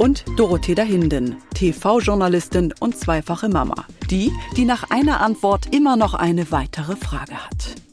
und 0.00 0.24
Dorothea 0.36 0.82
Hinden, 0.82 1.36
TV-Journalistin 1.54 2.72
und 2.80 2.96
zweifache 2.96 3.50
Mama. 3.50 3.84
Die, 4.10 4.32
die 4.56 4.64
nach 4.64 4.90
einer 4.90 5.20
Antwort 5.20 5.74
immer 5.74 5.96
noch 5.96 6.14
eine 6.14 6.50
weitere 6.50 6.96
Frage 6.96 7.34
hat. 7.34 7.89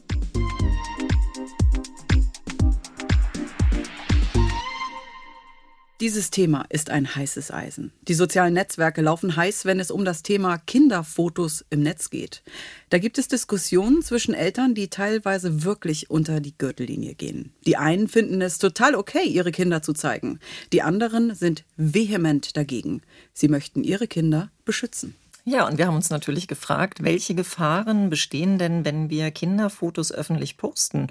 Dieses 6.00 6.30
Thema 6.30 6.64
ist 6.68 6.90
ein 6.90 7.16
heißes 7.16 7.50
Eisen. 7.50 7.90
Die 8.02 8.14
sozialen 8.14 8.54
Netzwerke 8.54 9.02
laufen 9.02 9.34
heiß, 9.34 9.64
wenn 9.64 9.80
es 9.80 9.90
um 9.90 10.04
das 10.04 10.22
Thema 10.22 10.58
Kinderfotos 10.58 11.64
im 11.70 11.82
Netz 11.82 12.10
geht. 12.10 12.44
Da 12.88 12.98
gibt 12.98 13.18
es 13.18 13.26
Diskussionen 13.26 14.02
zwischen 14.02 14.32
Eltern, 14.32 14.76
die 14.76 14.86
teilweise 14.86 15.64
wirklich 15.64 16.08
unter 16.08 16.38
die 16.38 16.56
Gürtellinie 16.56 17.16
gehen. 17.16 17.52
Die 17.66 17.76
einen 17.76 18.06
finden 18.06 18.40
es 18.42 18.58
total 18.58 18.94
okay, 18.94 19.24
ihre 19.24 19.50
Kinder 19.50 19.82
zu 19.82 19.92
zeigen. 19.92 20.38
Die 20.72 20.82
anderen 20.82 21.34
sind 21.34 21.64
vehement 21.76 22.56
dagegen. 22.56 23.02
Sie 23.32 23.48
möchten 23.48 23.82
ihre 23.82 24.06
Kinder 24.06 24.52
beschützen. 24.64 25.16
Ja, 25.44 25.66
und 25.66 25.78
wir 25.78 25.86
haben 25.86 25.96
uns 25.96 26.10
natürlich 26.10 26.46
gefragt, 26.46 27.02
welche 27.02 27.34
Gefahren 27.34 28.10
bestehen 28.10 28.58
denn, 28.58 28.84
wenn 28.84 29.08
wir 29.08 29.30
Kinderfotos 29.30 30.12
öffentlich 30.12 30.58
posten 30.58 31.06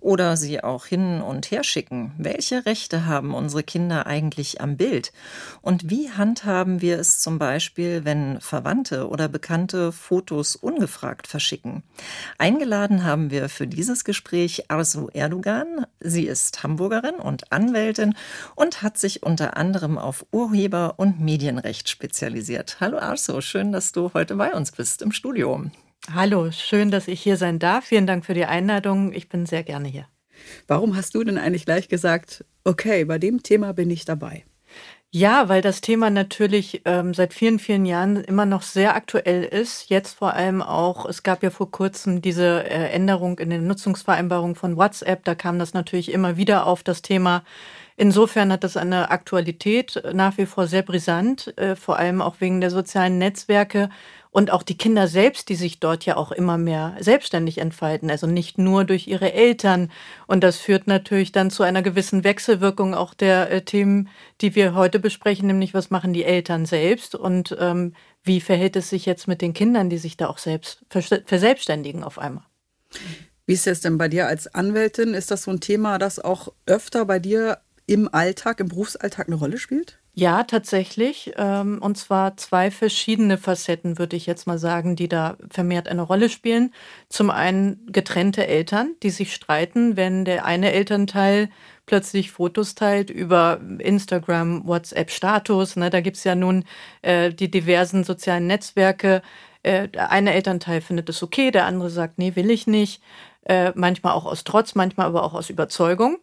oder 0.00 0.36
sie 0.36 0.62
auch 0.62 0.84
hin 0.84 1.22
und 1.22 1.50
her 1.50 1.64
schicken? 1.64 2.12
Welche 2.18 2.66
Rechte 2.66 3.06
haben 3.06 3.32
unsere 3.32 3.62
Kinder 3.62 4.06
eigentlich 4.06 4.60
am 4.60 4.76
Bild? 4.76 5.12
Und 5.62 5.88
wie 5.88 6.10
handhaben 6.10 6.82
wir 6.82 6.98
es 6.98 7.20
zum 7.20 7.38
Beispiel, 7.38 8.04
wenn 8.04 8.42
Verwandte 8.42 9.08
oder 9.08 9.26
Bekannte 9.26 9.90
Fotos 9.90 10.54
ungefragt 10.54 11.26
verschicken? 11.26 11.82
Eingeladen 12.36 13.04
haben 13.04 13.30
wir 13.30 13.48
für 13.48 13.66
dieses 13.66 14.04
Gespräch 14.04 14.70
Arzu 14.70 15.08
Erdogan. 15.14 15.86
Sie 16.00 16.26
ist 16.26 16.62
Hamburgerin 16.62 17.14
und 17.14 17.52
Anwältin 17.52 18.14
und 18.54 18.82
hat 18.82 18.98
sich 18.98 19.22
unter 19.22 19.56
anderem 19.56 19.96
auf 19.96 20.26
Urheber- 20.30 20.98
und 20.98 21.20
Medienrecht 21.20 21.88
spezialisiert. 21.88 22.76
Hallo 22.80 22.98
Arzu, 22.98 23.40
schön, 23.40 23.72
dass 23.72 23.77
dass 23.78 23.92
du 23.92 24.10
heute 24.12 24.34
bei 24.34 24.52
uns 24.54 24.72
bist 24.72 25.02
im 25.02 25.12
Studio. 25.12 25.62
Hallo, 26.12 26.50
schön, 26.50 26.90
dass 26.90 27.06
ich 27.06 27.22
hier 27.22 27.36
sein 27.36 27.60
darf. 27.60 27.84
Vielen 27.84 28.08
Dank 28.08 28.26
für 28.26 28.34
die 28.34 28.44
Einladung. 28.44 29.12
Ich 29.12 29.28
bin 29.28 29.46
sehr 29.46 29.62
gerne 29.62 29.86
hier. 29.86 30.08
Warum 30.66 30.96
hast 30.96 31.14
du 31.14 31.22
denn 31.22 31.38
eigentlich 31.38 31.64
gleich 31.64 31.88
gesagt, 31.88 32.44
okay, 32.64 33.04
bei 33.04 33.20
dem 33.20 33.44
Thema 33.44 33.72
bin 33.74 33.88
ich 33.88 34.04
dabei? 34.04 34.44
Ja, 35.12 35.48
weil 35.48 35.62
das 35.62 35.80
Thema 35.80 36.10
natürlich 36.10 36.82
ähm, 36.86 37.14
seit 37.14 37.32
vielen, 37.32 37.60
vielen 37.60 37.86
Jahren 37.86 38.16
immer 38.16 38.46
noch 38.46 38.62
sehr 38.62 38.96
aktuell 38.96 39.44
ist. 39.44 39.88
Jetzt 39.88 40.18
vor 40.18 40.34
allem 40.34 40.60
auch, 40.60 41.06
es 41.06 41.22
gab 41.22 41.44
ja 41.44 41.50
vor 41.50 41.70
kurzem 41.70 42.20
diese 42.20 42.64
äh, 42.64 42.90
Änderung 42.90 43.38
in 43.38 43.48
den 43.48 43.68
Nutzungsvereinbarungen 43.68 44.56
von 44.56 44.76
WhatsApp. 44.76 45.24
Da 45.24 45.36
kam 45.36 45.60
das 45.60 45.72
natürlich 45.72 46.10
immer 46.10 46.36
wieder 46.36 46.66
auf 46.66 46.82
das 46.82 47.00
Thema 47.00 47.44
Insofern 48.00 48.52
hat 48.52 48.62
das 48.62 48.76
eine 48.76 49.10
Aktualität 49.10 50.00
nach 50.12 50.38
wie 50.38 50.46
vor 50.46 50.68
sehr 50.68 50.82
brisant, 50.82 51.58
äh, 51.58 51.74
vor 51.74 51.98
allem 51.98 52.22
auch 52.22 52.36
wegen 52.38 52.60
der 52.60 52.70
sozialen 52.70 53.18
Netzwerke 53.18 53.90
und 54.30 54.52
auch 54.52 54.62
die 54.62 54.78
Kinder 54.78 55.08
selbst, 55.08 55.48
die 55.48 55.56
sich 55.56 55.80
dort 55.80 56.06
ja 56.06 56.16
auch 56.16 56.30
immer 56.30 56.58
mehr 56.58 56.94
selbstständig 57.00 57.58
entfalten, 57.58 58.08
also 58.08 58.28
nicht 58.28 58.56
nur 58.56 58.84
durch 58.84 59.08
ihre 59.08 59.32
Eltern. 59.32 59.90
Und 60.28 60.44
das 60.44 60.58
führt 60.58 60.86
natürlich 60.86 61.32
dann 61.32 61.50
zu 61.50 61.64
einer 61.64 61.82
gewissen 61.82 62.22
Wechselwirkung 62.22 62.94
auch 62.94 63.14
der 63.14 63.50
äh, 63.50 63.62
Themen, 63.62 64.08
die 64.42 64.54
wir 64.54 64.76
heute 64.76 65.00
besprechen, 65.00 65.48
nämlich 65.48 65.74
was 65.74 65.90
machen 65.90 66.12
die 66.12 66.22
Eltern 66.22 66.66
selbst 66.66 67.16
und 67.16 67.56
ähm, 67.58 67.94
wie 68.22 68.40
verhält 68.40 68.76
es 68.76 68.90
sich 68.90 69.06
jetzt 69.06 69.26
mit 69.26 69.42
den 69.42 69.54
Kindern, 69.54 69.90
die 69.90 69.98
sich 69.98 70.16
da 70.16 70.28
auch 70.28 70.38
selbst 70.38 70.84
verselbstständigen 70.88 72.04
auf 72.04 72.20
einmal. 72.20 72.44
Wie 73.44 73.54
ist 73.54 73.66
es 73.66 73.80
denn 73.80 73.98
bei 73.98 74.06
dir 74.06 74.28
als 74.28 74.54
Anwältin? 74.54 75.14
Ist 75.14 75.32
das 75.32 75.42
so 75.42 75.50
ein 75.50 75.58
Thema, 75.58 75.98
das 75.98 76.20
auch 76.20 76.52
öfter 76.66 77.04
bei 77.04 77.18
dir 77.18 77.58
im 77.88 78.12
Alltag, 78.12 78.60
im 78.60 78.68
Berufsalltag 78.68 79.26
eine 79.26 79.36
Rolle 79.36 79.58
spielt? 79.58 79.98
Ja, 80.12 80.42
tatsächlich. 80.42 81.32
Ähm, 81.36 81.78
und 81.80 81.96
zwar 81.96 82.36
zwei 82.36 82.70
verschiedene 82.70 83.38
Facetten, 83.38 83.98
würde 83.98 84.16
ich 84.16 84.26
jetzt 84.26 84.46
mal 84.46 84.58
sagen, 84.58 84.94
die 84.94 85.08
da 85.08 85.36
vermehrt 85.48 85.88
eine 85.88 86.02
Rolle 86.02 86.28
spielen. 86.28 86.74
Zum 87.08 87.30
einen 87.30 87.86
getrennte 87.86 88.46
Eltern, 88.46 88.94
die 89.02 89.10
sich 89.10 89.32
streiten, 89.32 89.96
wenn 89.96 90.24
der 90.24 90.44
eine 90.44 90.72
Elternteil 90.72 91.48
plötzlich 91.86 92.30
Fotos 92.30 92.74
teilt 92.74 93.10
über 93.10 93.60
Instagram, 93.78 94.66
WhatsApp-Status. 94.66 95.76
Ne, 95.76 95.88
da 95.88 96.00
es 96.00 96.24
ja 96.24 96.34
nun 96.34 96.64
äh, 97.02 97.32
die 97.32 97.50
diversen 97.50 98.04
sozialen 98.04 98.46
Netzwerke. 98.48 99.22
Äh, 99.62 99.88
der 99.88 100.10
eine 100.10 100.34
Elternteil 100.34 100.82
findet 100.82 101.08
es 101.08 101.22
okay, 101.22 101.50
der 101.50 101.64
andere 101.64 101.90
sagt, 101.90 102.18
nee, 102.18 102.36
will 102.36 102.50
ich 102.50 102.66
nicht. 102.66 103.02
Äh, 103.44 103.72
manchmal 103.76 104.12
auch 104.12 104.26
aus 104.26 104.44
Trotz, 104.44 104.74
manchmal 104.74 105.06
aber 105.06 105.22
auch 105.22 105.32
aus 105.32 105.48
Überzeugung. 105.48 106.18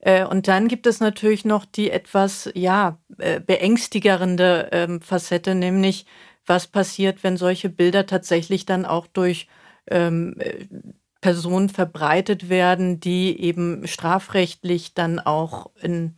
Äh, 0.00 0.24
und 0.24 0.48
dann 0.48 0.68
gibt 0.68 0.86
es 0.86 1.00
natürlich 1.00 1.44
noch 1.44 1.64
die 1.64 1.90
etwas, 1.90 2.50
ja, 2.54 2.98
äh, 3.18 3.40
beängstigende 3.40 4.68
ähm, 4.72 5.00
Facette, 5.00 5.54
nämlich 5.54 6.06
was 6.46 6.66
passiert, 6.66 7.22
wenn 7.22 7.36
solche 7.36 7.68
Bilder 7.68 8.06
tatsächlich 8.06 8.66
dann 8.66 8.84
auch 8.86 9.06
durch 9.06 9.46
ähm, 9.90 10.34
äh, 10.38 10.66
Personen 11.20 11.68
verbreitet 11.68 12.48
werden, 12.48 13.00
die 13.00 13.38
eben 13.40 13.86
strafrechtlich 13.86 14.94
dann 14.94 15.18
auch 15.18 15.70
in, 15.82 16.16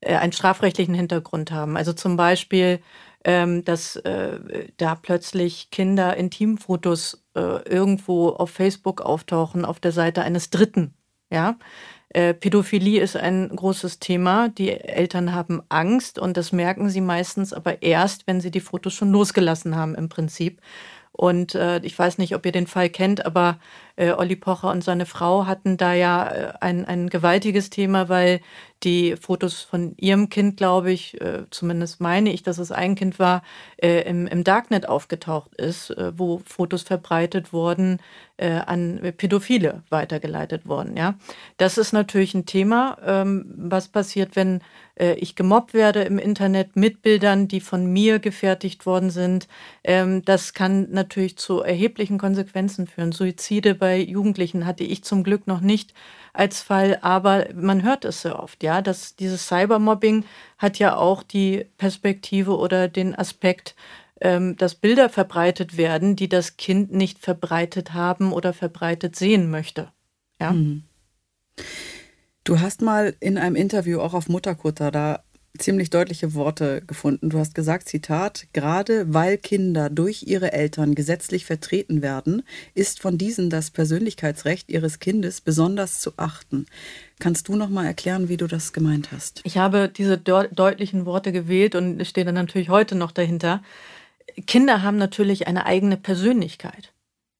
äh, 0.00 0.16
einen 0.16 0.32
strafrechtlichen 0.32 0.94
Hintergrund 0.94 1.50
haben. 1.50 1.76
Also 1.76 1.92
zum 1.94 2.16
Beispiel, 2.16 2.80
ähm, 3.24 3.64
dass 3.64 3.96
äh, 3.96 4.68
da 4.76 4.94
plötzlich 4.94 5.70
Kinder 5.70 6.16
Intimfotos 6.16 7.24
äh, 7.34 7.40
irgendwo 7.68 8.28
auf 8.28 8.50
Facebook 8.50 9.00
auftauchen, 9.00 9.64
auf 9.64 9.80
der 9.80 9.92
Seite 9.92 10.22
eines 10.22 10.50
Dritten. 10.50 10.94
Ja, 11.30 11.56
äh, 12.14 12.32
Pädophilie 12.32 13.02
ist 13.02 13.16
ein 13.16 13.48
großes 13.54 13.98
Thema. 13.98 14.48
Die 14.48 14.70
Eltern 14.70 15.34
haben 15.34 15.62
Angst 15.68 16.18
und 16.18 16.36
das 16.36 16.52
merken 16.52 16.88
sie 16.88 17.00
meistens 17.00 17.52
aber 17.52 17.82
erst, 17.82 18.26
wenn 18.26 18.40
sie 18.40 18.50
die 18.50 18.60
Fotos 18.60 18.94
schon 18.94 19.12
losgelassen 19.12 19.76
haben 19.76 19.94
im 19.94 20.08
Prinzip. 20.08 20.60
Und 21.16 21.54
äh, 21.54 21.78
ich 21.84 21.96
weiß 21.96 22.18
nicht, 22.18 22.34
ob 22.34 22.44
ihr 22.44 22.50
den 22.50 22.66
Fall 22.66 22.88
kennt, 22.88 23.24
aber 23.24 23.60
äh, 23.94 24.10
Olli 24.10 24.34
Pocher 24.34 24.72
und 24.72 24.82
seine 24.82 25.06
Frau 25.06 25.46
hatten 25.46 25.76
da 25.76 25.94
ja 25.94 26.28
äh, 26.28 26.52
ein, 26.60 26.84
ein 26.84 27.08
gewaltiges 27.08 27.70
Thema, 27.70 28.08
weil 28.08 28.40
die 28.82 29.14
Fotos 29.14 29.62
von 29.62 29.94
ihrem 29.96 30.28
Kind, 30.28 30.56
glaube 30.56 30.90
ich, 30.90 31.20
äh, 31.20 31.44
zumindest 31.50 32.00
meine 32.00 32.32
ich, 32.32 32.42
dass 32.42 32.58
es 32.58 32.72
ein 32.72 32.96
Kind 32.96 33.20
war, 33.20 33.42
äh, 33.76 34.00
im, 34.08 34.26
im 34.26 34.42
Darknet 34.42 34.88
aufgetaucht 34.88 35.54
ist, 35.54 35.90
äh, 35.90 36.12
wo 36.18 36.42
Fotos 36.44 36.82
verbreitet 36.82 37.52
wurden, 37.52 38.00
an 38.42 39.00
Pädophile 39.16 39.82
weitergeleitet 39.90 40.66
wurden. 40.66 40.96
Ja, 40.96 41.14
das 41.56 41.78
ist 41.78 41.92
natürlich 41.92 42.34
ein 42.34 42.46
Thema, 42.46 42.98
ähm, 43.04 43.44
was 43.56 43.88
passiert, 43.88 44.34
wenn 44.34 44.60
äh, 44.98 45.14
ich 45.14 45.34
gemobbt 45.36 45.74
werde 45.74 46.02
im 46.02 46.18
Internet 46.18 46.76
mit 46.76 47.02
Bildern, 47.02 47.48
die 47.48 47.60
von 47.60 47.86
mir 47.86 48.18
gefertigt 48.18 48.86
worden 48.86 49.10
sind. 49.10 49.48
Ähm, 49.82 50.24
das 50.24 50.52
kann 50.52 50.90
natürlich 50.90 51.36
zu 51.36 51.60
erheblichen 51.60 52.18
Konsequenzen 52.18 52.86
führen. 52.86 53.12
Suizide 53.12 53.74
bei 53.74 53.98
Jugendlichen 53.98 54.66
hatte 54.66 54.84
ich 54.84 55.04
zum 55.04 55.22
Glück 55.24 55.46
noch 55.46 55.60
nicht 55.60 55.94
als 56.32 56.60
Fall, 56.60 56.98
aber 57.00 57.46
man 57.54 57.84
hört 57.84 58.04
es 58.04 58.22
sehr 58.22 58.42
oft, 58.42 58.62
ja, 58.64 58.82
dass 58.82 59.14
dieses 59.14 59.46
Cybermobbing 59.46 60.24
hat 60.58 60.80
ja 60.80 60.96
auch 60.96 61.22
die 61.22 61.66
Perspektive 61.78 62.56
oder 62.56 62.88
den 62.88 63.14
Aspekt, 63.14 63.76
ähm, 64.20 64.56
dass 64.56 64.74
Bilder 64.74 65.08
verbreitet 65.08 65.76
werden, 65.76 66.16
die 66.16 66.28
das 66.28 66.56
Kind 66.56 66.92
nicht 66.92 67.18
verbreitet 67.18 67.94
haben 67.94 68.32
oder 68.32 68.52
verbreitet 68.52 69.16
sehen 69.16 69.50
möchte. 69.50 69.92
Ja. 70.40 70.52
Mhm. 70.52 70.84
Du 72.44 72.60
hast 72.60 72.82
mal 72.82 73.14
in 73.20 73.38
einem 73.38 73.56
Interview 73.56 74.00
auch 74.00 74.12
auf 74.12 74.28
Mutterkutter 74.28 74.90
da 74.90 75.22
ziemlich 75.58 75.88
deutliche 75.88 76.34
Worte 76.34 76.82
gefunden. 76.84 77.30
Du 77.30 77.38
hast 77.38 77.54
gesagt, 77.54 77.88
Zitat, 77.88 78.46
gerade 78.52 79.14
weil 79.14 79.38
Kinder 79.38 79.88
durch 79.88 80.24
ihre 80.24 80.52
Eltern 80.52 80.94
gesetzlich 80.94 81.44
vertreten 81.44 82.02
werden, 82.02 82.42
ist 82.74 83.00
von 83.00 83.18
diesen 83.18 83.50
das 83.50 83.70
Persönlichkeitsrecht 83.70 84.70
ihres 84.70 84.98
Kindes 84.98 85.40
besonders 85.40 86.00
zu 86.00 86.12
achten. 86.16 86.66
Kannst 87.20 87.48
du 87.48 87.54
noch 87.54 87.68
mal 87.68 87.86
erklären, 87.86 88.28
wie 88.28 88.36
du 88.36 88.48
das 88.48 88.72
gemeint 88.72 89.12
hast? 89.12 89.42
Ich 89.44 89.56
habe 89.56 89.88
diese 89.88 90.18
de 90.18 90.48
deutlichen 90.52 91.06
Worte 91.06 91.30
gewählt 91.30 91.76
und 91.76 92.04
stehe 92.04 92.24
dann 92.24 92.34
natürlich 92.34 92.68
heute 92.68 92.96
noch 92.96 93.12
dahinter. 93.12 93.62
Kinder 94.46 94.82
haben 94.82 94.96
natürlich 94.96 95.46
eine 95.46 95.66
eigene 95.66 95.96
Persönlichkeit. 95.96 96.92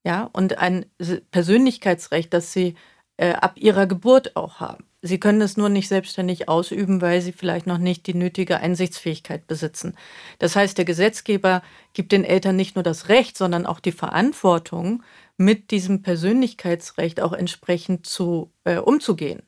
Ja, 0.06 0.28
und 0.32 0.58
ein 0.58 0.84
Persönlichkeitsrecht, 1.30 2.34
das 2.34 2.52
sie 2.52 2.74
äh, 3.16 3.32
ab 3.32 3.54
ihrer 3.56 3.86
Geburt 3.86 4.36
auch 4.36 4.60
haben. 4.60 4.84
Sie 5.00 5.20
können 5.20 5.40
es 5.40 5.56
nur 5.56 5.68
nicht 5.68 5.88
selbstständig 5.88 6.48
ausüben, 6.48 7.00
weil 7.00 7.20
sie 7.20 7.32
vielleicht 7.32 7.66
noch 7.66 7.78
nicht 7.78 8.06
die 8.06 8.14
nötige 8.14 8.58
Einsichtsfähigkeit 8.58 9.46
besitzen. 9.46 9.96
Das 10.38 10.56
heißt, 10.56 10.76
der 10.78 10.84
Gesetzgeber 10.84 11.62
gibt 11.92 12.12
den 12.12 12.24
Eltern 12.24 12.56
nicht 12.56 12.74
nur 12.74 12.82
das 12.82 13.08
Recht, 13.08 13.36
sondern 13.36 13.66
auch 13.66 13.80
die 13.80 13.92
Verantwortung, 13.92 15.02
mit 15.36 15.70
diesem 15.70 16.02
Persönlichkeitsrecht 16.02 17.20
auch 17.20 17.32
entsprechend 17.32 18.06
zu, 18.06 18.52
äh, 18.64 18.78
umzugehen 18.78 19.42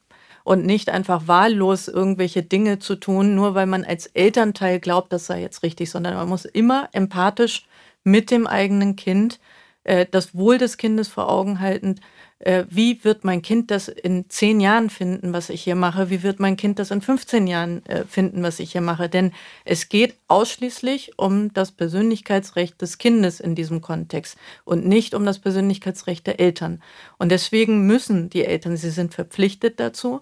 und 0.46 0.64
nicht 0.64 0.90
einfach 0.90 1.26
wahllos 1.26 1.88
irgendwelche 1.88 2.44
Dinge 2.44 2.78
zu 2.78 2.94
tun, 2.94 3.34
nur 3.34 3.56
weil 3.56 3.66
man 3.66 3.84
als 3.84 4.06
Elternteil 4.06 4.78
glaubt, 4.78 5.12
das 5.12 5.26
sei 5.26 5.40
jetzt 5.40 5.64
richtig, 5.64 5.90
sondern 5.90 6.14
man 6.14 6.28
muss 6.28 6.44
immer 6.44 6.88
empathisch 6.92 7.66
mit 8.04 8.30
dem 8.30 8.46
eigenen 8.46 8.94
Kind 8.94 9.40
äh, 9.82 10.06
das 10.08 10.36
Wohl 10.36 10.56
des 10.58 10.76
Kindes 10.76 11.08
vor 11.08 11.28
Augen 11.28 11.58
halten. 11.58 11.96
Äh, 12.38 12.64
wie 12.68 13.02
wird 13.02 13.24
mein 13.24 13.40
Kind 13.40 13.70
das 13.70 13.88
in 13.88 14.28
zehn 14.28 14.60
Jahren 14.60 14.90
finden, 14.90 15.32
was 15.32 15.48
ich 15.48 15.62
hier 15.62 15.74
mache? 15.74 16.10
Wie 16.10 16.22
wird 16.22 16.38
mein 16.38 16.56
Kind 16.56 16.78
das 16.78 16.90
in 16.90 17.00
15 17.00 17.46
Jahren 17.46 17.84
äh, 17.86 18.04
finden, 18.04 18.42
was 18.42 18.60
ich 18.60 18.72
hier 18.72 18.82
mache? 18.82 19.08
Denn 19.08 19.32
es 19.64 19.88
geht 19.88 20.16
ausschließlich 20.28 21.18
um 21.18 21.52
das 21.54 21.72
Persönlichkeitsrecht 21.72 22.80
des 22.82 22.98
Kindes 22.98 23.40
in 23.40 23.54
diesem 23.54 23.80
Kontext 23.80 24.36
und 24.64 24.86
nicht 24.86 25.14
um 25.14 25.24
das 25.24 25.38
Persönlichkeitsrecht 25.38 26.26
der 26.26 26.38
Eltern. 26.38 26.82
Und 27.16 27.30
deswegen 27.30 27.86
müssen 27.86 28.28
die 28.28 28.44
Eltern, 28.44 28.76
sie 28.76 28.90
sind 28.90 29.14
verpflichtet 29.14 29.80
dazu, 29.80 30.20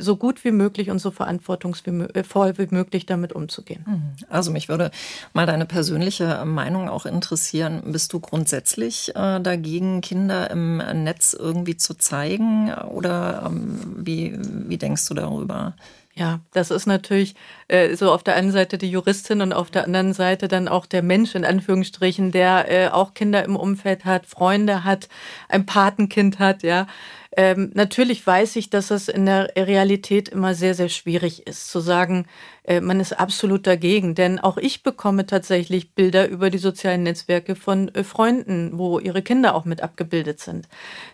so 0.00 0.16
gut 0.16 0.44
wie 0.44 0.50
möglich 0.50 0.90
und 0.90 0.98
so 0.98 1.10
verantwortungsvoll 1.10 2.48
äh, 2.50 2.58
wie 2.58 2.74
möglich 2.74 3.06
damit 3.06 3.32
umzugehen. 3.32 3.84
Mhm. 3.86 4.26
Also 4.28 4.50
mich 4.50 4.68
würde 4.68 4.90
mal 5.32 5.46
deine 5.46 5.66
persönliche 5.66 6.44
Meinung 6.44 6.88
auch 6.88 7.06
interessieren. 7.06 7.82
Bist 7.86 8.12
du 8.12 8.20
grundsätzlich 8.20 9.14
äh, 9.16 9.40
dagegen, 9.40 10.00
Kinder 10.00 10.50
im 10.50 10.76
Netz 10.76 11.36
irgendwie 11.38 11.76
zu 11.76 11.94
zeigen? 11.94 12.72
Oder 12.72 13.44
ähm, 13.46 13.96
wie, 13.96 14.38
wie 14.38 14.78
denkst 14.78 15.06
du 15.08 15.14
darüber? 15.14 15.74
Ja, 16.14 16.40
das 16.52 16.70
ist 16.70 16.86
natürlich 16.86 17.34
äh, 17.68 17.96
so 17.96 18.12
auf 18.12 18.22
der 18.22 18.34
einen 18.34 18.52
Seite 18.52 18.76
die 18.76 18.90
Juristin 18.90 19.40
und 19.40 19.54
auf 19.54 19.70
der 19.70 19.84
anderen 19.84 20.12
Seite 20.12 20.46
dann 20.46 20.68
auch 20.68 20.84
der 20.84 21.02
Mensch 21.02 21.34
in 21.34 21.46
Anführungsstrichen, 21.46 22.32
der 22.32 22.70
äh, 22.70 22.88
auch 22.88 23.14
Kinder 23.14 23.42
im 23.44 23.56
Umfeld 23.56 24.04
hat, 24.04 24.26
Freunde 24.26 24.84
hat, 24.84 25.08
ein 25.48 25.64
Patenkind 25.64 26.38
hat, 26.38 26.62
ja. 26.62 26.86
Ähm, 27.34 27.70
natürlich 27.74 28.26
weiß 28.26 28.56
ich, 28.56 28.68
dass 28.68 28.90
es 28.90 29.08
in 29.08 29.24
der 29.24 29.52
Realität 29.56 30.28
immer 30.28 30.54
sehr, 30.54 30.74
sehr 30.74 30.90
schwierig 30.90 31.46
ist, 31.46 31.70
zu 31.70 31.80
sagen, 31.80 32.26
äh, 32.64 32.80
man 32.80 33.00
ist 33.00 33.18
absolut 33.18 33.66
dagegen. 33.66 34.14
Denn 34.14 34.38
auch 34.38 34.58
ich 34.58 34.82
bekomme 34.82 35.24
tatsächlich 35.26 35.94
Bilder 35.94 36.28
über 36.28 36.50
die 36.50 36.58
sozialen 36.58 37.04
Netzwerke 37.04 37.56
von 37.56 37.88
äh, 37.94 38.04
Freunden, 38.04 38.78
wo 38.78 38.98
ihre 38.98 39.22
Kinder 39.22 39.54
auch 39.54 39.64
mit 39.64 39.82
abgebildet 39.82 40.40
sind. 40.40 40.68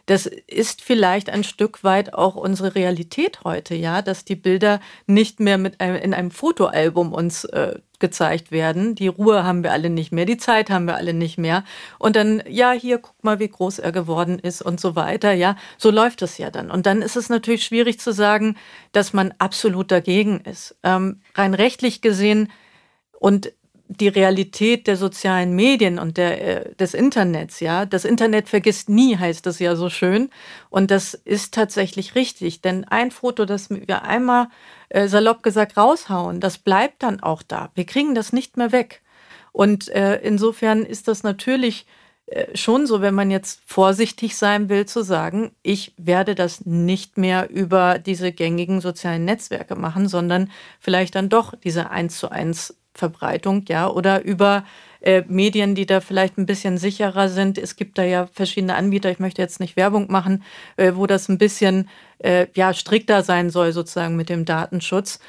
Das 0.06 0.26
ist 0.26 0.82
vielleicht 0.82 1.30
ein 1.30 1.44
Stück 1.44 1.84
weit 1.84 2.14
auch 2.14 2.34
unsere 2.34 2.74
Realität 2.74 3.44
heute, 3.44 3.76
ja, 3.76 4.02
dass 4.02 4.24
die 4.24 4.36
Bilder 4.36 4.80
nicht 5.06 5.38
mehr 5.38 5.58
mit 5.58 5.80
einem, 5.80 5.96
in 5.96 6.14
einem 6.14 6.32
Fotoalbum 6.32 7.12
uns 7.12 7.44
äh, 7.44 7.78
gezeigt 7.98 8.50
werden. 8.50 8.94
Die 8.94 9.08
Ruhe 9.08 9.44
haben 9.44 9.62
wir 9.62 9.72
alle 9.72 9.90
nicht 9.90 10.12
mehr, 10.12 10.24
die 10.24 10.36
Zeit 10.36 10.70
haben 10.70 10.86
wir 10.86 10.96
alle 10.96 11.14
nicht 11.14 11.38
mehr. 11.38 11.64
Und 11.98 12.16
dann, 12.16 12.42
ja, 12.48 12.72
hier, 12.72 12.98
guck 12.98 13.22
mal, 13.22 13.38
wie 13.38 13.48
groß 13.48 13.78
er 13.78 13.92
geworden 13.92 14.38
ist 14.38 14.62
und 14.62 14.80
so 14.80 14.96
weiter. 14.96 15.32
Ja, 15.32 15.56
so 15.76 15.90
läuft 15.90 16.22
es 16.22 16.38
ja 16.38 16.50
dann. 16.50 16.70
Und 16.70 16.86
dann 16.86 17.02
ist 17.02 17.16
es 17.16 17.28
natürlich 17.28 17.64
schwierig 17.64 18.00
zu 18.00 18.12
sagen, 18.12 18.56
dass 18.92 19.12
man 19.12 19.34
absolut 19.38 19.90
dagegen 19.90 20.40
ist. 20.40 20.76
Ähm, 20.82 21.20
rein 21.34 21.54
rechtlich 21.54 22.00
gesehen 22.00 22.50
und 23.18 23.52
die 23.88 24.08
Realität 24.08 24.86
der 24.86 24.96
sozialen 24.96 25.54
Medien 25.54 25.98
und 25.98 26.18
der, 26.18 26.66
äh, 26.66 26.74
des 26.74 26.92
Internets, 26.92 27.60
ja. 27.60 27.86
Das 27.86 28.04
Internet 28.04 28.48
vergisst 28.48 28.90
nie, 28.90 29.16
heißt 29.16 29.46
das 29.46 29.58
ja 29.58 29.76
so 29.76 29.88
schön. 29.88 30.28
Und 30.68 30.90
das 30.90 31.14
ist 31.14 31.54
tatsächlich 31.54 32.14
richtig. 32.14 32.60
Denn 32.60 32.84
ein 32.84 33.10
Foto, 33.10 33.46
das 33.46 33.70
wir 33.70 34.02
einmal 34.02 34.48
äh, 34.88 35.08
salopp 35.08 35.42
gesagt 35.42 35.76
raushauen, 35.76 36.40
das 36.40 36.58
bleibt 36.58 37.02
dann 37.02 37.20
auch 37.20 37.42
da. 37.42 37.70
Wir 37.74 37.84
kriegen 37.84 38.14
das 38.14 38.32
nicht 38.32 38.56
mehr 38.56 38.72
weg. 38.72 39.02
Und 39.52 39.88
äh, 39.88 40.16
insofern 40.22 40.84
ist 40.84 41.08
das 41.08 41.22
natürlich 41.22 41.86
äh, 42.26 42.56
schon 42.56 42.86
so, 42.86 43.00
wenn 43.00 43.14
man 43.14 43.30
jetzt 43.30 43.60
vorsichtig 43.66 44.36
sein 44.36 44.68
will, 44.68 44.86
zu 44.86 45.02
sagen, 45.02 45.52
ich 45.62 45.94
werde 45.96 46.34
das 46.34 46.66
nicht 46.66 47.16
mehr 47.16 47.48
über 47.50 47.98
diese 47.98 48.32
gängigen 48.32 48.80
sozialen 48.80 49.24
Netzwerke 49.24 49.76
machen, 49.76 50.08
sondern 50.08 50.50
vielleicht 50.78 51.14
dann 51.14 51.28
doch 51.28 51.54
diese 51.54 51.90
eins 51.90 52.18
zu 52.18 52.30
eins 52.30 52.76
Verbreitung, 52.92 53.64
ja, 53.68 53.88
oder 53.88 54.24
über 54.24 54.64
äh, 55.00 55.22
Medien, 55.28 55.74
die 55.74 55.86
da 55.86 56.00
vielleicht 56.00 56.36
ein 56.36 56.46
bisschen 56.46 56.76
sicherer 56.76 57.28
sind. 57.28 57.56
Es 57.56 57.76
gibt 57.76 57.96
da 57.96 58.02
ja 58.02 58.26
verschiedene 58.26 58.74
Anbieter, 58.74 59.10
ich 59.10 59.20
möchte 59.20 59.40
jetzt 59.40 59.60
nicht 59.60 59.76
Werbung 59.76 60.10
machen, 60.10 60.42
äh, 60.76 60.92
wo 60.96 61.06
das 61.06 61.28
ein 61.28 61.38
bisschen 61.38 61.88
äh, 62.18 62.46
ja, 62.54 62.74
strikter 62.74 63.22
sein 63.22 63.50
soll, 63.50 63.72
sozusagen 63.72 64.16
mit 64.16 64.28
dem 64.28 64.44
Datenschutz. 64.44 65.20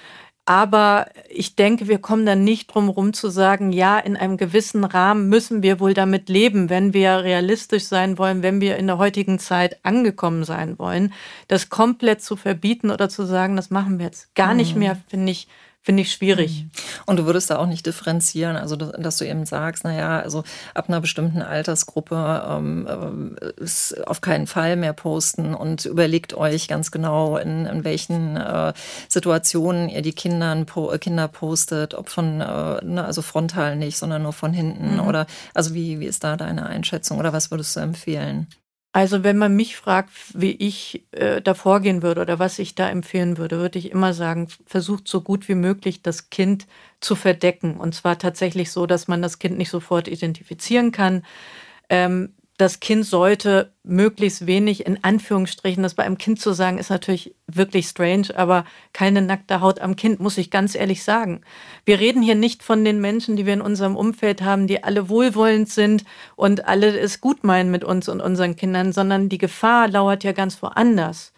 Aber 0.49 1.05
ich 1.29 1.55
denke, 1.55 1.87
wir 1.87 1.99
kommen 1.99 2.25
dann 2.25 2.43
nicht 2.43 2.73
drum 2.73 2.85
herum 2.85 3.13
zu 3.13 3.29
sagen, 3.29 3.71
ja, 3.71 3.99
in 3.99 4.17
einem 4.17 4.35
gewissen 4.35 4.83
Rahmen 4.83 5.29
müssen 5.29 5.61
wir 5.61 5.79
wohl 5.79 5.93
damit 5.93 6.27
leben, 6.27 6.71
wenn 6.71 6.91
wir 6.91 7.23
realistisch 7.23 7.83
sein 7.83 8.17
wollen, 8.17 8.41
wenn 8.41 8.59
wir 8.59 8.77
in 8.77 8.87
der 8.87 8.97
heutigen 8.97 9.37
Zeit 9.37 9.77
angekommen 9.83 10.43
sein 10.43 10.79
wollen. 10.79 11.13
Das 11.47 11.69
komplett 11.69 12.23
zu 12.23 12.35
verbieten 12.35 12.89
oder 12.89 13.09
zu 13.09 13.27
sagen, 13.27 13.55
das 13.57 13.69
machen 13.69 13.99
wir 13.99 14.07
jetzt 14.07 14.33
gar 14.33 14.55
nicht 14.55 14.73
mhm. 14.73 14.79
mehr, 14.79 14.97
finde 15.07 15.33
ich 15.33 15.47
finde 15.81 16.01
ich 16.01 16.11
schwierig. 16.11 16.63
Mhm. 16.63 16.71
Und 17.05 17.17
du 17.17 17.25
würdest 17.25 17.49
da 17.49 17.57
auch 17.57 17.65
nicht 17.65 17.85
differenzieren, 17.85 18.55
also 18.55 18.75
dass 18.75 19.17
du 19.17 19.25
eben 19.25 19.45
sagst, 19.45 19.83
naja, 19.83 20.19
also 20.19 20.43
ab 20.73 20.89
einer 20.89 21.01
bestimmten 21.01 21.41
Altersgruppe 21.41 22.43
ähm, 22.47 23.35
äh, 23.41 23.61
ist 23.61 24.05
auf 24.07 24.21
keinen 24.21 24.47
Fall 24.47 24.75
mehr 24.75 24.93
posten 24.93 25.53
und 25.53 25.85
überlegt 25.85 26.33
euch 26.33 26.67
ganz 26.67 26.91
genau, 26.91 27.37
in, 27.37 27.65
in 27.65 27.83
welchen 27.83 28.35
äh, 28.35 28.73
Situationen 29.07 29.89
ihr 29.89 30.01
die 30.01 30.13
Kindern, 30.13 30.65
po, 30.65 30.91
äh, 30.91 30.99
Kinder 30.99 31.27
postet, 31.27 31.93
ob 31.93 32.09
von, 32.09 32.41
äh, 32.41 32.85
ne, 32.85 33.03
also 33.05 33.21
frontal 33.21 33.75
nicht, 33.75 33.97
sondern 33.97 34.23
nur 34.23 34.33
von 34.33 34.53
hinten 34.53 34.95
mhm. 34.95 35.07
oder, 35.07 35.27
also 35.53 35.73
wie, 35.73 35.99
wie 35.99 36.07
ist 36.07 36.23
da 36.23 36.35
deine 36.35 36.65
Einschätzung 36.65 37.19
oder 37.19 37.33
was 37.33 37.51
würdest 37.51 37.75
du 37.75 37.79
empfehlen? 37.79 38.47
Also 38.91 39.23
wenn 39.23 39.37
man 39.37 39.55
mich 39.55 39.75
fragt, 39.77 40.09
wie 40.33 40.51
ich 40.51 41.05
äh, 41.11 41.41
da 41.43 41.53
vorgehen 41.53 42.01
würde 42.01 42.21
oder 42.21 42.39
was 42.39 42.57
ich 42.57 42.73
da 42.73 42.89
empfehlen 42.89 43.37
würde, 43.37 43.59
würde 43.59 43.77
ich 43.77 43.91
immer 43.91 44.13
sagen, 44.13 44.47
versucht 44.65 45.07
so 45.07 45.21
gut 45.21 45.47
wie 45.47 45.53
möglich 45.55 46.01
das 46.01 46.31
Kind 46.31 46.65
zu 46.99 47.15
verdecken. 47.15 47.77
Und 47.77 47.93
zwar 47.93 48.17
tatsächlich 48.17 48.71
so, 48.71 48.87
dass 48.87 49.07
man 49.07 49.21
das 49.21 49.37
Kind 49.37 49.57
nicht 49.59 49.69
sofort 49.69 50.07
identifizieren 50.07 50.91
kann. 50.91 51.23
Ähm, 51.89 52.33
das 52.59 52.81
Kind 52.81 53.05
sollte 53.05 53.71
möglichst 53.83 54.45
wenig, 54.45 54.85
in 54.85 55.01
Anführungsstrichen, 55.01 55.81
das 55.81 55.93
bei 55.93 56.03
einem 56.03 56.17
Kind 56.17 56.41
zu 56.41 56.51
sagen, 56.51 56.77
ist 56.77 56.89
natürlich 56.89 57.33
wirklich 57.47 57.87
strange, 57.87 58.27
aber 58.35 58.65
keine 58.91 59.21
nackte 59.21 59.61
Haut 59.61 59.79
am 59.79 59.95
Kind, 59.95 60.19
muss 60.19 60.37
ich 60.37 60.51
ganz 60.51 60.75
ehrlich 60.75 61.05
sagen. 61.05 61.39
Wir 61.85 62.01
reden 62.01 62.21
hier 62.21 62.35
nicht 62.35 62.61
von 62.61 62.83
den 62.83 62.99
Menschen, 62.99 63.37
die 63.37 63.45
wir 63.45 63.53
in 63.53 63.61
unserem 63.61 63.95
Umfeld 63.95 64.41
haben, 64.41 64.67
die 64.67 64.83
alle 64.83 65.07
wohlwollend 65.07 65.69
sind 65.69 66.03
und 66.35 66.67
alle 66.67 66.99
es 66.99 67.21
gut 67.21 67.45
meinen 67.45 67.71
mit 67.71 67.85
uns 67.85 68.09
und 68.09 68.19
unseren 68.19 68.57
Kindern, 68.57 68.91
sondern 68.91 69.29
die 69.29 69.37
Gefahr 69.37 69.87
lauert 69.87 70.25
ja 70.25 70.33
ganz 70.33 70.61
woanders. 70.61 71.31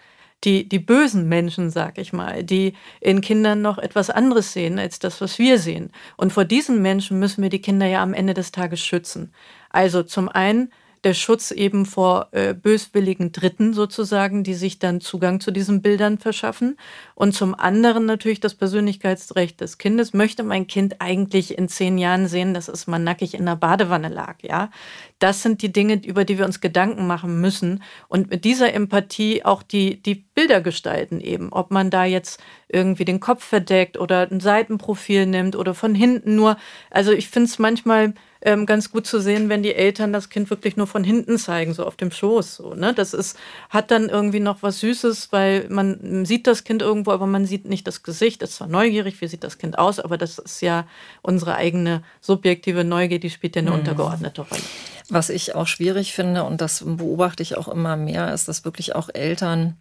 Die, 0.44 0.68
die 0.68 0.80
bösen 0.80 1.30
Menschen, 1.30 1.70
sag 1.70 2.00
ich 2.00 2.14
mal, 2.14 2.44
die 2.44 2.74
in 3.00 3.22
Kindern 3.22 3.62
noch 3.62 3.78
etwas 3.78 4.10
anderes 4.10 4.54
sehen 4.54 4.80
als 4.80 4.98
das, 4.98 5.22
was 5.22 5.38
wir 5.38 5.60
sehen. 5.60 5.92
Und 6.18 6.34
vor 6.34 6.46
diesen 6.46 6.82
Menschen 6.82 7.20
müssen 7.20 7.44
wir 7.44 7.52
die 7.52 7.62
Kinder 7.62 7.86
ja 7.86 8.02
am 8.02 8.16
Ende 8.16 8.34
des 8.34 8.52
Tages 8.52 8.80
schützen. 8.80 9.32
Also 9.70 10.02
zum 10.02 10.28
einen 10.28 10.72
der 11.04 11.16
Schutz 11.16 11.50
eben 11.50 11.88
vor 11.88 12.28
äh, 12.32 12.54
böswilligen 12.54 13.32
Dritten 13.32 13.74
sozusagen, 13.74 14.44
die 14.44 14.54
sich 14.54 14.78
dann 14.78 15.02
Zugang 15.02 15.40
zu 15.40 15.50
diesen 15.50 15.82
Bildern 15.82 16.20
verschaffen. 16.20 16.78
Und 17.16 17.34
zum 17.34 17.56
anderen 17.56 18.06
natürlich 18.06 18.40
das 18.40 18.54
Persönlichkeitsrecht 18.54 19.60
des 19.62 19.80
Kindes. 19.80 20.14
Möchte 20.14 20.44
mein 20.44 20.68
Kind 20.68 21.02
eigentlich 21.02 21.58
in 21.58 21.70
zehn 21.70 21.98
Jahren 21.98 22.28
sehen, 22.28 22.54
dass 22.54 22.68
es 22.68 22.86
mal 22.86 23.00
nackig 23.00 23.34
in 23.34 23.46
der 23.48 23.56
Badewanne 23.56 24.10
lag, 24.10 24.38
ja? 24.44 24.70
Das 25.18 25.42
sind 25.44 25.62
die 25.62 25.72
Dinge, 25.72 26.02
über 26.06 26.26
die 26.26 26.38
wir 26.38 26.46
uns 26.46 26.62
Gedanken 26.62 27.08
machen 27.08 27.42
müssen. 27.42 27.84
Und 28.08 28.30
mit 28.30 28.44
dieser 28.44 28.74
Empathie 28.74 29.44
auch 29.44 29.64
die, 29.64 30.02
die 30.02 30.16
Bilder 30.16 30.62
gestalten 30.62 31.20
eben. 31.20 31.52
Ob 31.52 31.72
man 31.72 31.90
da 31.90 32.06
jetzt 32.06 32.40
irgendwie 32.68 33.06
den 33.06 33.20
Kopf 33.20 33.44
verdeckt 33.44 34.00
oder 34.00 34.28
ein 34.32 34.40
Seitenprofil 34.40 35.26
nimmt 35.26 35.56
oder 35.56 35.74
von 35.74 35.94
hinten 35.94 36.36
nur. 36.36 36.58
Also 36.90 37.12
ich 37.12 37.28
finde 37.30 37.50
es 37.50 37.60
manchmal 37.60 38.14
ähm, 38.42 38.66
ganz 38.66 38.92
gut 38.92 39.06
zu 39.06 39.20
sehen, 39.20 39.50
wenn 39.50 39.64
die 39.64 39.76
Eltern 39.76 40.14
das 40.14 40.30
Kind 40.30 40.50
wirklich 40.50 40.76
nur 40.76 40.88
von 40.88 41.04
hinten 41.04 41.38
zeigen, 41.38 41.74
so 41.74 41.86
auf 41.86 41.96
dem 41.96 42.12
Schoß. 42.12 42.56
So, 42.56 42.74
ne? 42.74 42.94
Das 42.94 43.14
ist, 43.14 43.38
hat 43.70 43.92
dann 43.92 44.10
irgendwie 44.10 44.40
noch 44.40 44.64
was 44.64 44.80
Süßes, 44.80 45.32
weil 45.32 45.68
man 45.70 46.26
sieht 46.26 46.48
das 46.48 46.64
Kind 46.64 46.82
irgendwo, 46.82 47.12
aber 47.12 47.28
man 47.28 47.46
sieht 47.46 47.66
nicht 47.66 47.86
das 47.88 48.04
Gesicht. 48.04 48.42
Ist 48.42 48.56
zwar 48.56 48.68
neugierig, 48.68 49.22
wie 49.22 49.28
sieht 49.28 49.44
das 49.44 49.58
Kind 49.58 49.78
aus, 49.78 50.00
aber 50.00 50.18
das 50.18 50.40
ist 50.40 50.62
ja 50.62 50.88
unsere 51.22 51.56
eigene 51.56 52.04
subjektive 52.20 52.84
Neugier, 52.84 53.20
die 53.20 53.30
spielt 53.30 53.56
ja 53.56 53.62
eine 53.62 53.72
mhm. 53.72 53.80
untergeordnete 53.80 54.42
Rolle. 54.42 54.62
Was 55.10 55.30
ich 55.30 55.56
auch 55.56 55.68
schwierig 55.68 56.14
finde, 56.14 56.44
und 56.44 56.62
das 56.62 56.84
beobachte 56.86 57.44
ich 57.44 57.58
auch 57.58 57.68
immer 57.68 57.96
mehr, 57.98 58.34
ist, 58.34 58.48
dass 58.48 58.66
wirklich 58.66 58.96
auch 58.96 59.10
Eltern 59.14 59.76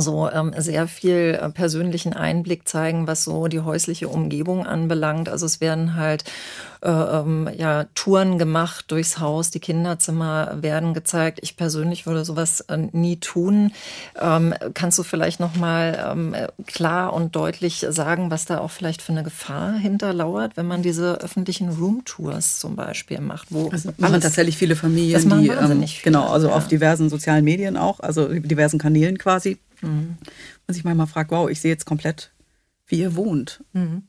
so 0.00 0.30
ähm, 0.30 0.52
sehr 0.56 0.88
viel 0.88 1.38
äh, 1.40 1.48
persönlichen 1.50 2.12
Einblick 2.12 2.68
zeigen, 2.68 3.06
was 3.06 3.24
so 3.24 3.48
die 3.48 3.60
häusliche 3.60 4.08
Umgebung 4.08 4.66
anbelangt. 4.66 5.28
Also 5.28 5.46
es 5.46 5.60
werden 5.60 5.96
halt 5.96 6.24
äh, 6.80 6.90
ähm, 6.90 7.48
ja 7.56 7.84
Touren 7.94 8.38
gemacht 8.38 8.86
durchs 8.88 9.18
Haus, 9.18 9.50
die 9.50 9.60
Kinderzimmer 9.60 10.58
werden 10.62 10.94
gezeigt. 10.94 11.40
Ich 11.42 11.56
persönlich 11.56 12.06
würde 12.06 12.24
sowas 12.24 12.60
äh, 12.62 12.76
nie 12.92 13.16
tun. 13.16 13.72
Ähm, 14.20 14.54
kannst 14.74 14.98
du 14.98 15.02
vielleicht 15.02 15.40
noch 15.40 15.56
mal 15.56 16.08
ähm, 16.12 16.36
klar 16.66 17.12
und 17.12 17.34
deutlich 17.34 17.84
sagen, 17.88 18.30
was 18.30 18.44
da 18.44 18.58
auch 18.58 18.70
vielleicht 18.70 19.02
für 19.02 19.12
eine 19.12 19.22
Gefahr 19.22 19.72
hinterlauert, 19.72 20.56
wenn 20.56 20.66
man 20.66 20.82
diese 20.82 21.20
öffentlichen 21.20 21.70
Roomtours 21.70 22.60
zum 22.60 22.76
Beispiel 22.76 23.20
macht? 23.20 23.48
Wo 23.50 23.68
also 23.70 23.90
machen 23.96 24.20
tatsächlich 24.20 24.56
viele 24.56 24.76
Familien, 24.76 25.28
die 25.40 25.48
ähm, 25.48 25.84
genau, 26.02 26.28
also 26.28 26.48
ja. 26.48 26.54
auf 26.54 26.68
diversen 26.68 27.08
sozialen 27.08 27.44
Medien 27.44 27.76
auch, 27.76 28.00
also 28.00 28.28
diversen 28.28 28.78
Kanälen 28.78 29.18
quasi 29.18 29.58
Mhm. 29.82 30.16
Und 30.66 30.74
sich 30.74 30.84
manchmal 30.84 31.06
fragt, 31.06 31.30
wow, 31.30 31.48
ich 31.48 31.60
sehe 31.60 31.70
jetzt 31.70 31.86
komplett, 31.86 32.30
wie 32.88 33.00
ihr 33.00 33.14
wohnt. 33.14 33.62
Mhm. 33.72 34.02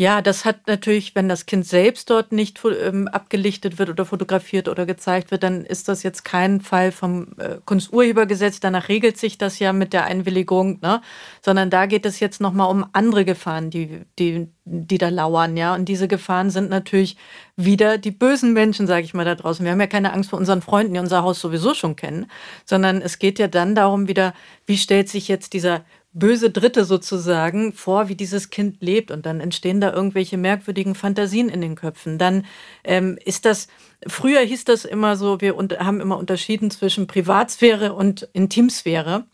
Ja, 0.00 0.22
das 0.22 0.44
hat 0.44 0.68
natürlich, 0.68 1.16
wenn 1.16 1.28
das 1.28 1.46
Kind 1.46 1.66
selbst 1.66 2.08
dort 2.10 2.30
nicht 2.30 2.60
ähm, 2.64 3.08
abgelichtet 3.08 3.80
wird 3.80 3.90
oder 3.90 4.04
fotografiert 4.04 4.68
oder 4.68 4.86
gezeigt 4.86 5.32
wird, 5.32 5.42
dann 5.42 5.64
ist 5.64 5.88
das 5.88 6.04
jetzt 6.04 6.24
kein 6.24 6.60
Fall 6.60 6.92
vom 6.92 7.34
äh, 7.38 7.56
Kunsturhebergesetz. 7.64 8.60
Danach 8.60 8.88
regelt 8.88 9.16
sich 9.16 9.38
das 9.38 9.58
ja 9.58 9.72
mit 9.72 9.92
der 9.92 10.04
Einwilligung, 10.04 10.78
ne? 10.82 11.00
sondern 11.42 11.68
da 11.68 11.86
geht 11.86 12.06
es 12.06 12.20
jetzt 12.20 12.40
nochmal 12.40 12.70
um 12.70 12.86
andere 12.92 13.24
Gefahren, 13.24 13.70
die, 13.70 14.02
die, 14.20 14.46
die 14.64 14.98
da 14.98 15.08
lauern. 15.08 15.56
Ja? 15.56 15.74
Und 15.74 15.86
diese 15.86 16.06
Gefahren 16.06 16.50
sind 16.50 16.70
natürlich 16.70 17.16
wieder 17.56 17.98
die 17.98 18.12
bösen 18.12 18.52
Menschen, 18.52 18.86
sage 18.86 19.04
ich 19.04 19.14
mal 19.14 19.24
da 19.24 19.34
draußen. 19.34 19.64
Wir 19.64 19.72
haben 19.72 19.80
ja 19.80 19.88
keine 19.88 20.12
Angst 20.12 20.30
vor 20.30 20.38
unseren 20.38 20.62
Freunden, 20.62 20.94
die 20.94 21.00
unser 21.00 21.24
Haus 21.24 21.40
sowieso 21.40 21.74
schon 21.74 21.96
kennen, 21.96 22.26
sondern 22.64 23.02
es 23.02 23.18
geht 23.18 23.40
ja 23.40 23.48
dann 23.48 23.74
darum 23.74 24.06
wieder, 24.06 24.32
wie 24.64 24.78
stellt 24.78 25.08
sich 25.08 25.26
jetzt 25.26 25.54
dieser 25.54 25.84
böse 26.18 26.50
Dritte 26.50 26.84
sozusagen 26.84 27.72
vor, 27.72 28.08
wie 28.08 28.14
dieses 28.14 28.50
Kind 28.50 28.82
lebt. 28.82 29.10
Und 29.10 29.26
dann 29.26 29.40
entstehen 29.40 29.80
da 29.80 29.92
irgendwelche 29.92 30.36
merkwürdigen 30.36 30.94
Fantasien 30.94 31.48
in 31.48 31.60
den 31.60 31.74
Köpfen. 31.74 32.18
Dann 32.18 32.44
ähm, 32.84 33.18
ist 33.24 33.44
das, 33.44 33.68
früher 34.06 34.40
hieß 34.40 34.64
das 34.64 34.84
immer 34.84 35.16
so, 35.16 35.40
wir 35.40 35.56
haben 35.78 36.00
immer 36.00 36.18
unterschieden 36.18 36.70
zwischen 36.70 37.06
Privatsphäre 37.06 37.94
und 37.94 38.28
Intimsphäre. 38.32 39.24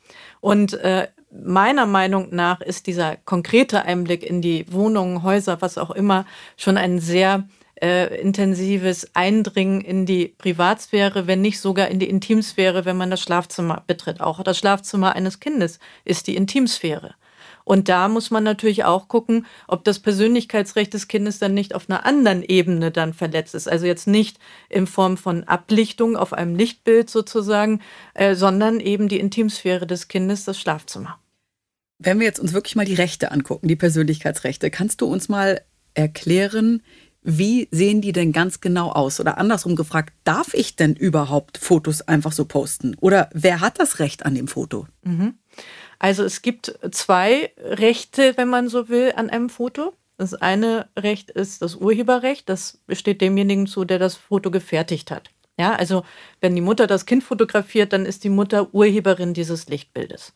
Und 0.40 0.74
äh, 0.74 1.08
meiner 1.30 1.86
Meinung 1.86 2.28
nach 2.30 2.60
ist 2.60 2.86
dieser 2.86 3.16
konkrete 3.16 3.82
Einblick 3.82 4.22
in 4.22 4.40
die 4.40 4.66
Wohnungen, 4.72 5.22
Häuser, 5.22 5.60
was 5.60 5.78
auch 5.78 5.90
immer, 5.90 6.26
schon 6.56 6.76
ein 6.76 7.00
sehr 7.00 7.48
äh, 7.84 8.18
intensives 8.18 9.14
Eindringen 9.14 9.82
in 9.82 10.06
die 10.06 10.28
Privatsphäre, 10.28 11.26
wenn 11.26 11.42
nicht 11.42 11.60
sogar 11.60 11.88
in 11.88 11.98
die 11.98 12.08
Intimsphäre, 12.08 12.86
wenn 12.86 12.96
man 12.96 13.10
das 13.10 13.20
Schlafzimmer 13.20 13.84
betritt. 13.86 14.22
Auch 14.22 14.42
das 14.42 14.56
Schlafzimmer 14.56 15.14
eines 15.14 15.38
Kindes 15.38 15.78
ist 16.06 16.26
die 16.26 16.34
Intimsphäre. 16.34 17.14
Und 17.64 17.90
da 17.90 18.08
muss 18.08 18.30
man 18.30 18.42
natürlich 18.42 18.84
auch 18.84 19.08
gucken, 19.08 19.44
ob 19.68 19.84
das 19.84 19.98
Persönlichkeitsrecht 19.98 20.94
des 20.94 21.08
Kindes 21.08 21.38
dann 21.38 21.52
nicht 21.52 21.74
auf 21.74 21.90
einer 21.90 22.06
anderen 22.06 22.42
Ebene 22.42 22.90
dann 22.90 23.12
verletzt 23.12 23.54
ist. 23.54 23.68
Also 23.68 23.84
jetzt 23.84 24.06
nicht 24.06 24.38
in 24.70 24.86
Form 24.86 25.18
von 25.18 25.44
Ablichtung 25.44 26.16
auf 26.16 26.32
einem 26.32 26.56
Lichtbild 26.56 27.10
sozusagen, 27.10 27.82
äh, 28.14 28.34
sondern 28.34 28.80
eben 28.80 29.08
die 29.08 29.20
Intimsphäre 29.20 29.86
des 29.86 30.08
Kindes, 30.08 30.46
das 30.46 30.58
Schlafzimmer. 30.58 31.18
Wenn 31.98 32.18
wir 32.18 32.26
jetzt 32.26 32.40
uns 32.40 32.54
wirklich 32.54 32.76
mal 32.76 32.86
die 32.86 32.94
Rechte 32.94 33.30
angucken, 33.30 33.68
die 33.68 33.76
Persönlichkeitsrechte, 33.76 34.70
kannst 34.70 35.02
du 35.02 35.06
uns 35.06 35.28
mal 35.28 35.60
erklären, 35.94 36.82
wie 37.24 37.68
sehen 37.70 38.02
die 38.02 38.12
denn 38.12 38.32
ganz 38.32 38.60
genau 38.60 38.92
aus? 38.92 39.18
Oder 39.18 39.38
andersrum 39.38 39.76
gefragt, 39.76 40.12
darf 40.24 40.52
ich 40.52 40.76
denn 40.76 40.94
überhaupt 40.94 41.58
Fotos 41.58 42.02
einfach 42.02 42.32
so 42.32 42.44
posten? 42.44 42.94
Oder 43.00 43.30
wer 43.32 43.60
hat 43.60 43.80
das 43.80 43.98
Recht 43.98 44.26
an 44.26 44.34
dem 44.34 44.46
Foto? 44.46 44.86
Mhm. 45.02 45.34
Also 45.98 46.22
es 46.22 46.42
gibt 46.42 46.78
zwei 46.90 47.50
Rechte, 47.58 48.36
wenn 48.36 48.48
man 48.48 48.68
so 48.68 48.88
will, 48.88 49.12
an 49.16 49.30
einem 49.30 49.48
Foto. 49.48 49.94
Das 50.18 50.34
eine 50.34 50.88
Recht 50.98 51.30
ist 51.30 51.62
das 51.62 51.76
Urheberrecht. 51.76 52.48
Das 52.48 52.78
besteht 52.86 53.22
demjenigen 53.22 53.66
zu, 53.66 53.84
der 53.84 53.98
das 53.98 54.14
Foto 54.14 54.50
gefertigt 54.50 55.10
hat. 55.10 55.30
Ja, 55.58 55.74
also 55.74 56.04
wenn 56.40 56.54
die 56.54 56.60
Mutter 56.60 56.86
das 56.86 57.06
Kind 57.06 57.24
fotografiert, 57.24 57.92
dann 57.92 58.06
ist 58.06 58.24
die 58.24 58.28
Mutter 58.28 58.74
Urheberin 58.74 59.34
dieses 59.34 59.68
Lichtbildes. 59.68 60.34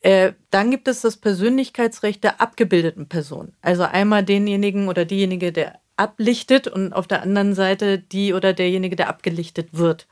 Äh, 0.00 0.32
dann 0.50 0.70
gibt 0.70 0.88
es 0.88 1.02
das 1.02 1.16
Persönlichkeitsrecht 1.16 2.24
der 2.24 2.40
abgebildeten 2.40 3.08
Person. 3.08 3.52
Also 3.60 3.82
einmal 3.82 4.24
denjenigen 4.24 4.88
oder 4.88 5.04
diejenige, 5.04 5.52
der 5.52 5.80
ablichtet 5.96 6.66
und 6.66 6.94
auf 6.94 7.06
der 7.06 7.22
anderen 7.22 7.54
Seite 7.54 7.98
die 7.98 8.32
oder 8.32 8.54
derjenige, 8.54 8.96
der 8.96 9.08
abgelichtet 9.08 9.68
wird. 9.72 10.06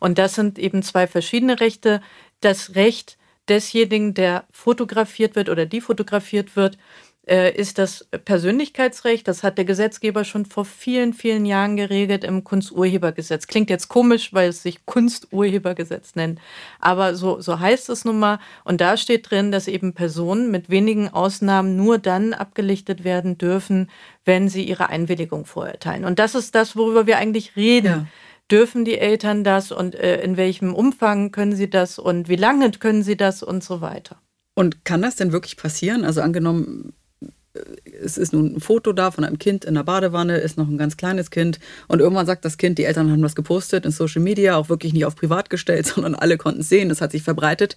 Und 0.00 0.18
das 0.18 0.34
sind 0.34 0.58
eben 0.58 0.82
zwei 0.82 1.06
verschiedene 1.06 1.60
Rechte. 1.60 2.00
Das 2.40 2.74
Recht 2.74 3.18
desjenigen, 3.48 4.14
der 4.14 4.44
fotografiert 4.50 5.36
wird 5.36 5.48
oder 5.48 5.66
die 5.66 5.80
fotografiert 5.80 6.56
wird, 6.56 6.78
ist 7.26 7.78
das 7.78 8.06
Persönlichkeitsrecht. 8.24 9.26
Das 9.26 9.42
hat 9.42 9.58
der 9.58 9.64
Gesetzgeber 9.64 10.22
schon 10.22 10.46
vor 10.46 10.64
vielen, 10.64 11.12
vielen 11.12 11.44
Jahren 11.44 11.76
geregelt 11.76 12.22
im 12.22 12.44
Kunsturhebergesetz. 12.44 13.48
Klingt 13.48 13.68
jetzt 13.68 13.88
komisch, 13.88 14.32
weil 14.32 14.50
es 14.50 14.62
sich 14.62 14.86
Kunsturhebergesetz 14.86 16.14
nennt. 16.14 16.38
Aber 16.78 17.16
so, 17.16 17.40
so 17.40 17.58
heißt 17.58 17.88
es 17.88 18.04
nun 18.04 18.20
mal. 18.20 18.38
Und 18.62 18.80
da 18.80 18.96
steht 18.96 19.28
drin, 19.28 19.50
dass 19.50 19.66
eben 19.66 19.92
Personen 19.92 20.52
mit 20.52 20.70
wenigen 20.70 21.08
Ausnahmen 21.08 21.76
nur 21.76 21.98
dann 21.98 22.32
abgelichtet 22.32 23.02
werden 23.02 23.38
dürfen, 23.38 23.90
wenn 24.24 24.48
sie 24.48 24.62
ihre 24.62 24.88
Einwilligung 24.88 25.46
vorerteilen. 25.46 26.04
Und 26.04 26.20
das 26.20 26.36
ist 26.36 26.54
das, 26.54 26.76
worüber 26.76 27.08
wir 27.08 27.18
eigentlich 27.18 27.56
reden. 27.56 27.86
Ja. 27.86 28.06
Dürfen 28.48 28.84
die 28.84 28.98
Eltern 28.98 29.42
das 29.42 29.72
und 29.72 29.96
äh, 29.96 30.22
in 30.22 30.36
welchem 30.36 30.72
Umfang 30.72 31.32
können 31.32 31.56
sie 31.56 31.68
das 31.68 31.98
und 31.98 32.28
wie 32.28 32.36
lange 32.36 32.70
können 32.70 33.02
sie 33.02 33.16
das 33.16 33.42
und 33.42 33.64
so 33.64 33.80
weiter. 33.80 34.20
Und 34.54 34.84
kann 34.84 35.02
das 35.02 35.16
denn 35.16 35.32
wirklich 35.32 35.56
passieren? 35.56 36.04
Also 36.04 36.20
angenommen, 36.20 36.94
es 38.02 38.18
ist 38.18 38.32
nun 38.32 38.56
ein 38.56 38.60
Foto 38.60 38.92
da 38.92 39.10
von 39.10 39.24
einem 39.24 39.38
Kind 39.38 39.64
in 39.64 39.74
der 39.74 39.82
Badewanne, 39.82 40.38
ist 40.38 40.56
noch 40.56 40.68
ein 40.68 40.78
ganz 40.78 40.96
kleines 40.96 41.30
Kind 41.30 41.58
und 41.88 42.00
irgendwann 42.00 42.26
sagt 42.26 42.44
das 42.44 42.58
Kind, 42.58 42.78
die 42.78 42.84
Eltern 42.84 43.10
haben 43.10 43.22
das 43.22 43.34
gepostet 43.34 43.84
in 43.84 43.90
Social 43.90 44.22
Media, 44.22 44.56
auch 44.56 44.68
wirklich 44.68 44.92
nicht 44.92 45.04
auf 45.04 45.16
privat 45.16 45.50
gestellt, 45.50 45.86
sondern 45.94 46.14
alle 46.14 46.36
konnten 46.38 46.60
es 46.60 46.68
sehen, 46.68 46.88
das 46.88 47.00
hat 47.00 47.12
sich 47.12 47.22
verbreitet. 47.22 47.76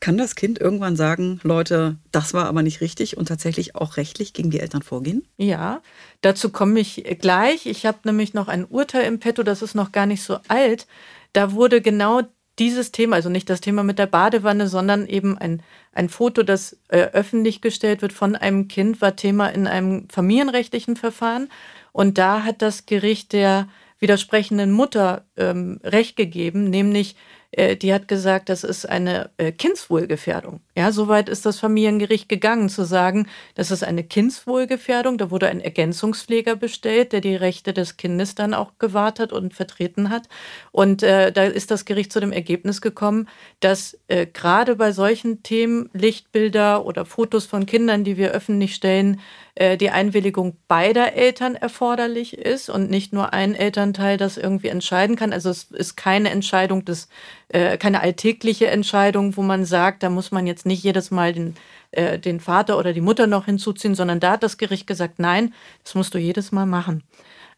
Kann 0.00 0.18
das 0.18 0.34
Kind 0.34 0.60
irgendwann 0.60 0.96
sagen, 0.96 1.40
Leute, 1.44 1.96
das 2.12 2.34
war 2.34 2.46
aber 2.46 2.62
nicht 2.62 2.80
richtig 2.80 3.16
und 3.16 3.26
tatsächlich 3.26 3.74
auch 3.74 3.96
rechtlich 3.96 4.32
gegen 4.34 4.50
die 4.50 4.60
Eltern 4.60 4.82
vorgehen? 4.82 5.26
Ja, 5.38 5.80
dazu 6.20 6.50
komme 6.50 6.80
ich 6.80 7.04
gleich. 7.20 7.66
Ich 7.66 7.86
habe 7.86 7.98
nämlich 8.04 8.34
noch 8.34 8.48
ein 8.48 8.66
Urteil 8.66 9.04
im 9.04 9.18
Petto, 9.18 9.42
das 9.42 9.62
ist 9.62 9.74
noch 9.74 9.92
gar 9.92 10.06
nicht 10.06 10.22
so 10.22 10.38
alt. 10.48 10.86
Da 11.32 11.52
wurde 11.52 11.80
genau 11.80 12.22
dieses 12.58 12.92
Thema, 12.92 13.16
also 13.16 13.28
nicht 13.28 13.50
das 13.50 13.60
Thema 13.60 13.82
mit 13.82 13.98
der 13.98 14.06
Badewanne, 14.06 14.68
sondern 14.68 15.06
eben 15.06 15.36
ein, 15.38 15.62
ein 15.92 16.08
Foto, 16.08 16.42
das 16.42 16.78
äh, 16.88 16.98
öffentlich 17.12 17.60
gestellt 17.60 18.02
wird 18.02 18.12
von 18.12 18.36
einem 18.36 18.68
Kind, 18.68 19.00
war 19.00 19.16
Thema 19.16 19.48
in 19.48 19.66
einem 19.66 20.08
familienrechtlichen 20.08 20.96
Verfahren. 20.96 21.48
Und 21.92 22.18
da 22.18 22.44
hat 22.44 22.62
das 22.62 22.86
Gericht 22.86 23.32
der 23.32 23.68
widersprechenden 23.98 24.70
Mutter 24.72 25.24
ähm, 25.36 25.80
Recht 25.82 26.16
gegeben, 26.16 26.70
nämlich 26.70 27.16
äh, 27.52 27.76
die 27.76 27.94
hat 27.94 28.08
gesagt, 28.08 28.48
das 28.48 28.64
ist 28.64 28.88
eine 28.88 29.30
äh, 29.36 29.52
Kindswohlgefährdung. 29.52 30.60
Ja, 30.76 30.90
soweit 30.90 31.28
ist 31.28 31.46
das 31.46 31.60
Familiengericht 31.60 32.28
gegangen, 32.28 32.68
zu 32.68 32.84
sagen, 32.84 33.28
das 33.54 33.70
ist 33.70 33.84
eine 33.84 34.02
Kindswohlgefährdung. 34.02 35.18
Da 35.18 35.30
wurde 35.30 35.46
ein 35.48 35.60
Ergänzungspfleger 35.60 36.56
bestellt, 36.56 37.12
der 37.12 37.20
die 37.20 37.36
Rechte 37.36 37.72
des 37.72 37.96
Kindes 37.96 38.34
dann 38.34 38.54
auch 38.54 38.72
gewahrt 38.80 39.20
hat 39.20 39.32
und 39.32 39.54
vertreten 39.54 40.10
hat. 40.10 40.28
Und 40.72 41.04
äh, 41.04 41.30
da 41.30 41.44
ist 41.44 41.70
das 41.70 41.84
Gericht 41.84 42.12
zu 42.12 42.18
dem 42.18 42.32
Ergebnis 42.32 42.80
gekommen, 42.80 43.28
dass 43.60 43.96
äh, 44.08 44.26
gerade 44.26 44.74
bei 44.74 44.90
solchen 44.90 45.44
Themen 45.44 45.90
Lichtbilder 45.92 46.84
oder 46.84 47.04
Fotos 47.04 47.46
von 47.46 47.66
Kindern, 47.66 48.02
die 48.02 48.16
wir 48.16 48.32
öffentlich 48.32 48.74
stellen, 48.74 49.20
äh, 49.56 49.76
die 49.76 49.90
Einwilligung 49.90 50.56
beider 50.66 51.12
Eltern 51.12 51.54
erforderlich 51.54 52.36
ist 52.36 52.68
und 52.68 52.90
nicht 52.90 53.12
nur 53.12 53.32
ein 53.32 53.54
Elternteil 53.54 54.16
das 54.16 54.36
irgendwie 54.36 54.68
entscheiden 54.68 55.14
kann. 55.14 55.32
Also 55.32 55.50
es 55.50 55.64
ist 55.70 55.96
keine 55.96 56.30
Entscheidung 56.30 56.84
des, 56.84 57.08
äh, 57.48 57.78
keine 57.78 58.00
alltägliche 58.00 58.66
Entscheidung, 58.66 59.36
wo 59.36 59.42
man 59.42 59.64
sagt, 59.64 60.02
da 60.02 60.10
muss 60.10 60.32
man 60.32 60.48
jetzt 60.48 60.63
nicht 60.66 60.82
jedes 60.82 61.10
Mal 61.10 61.32
den, 61.32 61.54
äh, 61.90 62.18
den 62.18 62.40
Vater 62.40 62.78
oder 62.78 62.92
die 62.92 63.00
Mutter 63.00 63.26
noch 63.26 63.46
hinzuziehen, 63.46 63.94
sondern 63.94 64.20
da 64.20 64.32
hat 64.32 64.42
das 64.42 64.58
Gericht 64.58 64.86
gesagt, 64.86 65.18
nein, 65.18 65.54
das 65.82 65.94
musst 65.94 66.14
du 66.14 66.18
jedes 66.18 66.52
Mal 66.52 66.66
machen. 66.66 67.02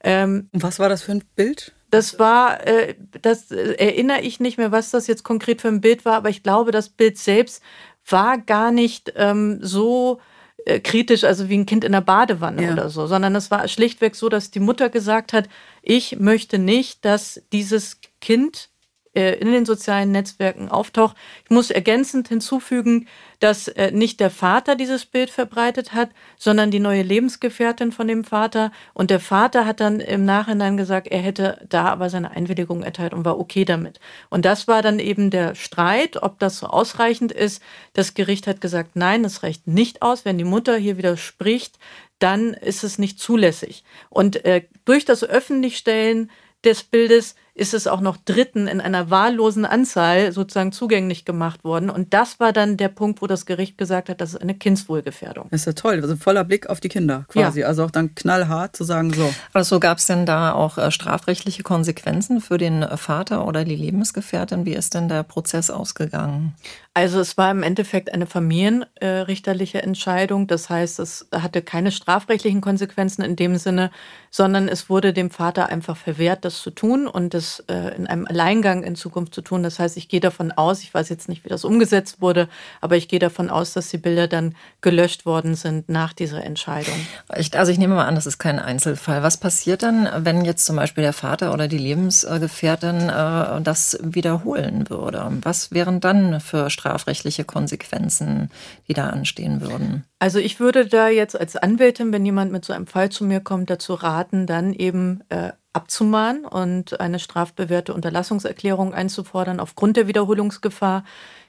Ähm, 0.02 0.48
Was 0.52 0.78
war 0.78 0.88
das 0.88 1.02
für 1.02 1.12
ein 1.12 1.24
Bild? 1.34 1.74
Das 1.90 2.18
war, 2.18 2.66
äh, 2.66 2.94
das 3.22 3.50
äh, 3.50 3.74
erinnere 3.78 4.20
ich 4.20 4.40
nicht 4.40 4.58
mehr, 4.58 4.72
was 4.72 4.90
das 4.90 5.06
jetzt 5.06 5.22
konkret 5.22 5.60
für 5.60 5.68
ein 5.68 5.80
Bild 5.80 6.04
war, 6.04 6.14
aber 6.14 6.30
ich 6.30 6.42
glaube, 6.42 6.72
das 6.72 6.88
Bild 6.88 7.16
selbst 7.18 7.62
war 8.08 8.38
gar 8.38 8.72
nicht 8.72 9.12
ähm, 9.16 9.58
so 9.62 10.20
äh, 10.64 10.80
kritisch, 10.80 11.24
also 11.24 11.48
wie 11.48 11.56
ein 11.56 11.66
Kind 11.66 11.84
in 11.84 11.92
der 11.92 12.00
Badewanne 12.00 12.64
ja. 12.64 12.72
oder 12.72 12.90
so, 12.90 13.06
sondern 13.06 13.34
es 13.36 13.50
war 13.50 13.66
schlichtweg 13.68 14.16
so, 14.16 14.28
dass 14.28 14.50
die 14.50 14.60
Mutter 14.60 14.90
gesagt 14.90 15.32
hat, 15.32 15.48
ich 15.80 16.18
möchte 16.18 16.58
nicht, 16.58 17.04
dass 17.04 17.42
dieses 17.52 18.00
Kind 18.20 18.70
in 19.16 19.52
den 19.52 19.64
sozialen 19.64 20.12
Netzwerken 20.12 20.68
auftaucht. 20.68 21.16
Ich 21.44 21.50
muss 21.50 21.70
ergänzend 21.70 22.28
hinzufügen, 22.28 23.06
dass 23.40 23.68
äh, 23.68 23.90
nicht 23.90 24.20
der 24.20 24.30
Vater 24.30 24.76
dieses 24.76 25.04
Bild 25.04 25.30
verbreitet 25.30 25.92
hat, 25.92 26.10
sondern 26.38 26.70
die 26.70 26.78
neue 26.78 27.02
Lebensgefährtin 27.02 27.92
von 27.92 28.08
dem 28.08 28.24
Vater. 28.24 28.72
Und 28.94 29.10
der 29.10 29.20
Vater 29.20 29.66
hat 29.66 29.80
dann 29.80 30.00
im 30.00 30.24
Nachhinein 30.24 30.76
gesagt, 30.76 31.08
er 31.08 31.20
hätte 31.20 31.66
da 31.68 31.84
aber 31.84 32.08
seine 32.10 32.30
Einwilligung 32.30 32.82
erteilt 32.82 33.12
und 33.12 33.24
war 33.24 33.38
okay 33.38 33.64
damit. 33.64 34.00
Und 34.30 34.44
das 34.44 34.68
war 34.68 34.82
dann 34.82 34.98
eben 34.98 35.30
der 35.30 35.54
Streit, 35.54 36.22
ob 36.22 36.38
das 36.38 36.58
so 36.58 36.66
ausreichend 36.66 37.32
ist. 37.32 37.62
Das 37.92 38.14
Gericht 38.14 38.46
hat 38.46 38.60
gesagt, 38.60 38.92
nein, 38.94 39.24
es 39.24 39.42
reicht 39.42 39.66
nicht 39.66 40.02
aus. 40.02 40.24
Wenn 40.24 40.38
die 40.38 40.44
Mutter 40.44 40.76
hier 40.76 40.96
widerspricht, 40.96 41.78
dann 42.18 42.54
ist 42.54 42.84
es 42.84 42.98
nicht 42.98 43.18
zulässig. 43.18 43.84
Und 44.08 44.44
äh, 44.44 44.62
durch 44.84 45.04
das 45.04 45.22
Öffentlichstellen 45.22 46.30
des 46.64 46.82
Bildes 46.82 47.36
ist 47.56 47.72
es 47.72 47.86
auch 47.86 48.00
noch 48.00 48.18
Dritten 48.18 48.68
in 48.68 48.82
einer 48.82 49.10
wahllosen 49.10 49.64
Anzahl 49.64 50.30
sozusagen 50.30 50.72
zugänglich 50.72 51.24
gemacht 51.24 51.64
worden. 51.64 51.88
Und 51.88 52.12
das 52.12 52.38
war 52.38 52.52
dann 52.52 52.76
der 52.76 52.88
Punkt, 52.88 53.22
wo 53.22 53.26
das 53.26 53.46
Gericht 53.46 53.78
gesagt 53.78 54.10
hat, 54.10 54.20
das 54.20 54.34
ist 54.34 54.42
eine 54.42 54.54
Kindswohlgefährdung. 54.54 55.48
Das 55.50 55.62
ist 55.62 55.66
ja 55.66 55.72
toll, 55.72 56.00
also 56.02 56.16
voller 56.16 56.44
Blick 56.44 56.68
auf 56.68 56.80
die 56.80 56.90
Kinder 56.90 57.24
quasi. 57.28 57.60
Ja. 57.60 57.68
Also 57.68 57.84
auch 57.84 57.90
dann 57.90 58.14
knallhart 58.14 58.76
zu 58.76 58.84
sagen, 58.84 59.12
so. 59.12 59.34
Also 59.54 59.80
gab 59.80 59.98
es 59.98 60.04
denn 60.04 60.26
da 60.26 60.52
auch 60.52 60.76
äh, 60.76 60.90
strafrechtliche 60.90 61.62
Konsequenzen 61.62 62.42
für 62.42 62.58
den 62.58 62.86
Vater 62.96 63.46
oder 63.46 63.64
die 63.64 63.76
Lebensgefährtin? 63.76 64.66
Wie 64.66 64.74
ist 64.74 64.92
denn 64.92 65.08
der 65.08 65.22
Prozess 65.22 65.70
ausgegangen? 65.70 66.54
Also 66.96 67.20
es 67.20 67.36
war 67.36 67.50
im 67.50 67.62
Endeffekt 67.62 68.14
eine 68.14 68.24
familienrichterliche 68.24 69.82
Entscheidung. 69.82 70.46
Das 70.46 70.70
heißt, 70.70 70.98
es 71.00 71.28
hatte 71.30 71.60
keine 71.60 71.92
strafrechtlichen 71.92 72.62
Konsequenzen 72.62 73.20
in 73.20 73.36
dem 73.36 73.58
Sinne, 73.58 73.90
sondern 74.30 74.66
es 74.66 74.88
wurde 74.88 75.12
dem 75.12 75.30
Vater 75.30 75.68
einfach 75.68 75.98
verwehrt, 75.98 76.46
das 76.46 76.62
zu 76.62 76.70
tun 76.70 77.06
und 77.06 77.34
das 77.34 77.62
äh, 77.68 77.94
in 77.96 78.06
einem 78.06 78.26
Alleingang 78.26 78.82
in 78.82 78.96
Zukunft 78.96 79.34
zu 79.34 79.42
tun. 79.42 79.62
Das 79.62 79.78
heißt, 79.78 79.98
ich 79.98 80.08
gehe 80.08 80.20
davon 80.20 80.52
aus, 80.52 80.82
ich 80.82 80.94
weiß 80.94 81.10
jetzt 81.10 81.28
nicht, 81.28 81.44
wie 81.44 81.50
das 81.50 81.66
umgesetzt 81.66 82.22
wurde, 82.22 82.48
aber 82.80 82.96
ich 82.96 83.08
gehe 83.08 83.18
davon 83.18 83.50
aus, 83.50 83.74
dass 83.74 83.90
die 83.90 83.98
Bilder 83.98 84.26
dann 84.26 84.54
gelöscht 84.80 85.26
worden 85.26 85.54
sind 85.54 85.90
nach 85.90 86.14
dieser 86.14 86.44
Entscheidung. 86.44 86.94
Also 87.28 87.72
ich 87.72 87.78
nehme 87.78 87.96
mal 87.96 88.06
an, 88.06 88.14
das 88.14 88.24
ist 88.24 88.38
kein 88.38 88.58
Einzelfall. 88.58 89.22
Was 89.22 89.36
passiert 89.36 89.82
dann, 89.82 90.08
wenn 90.24 90.46
jetzt 90.46 90.64
zum 90.64 90.76
Beispiel 90.76 91.02
der 91.02 91.12
Vater 91.12 91.52
oder 91.52 91.68
die 91.68 91.76
Lebensgefährtin 91.76 93.10
äh, 93.10 93.60
das 93.60 93.98
wiederholen 94.02 94.88
würde? 94.88 95.30
Was 95.42 95.72
wären 95.72 96.00
dann 96.00 96.40
für 96.40 96.70
strafrechtliche 96.86 97.44
Konsequenzen, 97.44 98.50
die 98.88 98.94
da 98.94 99.08
anstehen 99.08 99.60
würden? 99.60 100.04
Also 100.18 100.38
ich 100.38 100.60
würde 100.60 100.86
da 100.86 101.08
jetzt 101.08 101.38
als 101.38 101.56
Anwältin, 101.56 102.12
wenn 102.12 102.24
jemand 102.24 102.52
mit 102.52 102.64
so 102.64 102.72
einem 102.72 102.86
Fall 102.86 103.10
zu 103.10 103.24
mir 103.24 103.40
kommt, 103.40 103.70
dazu 103.70 103.94
raten, 103.94 104.46
dann 104.46 104.72
eben 104.72 105.22
äh, 105.28 105.52
abzumahnen 105.72 106.44
und 106.44 107.00
eine 107.00 107.18
strafbewährte 107.18 107.92
Unterlassungserklärung 107.92 108.94
einzufordern 108.94 109.60
aufgrund 109.60 109.96
der 109.96 110.06
Wiederholungsgefahr. 110.06 111.04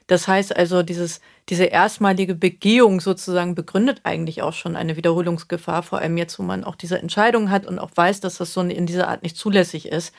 Das 0.06 0.26
heißt 0.26 0.56
also, 0.56 0.82
dieses, 0.82 1.20
diese 1.50 1.64
erstmalige 1.64 2.34
Begehung 2.34 3.00
sozusagen 3.00 3.54
begründet 3.54 4.00
eigentlich 4.04 4.42
auch 4.42 4.54
schon 4.54 4.74
eine 4.74 4.96
Wiederholungsgefahr, 4.96 5.82
vor 5.82 5.98
allem 5.98 6.16
jetzt, 6.16 6.38
wo 6.38 6.42
man 6.42 6.64
auch 6.64 6.76
diese 6.76 6.98
Entscheidung 6.98 7.50
hat 7.50 7.66
und 7.66 7.78
auch 7.78 7.90
weiß, 7.94 8.20
dass 8.20 8.38
das 8.38 8.52
so 8.52 8.62
in 8.62 8.86
dieser 8.86 9.08
Art 9.08 9.22
nicht 9.22 9.36
zulässig 9.36 9.86
ist. 9.86 10.14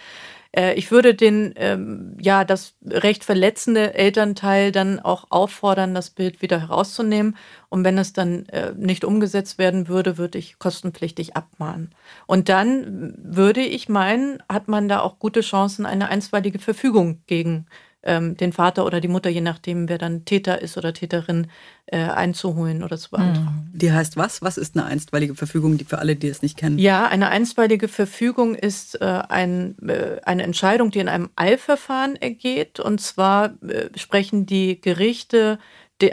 Äh, 0.51 0.73
ich 0.75 0.91
würde 0.91 1.13
den, 1.15 1.53
ähm, 1.55 2.15
ja, 2.19 2.43
das 2.43 2.75
recht 2.85 3.23
verletzende 3.23 3.93
Elternteil 3.93 4.71
dann 4.71 4.99
auch 4.99 5.27
auffordern, 5.29 5.93
das 5.93 6.09
Bild 6.09 6.41
wieder 6.41 6.59
herauszunehmen. 6.59 7.37
Und 7.69 7.83
wenn 7.83 7.97
es 7.97 8.13
dann 8.13 8.45
äh, 8.47 8.73
nicht 8.75 9.05
umgesetzt 9.05 9.57
werden 9.57 9.87
würde, 9.87 10.17
würde 10.17 10.37
ich 10.37 10.59
kostenpflichtig 10.59 11.35
abmahnen. 11.35 11.91
Und 12.25 12.49
dann 12.49 13.13
würde 13.17 13.61
ich 13.61 13.89
meinen, 13.89 14.41
hat 14.49 14.67
man 14.67 14.89
da 14.89 15.01
auch 15.01 15.19
gute 15.19 15.41
Chancen, 15.41 15.85
eine 15.85 16.09
einstweilige 16.09 16.59
Verfügung 16.59 17.21
gegen 17.27 17.67
ähm, 18.03 18.37
den 18.37 18.53
Vater 18.53 18.85
oder 18.85 19.01
die 19.01 19.07
Mutter, 19.07 19.29
je 19.29 19.41
nachdem, 19.41 19.89
wer 19.89 19.97
dann 19.97 20.25
Täter 20.25 20.61
ist 20.61 20.77
oder 20.77 20.93
Täterin, 20.93 21.47
äh, 21.87 21.97
einzuholen 21.97 22.83
oder 22.83 22.97
zu 22.97 23.11
beantragen. 23.11 23.69
Mhm. 23.73 23.77
Die 23.77 23.91
heißt 23.91 24.15
was? 24.15 24.41
Was 24.41 24.57
ist 24.57 24.77
eine 24.77 24.85
einstweilige 24.85 25.35
Verfügung, 25.35 25.77
die 25.77 25.85
für 25.85 25.99
alle, 25.99 26.15
die 26.15 26.27
es 26.27 26.41
nicht 26.41 26.57
kennen? 26.57 26.79
Ja, 26.79 27.07
eine 27.07 27.29
einstweilige 27.29 27.87
Verfügung 27.87 28.55
ist 28.55 29.01
äh, 29.01 29.05
ein, 29.05 29.75
äh, 29.87 30.21
eine 30.23 30.43
Entscheidung, 30.43 30.91
die 30.91 30.99
in 30.99 31.09
einem 31.09 31.29
Eilverfahren 31.35 32.15
ergeht. 32.15 32.79
Und 32.79 33.01
zwar 33.01 33.53
äh, 33.63 33.89
sprechen 33.95 34.45
die 34.45 34.79
Gerichte 34.79 35.59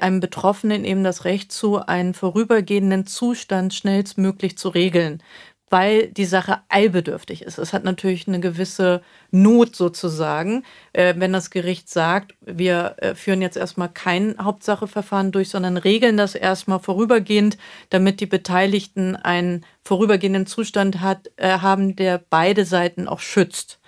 einem 0.00 0.18
Betroffenen 0.18 0.84
eben 0.84 1.04
das 1.04 1.24
Recht 1.24 1.52
zu, 1.52 1.78
einen 1.78 2.12
vorübergehenden 2.12 3.06
Zustand 3.06 3.72
schnellstmöglich 3.72 4.58
zu 4.58 4.68
regeln 4.70 5.22
weil 5.68 6.08
die 6.08 6.24
Sache 6.24 6.60
eilbedürftig 6.68 7.42
ist. 7.42 7.58
Es 7.58 7.72
hat 7.72 7.82
natürlich 7.82 8.28
eine 8.28 8.40
gewisse 8.40 9.02
Not 9.32 9.74
sozusagen, 9.74 10.64
äh, 10.92 11.14
wenn 11.16 11.32
das 11.32 11.50
Gericht 11.50 11.88
sagt, 11.88 12.34
wir 12.40 12.96
äh, 12.98 13.14
führen 13.14 13.42
jetzt 13.42 13.56
erstmal 13.56 13.88
kein 13.88 14.36
Hauptsacheverfahren 14.40 15.32
durch, 15.32 15.48
sondern 15.48 15.76
regeln 15.76 16.16
das 16.16 16.34
erstmal 16.34 16.78
vorübergehend, 16.78 17.58
damit 17.90 18.20
die 18.20 18.26
Beteiligten 18.26 19.16
einen 19.16 19.64
vorübergehenden 19.82 20.46
Zustand 20.46 21.00
hat, 21.00 21.30
äh, 21.36 21.58
haben, 21.58 21.96
der 21.96 22.22
beide 22.30 22.64
Seiten 22.64 23.08
auch 23.08 23.20
schützt. 23.20 23.80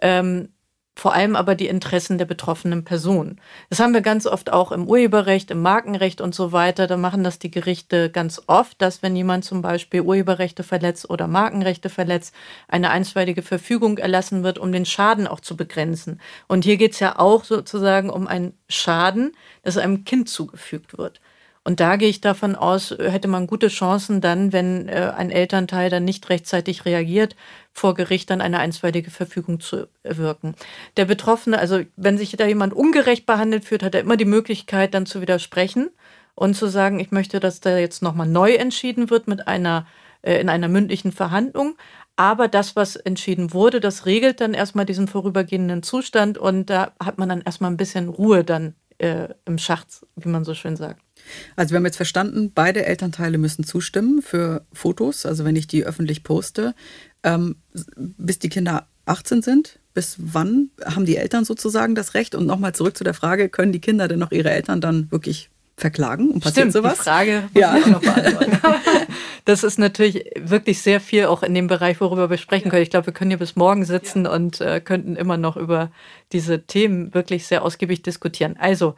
Ähm, 0.00 0.48
vor 0.98 1.14
allem 1.14 1.36
aber 1.36 1.54
die 1.54 1.68
Interessen 1.68 2.18
der 2.18 2.24
betroffenen 2.24 2.82
Person. 2.84 3.40
Das 3.70 3.78
haben 3.78 3.94
wir 3.94 4.00
ganz 4.00 4.26
oft 4.26 4.52
auch 4.52 4.72
im 4.72 4.88
Urheberrecht, 4.88 5.52
im 5.52 5.62
Markenrecht 5.62 6.20
und 6.20 6.34
so 6.34 6.50
weiter. 6.50 6.88
Da 6.88 6.96
machen 6.96 7.22
das 7.22 7.38
die 7.38 7.52
Gerichte 7.52 8.10
ganz 8.10 8.42
oft, 8.48 8.82
dass 8.82 9.00
wenn 9.00 9.14
jemand 9.14 9.44
zum 9.44 9.62
Beispiel 9.62 10.00
Urheberrechte 10.00 10.64
verletzt 10.64 11.08
oder 11.08 11.28
Markenrechte 11.28 11.88
verletzt, 11.88 12.34
eine 12.66 12.90
einstweilige 12.90 13.42
Verfügung 13.42 13.98
erlassen 13.98 14.42
wird, 14.42 14.58
um 14.58 14.72
den 14.72 14.86
Schaden 14.86 15.28
auch 15.28 15.38
zu 15.38 15.56
begrenzen. 15.56 16.20
Und 16.48 16.64
hier 16.64 16.76
geht 16.76 16.94
es 16.94 16.98
ja 16.98 17.16
auch 17.16 17.44
sozusagen 17.44 18.10
um 18.10 18.26
einen 18.26 18.54
Schaden, 18.68 19.36
das 19.62 19.76
einem 19.76 20.04
Kind 20.04 20.28
zugefügt 20.28 20.98
wird. 20.98 21.20
Und 21.68 21.80
da 21.80 21.96
gehe 21.96 22.08
ich 22.08 22.22
davon 22.22 22.56
aus, 22.56 22.96
hätte 22.98 23.28
man 23.28 23.46
gute 23.46 23.68
Chancen 23.68 24.22
dann, 24.22 24.54
wenn 24.54 24.88
äh, 24.88 25.12
ein 25.14 25.30
Elternteil 25.30 25.90
dann 25.90 26.02
nicht 26.02 26.30
rechtzeitig 26.30 26.86
reagiert, 26.86 27.36
vor 27.74 27.92
Gericht 27.92 28.30
dann 28.30 28.40
eine 28.40 28.58
einstweilige 28.58 29.10
Verfügung 29.10 29.60
zu 29.60 29.86
wirken. 30.02 30.54
Der 30.96 31.04
Betroffene, 31.04 31.58
also 31.58 31.80
wenn 31.94 32.16
sich 32.16 32.30
da 32.30 32.46
jemand 32.46 32.72
ungerecht 32.72 33.26
behandelt 33.26 33.66
fühlt, 33.66 33.82
hat 33.82 33.94
er 33.94 34.00
immer 34.00 34.16
die 34.16 34.24
Möglichkeit, 34.24 34.94
dann 34.94 35.04
zu 35.04 35.20
widersprechen 35.20 35.90
und 36.34 36.54
zu 36.54 36.68
sagen, 36.68 37.00
ich 37.00 37.10
möchte, 37.10 37.38
dass 37.38 37.60
da 37.60 37.76
jetzt 37.76 38.02
nochmal 38.02 38.26
neu 38.26 38.54
entschieden 38.54 39.10
wird 39.10 39.28
mit 39.28 39.46
einer, 39.46 39.86
äh, 40.22 40.40
in 40.40 40.48
einer 40.48 40.68
mündlichen 40.68 41.12
Verhandlung. 41.12 41.76
Aber 42.16 42.48
das, 42.48 42.76
was 42.76 42.96
entschieden 42.96 43.52
wurde, 43.52 43.80
das 43.80 44.06
regelt 44.06 44.40
dann 44.40 44.54
erstmal 44.54 44.86
diesen 44.86 45.06
vorübergehenden 45.06 45.82
Zustand 45.82 46.38
und 46.38 46.70
da 46.70 46.92
hat 46.98 47.18
man 47.18 47.28
dann 47.28 47.42
erstmal 47.42 47.70
ein 47.70 47.76
bisschen 47.76 48.08
Ruhe 48.08 48.42
dann 48.42 48.74
äh, 48.96 49.28
im 49.44 49.58
Schacht, 49.58 50.06
wie 50.16 50.30
man 50.30 50.44
so 50.44 50.54
schön 50.54 50.74
sagt. 50.74 51.02
Also 51.56 51.72
wir 51.72 51.76
haben 51.76 51.86
jetzt 51.86 51.96
verstanden, 51.96 52.52
beide 52.54 52.84
Elternteile 52.84 53.38
müssen 53.38 53.64
zustimmen 53.64 54.22
für 54.22 54.64
Fotos, 54.72 55.26
also 55.26 55.44
wenn 55.44 55.56
ich 55.56 55.66
die 55.66 55.84
öffentlich 55.84 56.22
poste, 56.24 56.74
ähm, 57.22 57.56
bis 57.96 58.38
die 58.38 58.48
Kinder 58.48 58.86
18 59.06 59.42
sind. 59.42 59.78
Bis 59.94 60.16
wann 60.18 60.70
haben 60.84 61.06
die 61.06 61.16
Eltern 61.16 61.44
sozusagen 61.44 61.94
das 61.94 62.14
Recht? 62.14 62.34
Und 62.34 62.46
nochmal 62.46 62.74
zurück 62.74 62.96
zu 62.96 63.04
der 63.04 63.14
Frage, 63.14 63.48
können 63.48 63.72
die 63.72 63.80
Kinder 63.80 64.06
denn 64.06 64.18
noch 64.18 64.30
ihre 64.30 64.50
Eltern 64.50 64.80
dann 64.80 65.10
wirklich 65.10 65.50
verklagen 65.78 66.30
und 66.30 66.40
passiert 66.40 66.70
Stimmt, 66.70 66.72
sowas? 66.72 66.98
Die 66.98 67.04
Frage 67.04 67.48
ja. 67.54 67.76
ich 67.76 67.84
auch 67.84 67.88
noch 67.88 68.00
beantworten. 68.00 68.58
das 69.44 69.64
ist 69.64 69.78
natürlich 69.78 70.24
wirklich 70.36 70.82
sehr 70.82 71.00
viel 71.00 71.26
auch 71.26 71.42
in 71.42 71.54
dem 71.54 71.68
Bereich, 71.68 72.00
worüber 72.00 72.30
wir 72.30 72.36
sprechen 72.36 72.70
können. 72.70 72.82
Ich 72.82 72.90
glaube, 72.90 73.06
wir 73.06 73.12
können 73.12 73.30
hier 73.30 73.38
bis 73.38 73.56
morgen 73.56 73.84
sitzen 73.84 74.24
ja. 74.24 74.32
und 74.32 74.60
äh, 74.60 74.80
könnten 74.80 75.16
immer 75.16 75.36
noch 75.36 75.56
über 75.56 75.90
diese 76.32 76.62
Themen 76.62 77.14
wirklich 77.14 77.46
sehr 77.46 77.62
ausgiebig 77.62 78.02
diskutieren. 78.02 78.56
Also, 78.58 78.94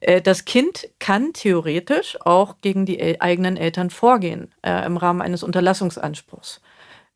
das 0.00 0.44
Kind 0.44 0.88
kann 0.98 1.32
theoretisch 1.32 2.18
auch 2.22 2.56
gegen 2.62 2.86
die 2.86 3.20
eigenen 3.20 3.56
Eltern 3.56 3.90
vorgehen 3.90 4.54
äh, 4.62 4.84
im 4.86 4.96
Rahmen 4.96 5.20
eines 5.20 5.42
Unterlassungsanspruchs. 5.42 6.60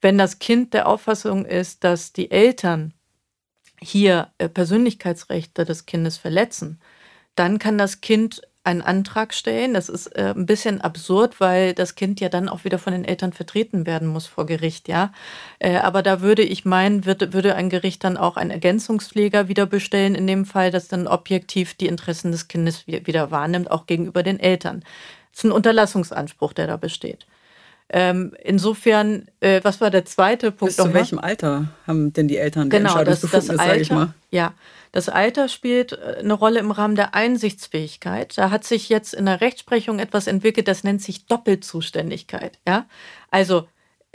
Wenn 0.00 0.18
das 0.18 0.38
Kind 0.38 0.74
der 0.74 0.86
Auffassung 0.86 1.46
ist, 1.46 1.82
dass 1.82 2.12
die 2.12 2.30
Eltern 2.30 2.92
hier 3.80 4.32
äh, 4.38 4.48
Persönlichkeitsrechte 4.48 5.64
des 5.64 5.86
Kindes 5.86 6.18
verletzen, 6.18 6.80
dann 7.36 7.58
kann 7.58 7.78
das 7.78 8.00
Kind 8.00 8.42
einen 8.64 8.80
Antrag 8.82 9.34
stellen. 9.34 9.74
Das 9.74 9.88
ist 9.88 10.06
äh, 10.16 10.32
ein 10.34 10.46
bisschen 10.46 10.80
absurd, 10.80 11.38
weil 11.38 11.74
das 11.74 11.94
Kind 11.94 12.20
ja 12.20 12.28
dann 12.28 12.48
auch 12.48 12.64
wieder 12.64 12.78
von 12.78 12.92
den 12.92 13.04
Eltern 13.04 13.32
vertreten 13.32 13.86
werden 13.86 14.08
muss 14.08 14.26
vor 14.26 14.46
Gericht, 14.46 14.88
ja. 14.88 15.12
Äh, 15.58 15.76
aber 15.76 16.02
da 16.02 16.22
würde 16.22 16.42
ich 16.42 16.64
meinen, 16.64 17.04
wird, 17.04 17.34
würde 17.34 17.54
ein 17.54 17.68
Gericht 17.68 18.02
dann 18.04 18.16
auch 18.16 18.36
einen 18.36 18.50
Ergänzungspfleger 18.50 19.48
wieder 19.48 19.66
bestellen, 19.66 20.14
in 20.14 20.26
dem 20.26 20.46
Fall, 20.46 20.70
dass 20.70 20.88
dann 20.88 21.06
objektiv 21.06 21.74
die 21.74 21.86
Interessen 21.86 22.32
des 22.32 22.48
Kindes 22.48 22.86
wieder 22.86 23.30
wahrnimmt, 23.30 23.70
auch 23.70 23.86
gegenüber 23.86 24.22
den 24.22 24.40
Eltern. 24.40 24.82
Das 25.30 25.40
ist 25.40 25.44
ein 25.44 25.52
Unterlassungsanspruch, 25.52 26.54
der 26.54 26.66
da 26.66 26.76
besteht. 26.76 27.26
Ähm, 27.96 28.32
insofern, 28.42 29.28
äh, 29.38 29.60
was 29.62 29.80
war 29.80 29.88
der 29.88 30.04
zweite 30.04 30.50
Punkt? 30.50 30.74
Bis 30.74 30.84
zu 30.84 30.92
welchem 30.92 31.20
Alter 31.20 31.68
haben 31.86 32.12
denn 32.12 32.26
die 32.26 32.38
Eltern 32.38 32.68
die 32.68 32.76
genau, 32.76 33.04
das, 33.04 33.20
das 33.20 33.48
Alter, 33.48 33.80
ich 33.80 33.88
mal? 33.92 34.12
Ja, 34.32 34.52
das 34.90 35.08
Alter 35.08 35.48
spielt 35.48 35.92
äh, 35.92 36.16
eine 36.18 36.32
Rolle 36.32 36.58
im 36.58 36.72
Rahmen 36.72 36.96
der 36.96 37.14
Einsichtsfähigkeit. 37.14 38.36
Da 38.36 38.50
hat 38.50 38.64
sich 38.64 38.88
jetzt 38.88 39.14
in 39.14 39.26
der 39.26 39.40
Rechtsprechung 39.40 40.00
etwas 40.00 40.26
entwickelt, 40.26 40.66
das 40.66 40.82
nennt 40.82 41.02
sich 41.02 41.26
Doppelzuständigkeit. 41.26 42.58
Ja? 42.66 42.86
Also 43.30 43.68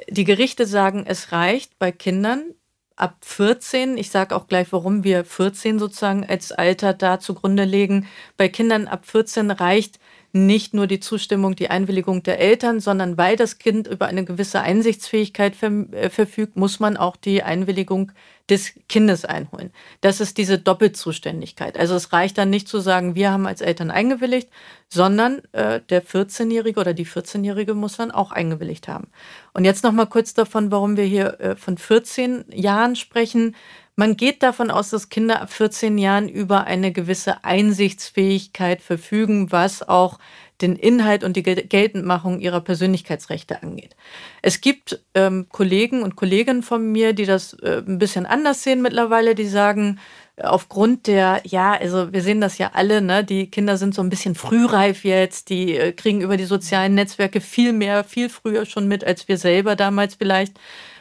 die 0.10 0.26
Gerichte 0.26 0.66
sagen, 0.66 1.06
es 1.08 1.32
reicht 1.32 1.80
bei 1.80 1.94
Kindern 1.94 2.54
ab 2.98 3.16
14, 3.22 3.98
ich 3.98 4.12
sage 4.12 4.36
auch 4.36 4.48
gleich, 4.48 4.74
warum 4.74 5.06
wir 5.06 5.24
14 5.24 5.80
sozusagen 5.80 6.26
als 6.26 6.52
Alter 6.52 6.94
da 6.94 7.22
zugrunde 7.22 7.64
legen, 7.64 8.08
bei 8.36 8.50
Kindern 8.50 8.90
ab 8.90 9.06
14 9.06 9.52
reicht 9.52 10.00
nicht 10.32 10.74
nur 10.74 10.88
die 10.88 11.00
Zustimmung, 11.00 11.56
die 11.56 11.70
Einwilligung 11.70 12.24
der 12.24 12.40
Eltern, 12.40 12.80
sondern 12.80 13.18
weil 13.18 13.36
das 13.36 13.58
Kind 13.58 13.88
über 13.88 14.08
eine 14.08 14.26
gewisse 14.26 14.62
Einsichtsfähigkeit 14.62 15.56
äh, 15.64 16.10
verfügt, 16.10 16.56
muss 16.56 16.80
man 16.80 16.98
auch 16.98 17.16
die 17.16 17.44
Einwilligung 17.44 18.12
des 18.50 18.74
Kindes 18.88 19.26
einholen. 19.26 19.72
Das 20.02 20.20
ist 20.20 20.38
diese 20.38 20.58
Doppelzuständigkeit. 20.58 21.78
Also 21.78 21.96
es 21.96 22.12
reicht 22.14 22.38
dann 22.38 22.50
nicht 22.50 22.68
zu 22.68 22.80
sagen, 22.80 23.16
wir 23.16 23.32
haben 23.32 23.46
als 23.46 23.62
Eltern 23.62 23.92
eingewilligt, 23.92 24.50
sondern 24.88 25.42
äh, 25.52 25.82
der 25.90 26.04
14-Jährige 26.04 26.80
oder 26.80 26.94
die 26.94 27.06
14-Jährige 27.06 27.74
muss 27.74 27.98
dann 27.98 28.12
auch 28.12 28.32
eingewilligt 28.32 28.88
haben. 28.88 29.08
Und 29.54 29.66
jetzt 29.66 29.84
noch 29.84 29.92
mal 29.92 30.08
kurz 30.08 30.34
davon, 30.34 30.72
warum 30.72 30.98
wir 30.98 31.06
hier 31.06 31.40
äh, 31.40 31.56
von 31.56 31.78
14 31.78 32.46
Jahren 32.52 32.96
sprechen. 32.96 33.56
Man 34.00 34.16
geht 34.16 34.44
davon 34.44 34.72
aus, 34.72 34.92
dass 34.92 35.10
Kinder 35.10 35.42
ab 35.42 35.52
14 35.52 35.98
Jahren 35.98 36.30
über 36.30 36.64
eine 36.64 36.94
gewisse 36.94 37.44
Einsichtsfähigkeit 37.44 38.82
verfügen, 38.82 39.52
was 39.52 39.84
auch 39.90 40.20
den 40.62 40.78
Inhalt 40.78 41.26
und 41.26 41.36
die 41.36 41.44
Geltendmachung 41.44 42.40
ihrer 42.40 42.62
Persönlichkeitsrechte 42.62 43.62
angeht. 43.62 43.98
Es 44.42 44.62
gibt 44.62 45.04
ähm, 45.16 45.48
Kollegen 45.50 46.02
und 46.02 46.16
Kolleginnen 46.16 46.64
von 46.64 46.90
mir, 46.90 47.12
die 47.12 47.26
das 47.26 47.56
äh, 47.56 47.84
ein 47.86 47.98
bisschen 47.98 48.26
anders 48.26 48.64
sehen 48.64 48.82
mittlerweile, 48.82 49.36
die 49.36 49.48
sagen, 49.48 50.00
aufgrund 50.42 51.08
der, 51.08 51.42
ja, 51.44 51.74
also 51.74 52.14
wir 52.14 52.22
sehen 52.22 52.40
das 52.40 52.58
ja 52.58 52.72
alle, 52.76 53.02
ne, 53.02 53.26
die 53.26 53.52
Kinder 53.52 53.76
sind 53.76 53.94
so 53.94 54.02
ein 54.02 54.10
bisschen 54.10 54.36
frühreif 54.36 55.04
jetzt, 55.04 55.50
die 55.50 55.76
äh, 55.76 55.92
kriegen 55.92 56.22
über 56.22 56.38
die 56.38 56.46
sozialen 56.46 56.96
Netzwerke 56.96 57.42
viel 57.42 57.74
mehr, 57.74 58.06
viel 58.06 58.30
früher 58.30 58.66
schon 58.66 58.88
mit 58.88 59.04
als 59.04 59.28
wir 59.28 59.38
selber 59.38 59.76
damals 59.76 60.16
vielleicht. 60.16 60.58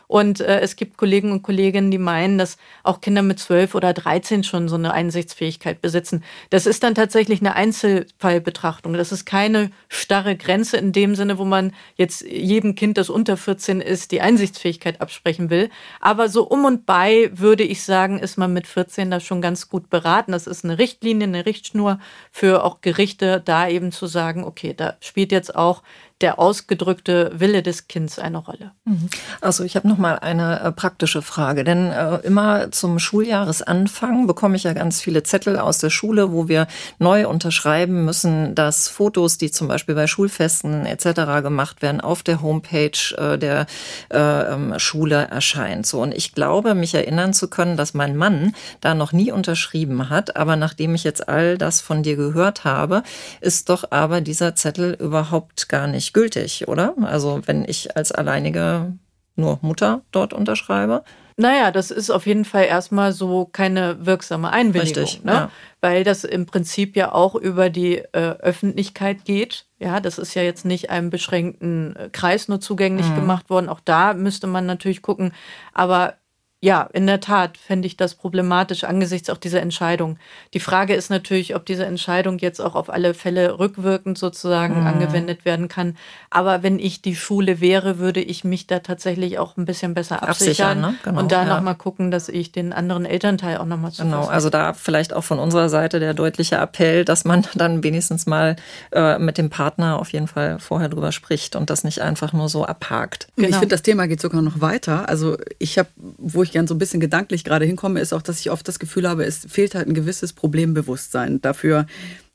Und 0.08 0.40
äh, 0.40 0.60
es 0.60 0.74
gibt 0.74 0.96
Kollegen 0.96 1.30
und 1.30 1.42
Kolleginnen, 1.42 1.90
die 1.90 1.98
meinen, 1.98 2.38
dass 2.38 2.56
auch 2.82 3.00
Kinder 3.00 3.22
mit 3.22 3.38
zwölf 3.38 3.74
oder 3.74 3.92
dreizehn 3.92 4.42
schon 4.42 4.68
so 4.68 4.74
eine 4.74 4.92
Einsichtsfähigkeit 4.92 5.80
besitzen. 5.80 6.24
Das 6.50 6.66
ist 6.66 6.82
dann 6.82 6.94
tatsächlich 6.94 7.40
eine 7.40 7.54
Einzelfallbetrachtung. 7.54 8.94
Das 8.94 9.12
ist 9.12 9.26
keine 9.26 9.70
starre 9.88 10.34
Grenze 10.34 10.78
in 10.78 10.92
dem 10.92 11.14
Sinne, 11.14 11.38
wo 11.38 11.44
man 11.44 11.72
jetzt 11.96 12.22
jedem 12.22 12.74
Kind, 12.74 12.96
das 12.96 13.10
unter 13.10 13.36
14 13.36 13.82
ist, 13.82 14.10
die 14.10 14.22
Einsichtsfähigkeit 14.22 15.00
absprechen 15.00 15.50
will. 15.50 15.68
Aber 16.00 16.28
so 16.30 16.48
um 16.48 16.64
und 16.64 16.86
bei 16.86 17.30
würde 17.34 17.62
ich 17.62 17.84
sagen, 17.84 18.18
ist 18.18 18.38
man 18.38 18.52
mit 18.52 18.66
14 18.66 19.10
da 19.10 19.20
schon 19.20 19.42
ganz 19.42 19.68
gut 19.68 19.90
beraten. 19.90 20.32
Das 20.32 20.46
ist 20.46 20.64
eine 20.64 20.78
Richtlinie, 20.78 21.28
eine 21.28 21.44
Richtschnur 21.44 22.00
für 22.32 22.64
auch 22.64 22.80
Gerichte, 22.80 23.42
da 23.44 23.68
eben 23.68 23.92
zu 23.92 24.06
sagen, 24.06 24.44
okay, 24.44 24.72
da 24.74 24.96
spielt 25.00 25.32
jetzt 25.32 25.54
auch 25.54 25.82
der 26.20 26.40
ausgedrückte 26.40 27.30
Wille 27.34 27.62
des 27.62 27.86
Kindes 27.86 28.18
eine 28.18 28.38
Rolle. 28.38 28.72
Mhm. 28.84 29.08
Also 29.40 29.62
ich 29.62 29.76
habe 29.76 29.86
noch 29.86 29.98
mal 29.98 30.18
eine 30.18 30.60
äh, 30.60 30.72
praktische 30.72 31.22
Frage, 31.22 31.62
denn 31.62 31.92
äh, 31.92 32.16
immer 32.18 32.72
zum 32.72 32.98
Schuljahresanfang 32.98 34.26
bekomme 34.26 34.56
ich 34.56 34.64
ja 34.64 34.72
ganz 34.72 35.00
viele 35.00 35.22
Zettel 35.22 35.58
aus 35.58 35.78
der 35.78 35.90
Schule, 35.90 36.32
wo 36.32 36.48
wir 36.48 36.66
neu 36.98 37.28
unterschreiben 37.28 38.04
müssen, 38.04 38.56
dass 38.56 38.88
Fotos, 38.88 39.38
die 39.38 39.52
zum 39.52 39.68
Beispiel 39.68 39.94
bei 39.94 40.08
Schulfesten 40.08 40.86
etc. 40.86 41.42
gemacht 41.42 41.82
werden, 41.82 42.00
auf 42.00 42.24
der 42.24 42.42
Homepage 42.42 42.98
äh, 43.16 43.38
der 43.38 43.66
äh, 44.10 44.18
ähm, 44.18 44.78
Schule 44.78 45.28
erscheint. 45.30 45.86
So 45.86 46.02
und 46.02 46.12
ich 46.12 46.34
glaube, 46.34 46.74
mich 46.74 46.94
erinnern 46.94 47.32
zu 47.32 47.48
können, 47.48 47.76
dass 47.76 47.94
mein 47.94 48.16
Mann 48.16 48.54
da 48.80 48.94
noch 48.94 49.12
nie 49.12 49.30
unterschrieben 49.30 50.10
hat, 50.10 50.36
aber 50.36 50.56
nachdem 50.56 50.96
ich 50.96 51.04
jetzt 51.04 51.28
all 51.28 51.58
das 51.58 51.80
von 51.80 52.02
dir 52.02 52.16
gehört 52.16 52.64
habe, 52.64 53.04
ist 53.40 53.68
doch 53.68 53.84
aber 53.90 54.20
dieser 54.20 54.56
Zettel 54.56 54.94
überhaupt 54.94 55.68
gar 55.68 55.86
nicht 55.86 56.07
nicht 56.08 56.14
gültig, 56.14 56.66
oder? 56.68 56.94
Also 57.02 57.42
wenn 57.46 57.64
ich 57.68 57.96
als 57.96 58.12
alleinige 58.12 58.94
nur 59.36 59.58
Mutter 59.62 60.02
dort 60.10 60.32
unterschreibe. 60.32 61.04
Naja, 61.36 61.70
das 61.70 61.92
ist 61.92 62.10
auf 62.10 62.26
jeden 62.26 62.44
Fall 62.44 62.64
erstmal 62.64 63.12
so 63.12 63.44
keine 63.44 64.04
wirksame 64.04 64.50
Einwilligung, 64.50 65.04
Richtig, 65.04 65.24
ne? 65.24 65.32
Ja. 65.32 65.50
weil 65.80 66.02
das 66.02 66.24
im 66.24 66.46
Prinzip 66.46 66.96
ja 66.96 67.12
auch 67.12 67.36
über 67.36 67.70
die 67.70 67.98
äh, 67.98 68.34
Öffentlichkeit 68.40 69.24
geht. 69.24 69.66
Ja, 69.78 70.00
das 70.00 70.18
ist 70.18 70.34
ja 70.34 70.42
jetzt 70.42 70.64
nicht 70.64 70.90
einem 70.90 71.10
beschränkten 71.10 71.94
äh, 71.94 72.08
Kreis 72.10 72.48
nur 72.48 72.60
zugänglich 72.60 73.08
mhm. 73.10 73.14
gemacht 73.14 73.50
worden. 73.50 73.68
Auch 73.68 73.80
da 73.84 74.14
müsste 74.14 74.48
man 74.48 74.66
natürlich 74.66 75.02
gucken. 75.02 75.32
Aber 75.72 76.14
ja, 76.60 76.88
in 76.92 77.06
der 77.06 77.20
Tat 77.20 77.56
fände 77.56 77.86
ich 77.86 77.96
das 77.96 78.16
problematisch 78.16 78.82
angesichts 78.82 79.30
auch 79.30 79.36
dieser 79.36 79.62
Entscheidung. 79.62 80.18
Die 80.54 80.60
Frage 80.60 80.94
ist 80.94 81.08
natürlich, 81.08 81.54
ob 81.54 81.64
diese 81.64 81.86
Entscheidung 81.86 82.38
jetzt 82.38 82.60
auch 82.60 82.74
auf 82.74 82.90
alle 82.90 83.14
Fälle 83.14 83.60
rückwirkend 83.60 84.18
sozusagen 84.18 84.80
mhm. 84.80 84.86
angewendet 84.88 85.44
werden 85.44 85.68
kann. 85.68 85.96
Aber 86.30 86.64
wenn 86.64 86.80
ich 86.80 87.00
die 87.00 87.14
Schule 87.14 87.60
wäre, 87.60 87.98
würde 87.98 88.20
ich 88.20 88.42
mich 88.42 88.66
da 88.66 88.80
tatsächlich 88.80 89.38
auch 89.38 89.56
ein 89.56 89.66
bisschen 89.66 89.94
besser 89.94 90.20
absichern, 90.24 90.78
absichern 90.78 90.80
ne? 90.80 90.94
genau, 91.04 91.20
und 91.20 91.30
da 91.30 91.46
ja. 91.46 91.54
nochmal 91.54 91.76
gucken, 91.76 92.10
dass 92.10 92.28
ich 92.28 92.50
den 92.50 92.72
anderen 92.72 93.06
Elternteil 93.06 93.58
auch 93.58 93.66
nochmal 93.66 93.92
zu 93.92 94.02
Genau, 94.02 94.26
also 94.26 94.50
da 94.50 94.72
vielleicht 94.72 95.12
auch 95.12 95.22
von 95.22 95.38
unserer 95.38 95.68
Seite 95.68 96.00
der 96.00 96.12
deutliche 96.12 96.56
Appell, 96.56 97.04
dass 97.04 97.24
man 97.24 97.46
dann 97.54 97.84
wenigstens 97.84 98.26
mal 98.26 98.56
äh, 98.90 99.16
mit 99.20 99.38
dem 99.38 99.48
Partner 99.48 100.00
auf 100.00 100.12
jeden 100.12 100.26
Fall 100.26 100.58
vorher 100.58 100.88
drüber 100.88 101.12
spricht 101.12 101.54
und 101.54 101.70
das 101.70 101.84
nicht 101.84 102.00
einfach 102.00 102.32
nur 102.32 102.48
so 102.48 102.64
abhakt. 102.64 103.28
Genau. 103.36 103.48
Ich 103.48 103.54
finde, 103.54 103.68
das 103.68 103.82
Thema 103.82 104.08
geht 104.08 104.20
sogar 104.20 104.42
noch 104.42 104.60
weiter. 104.60 105.08
Also 105.08 105.36
ich 105.60 105.78
habe, 105.78 105.88
wo 105.96 106.42
ich 106.42 106.47
ich 106.48 106.52
gern 106.52 106.66
so 106.66 106.74
ein 106.74 106.78
bisschen 106.78 107.00
gedanklich 107.00 107.44
gerade 107.44 107.64
hinkomme, 107.64 108.00
ist 108.00 108.12
auch, 108.12 108.22
dass 108.22 108.40
ich 108.40 108.50
oft 108.50 108.66
das 108.66 108.78
Gefühl 108.78 109.08
habe, 109.08 109.24
es 109.24 109.46
fehlt 109.48 109.74
halt 109.74 109.86
ein 109.86 109.94
gewisses 109.94 110.32
Problembewusstsein 110.32 111.40
dafür, 111.40 111.86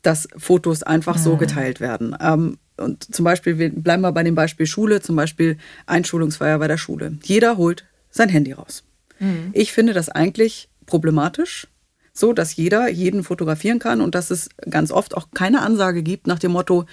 dass 0.01 0.27
Fotos 0.37 0.83
einfach 0.83 1.17
so 1.17 1.33
mhm. 1.33 1.39
geteilt 1.39 1.79
werden. 1.79 2.15
Ähm, 2.19 2.57
und 2.77 3.13
zum 3.13 3.25
Beispiel, 3.25 3.57
wir 3.57 3.69
bleiben 3.69 4.01
wir 4.01 4.11
bei 4.11 4.23
dem 4.23 4.35
Beispiel 4.35 4.65
Schule, 4.65 5.01
zum 5.01 5.15
Beispiel 5.15 5.57
Einschulungsfeier 5.85 6.59
bei 6.59 6.67
der 6.67 6.77
Schule. 6.77 7.17
Jeder 7.23 7.57
holt 7.57 7.85
sein 8.09 8.29
Handy 8.29 8.51
raus. 8.51 8.83
Mhm. 9.19 9.49
Ich 9.53 9.71
finde 9.71 9.93
das 9.93 10.09
eigentlich 10.09 10.69
problematisch, 10.85 11.67
so 12.13 12.33
dass 12.33 12.55
jeder 12.55 12.89
jeden 12.89 13.23
fotografieren 13.23 13.79
kann 13.79 14.01
und 14.01 14.15
dass 14.15 14.31
es 14.31 14.49
ganz 14.69 14.91
oft 14.91 15.15
auch 15.15 15.29
keine 15.33 15.61
Ansage 15.61 16.03
gibt 16.03 16.27
nach 16.27 16.39
dem 16.39 16.51
Motto, 16.51 16.85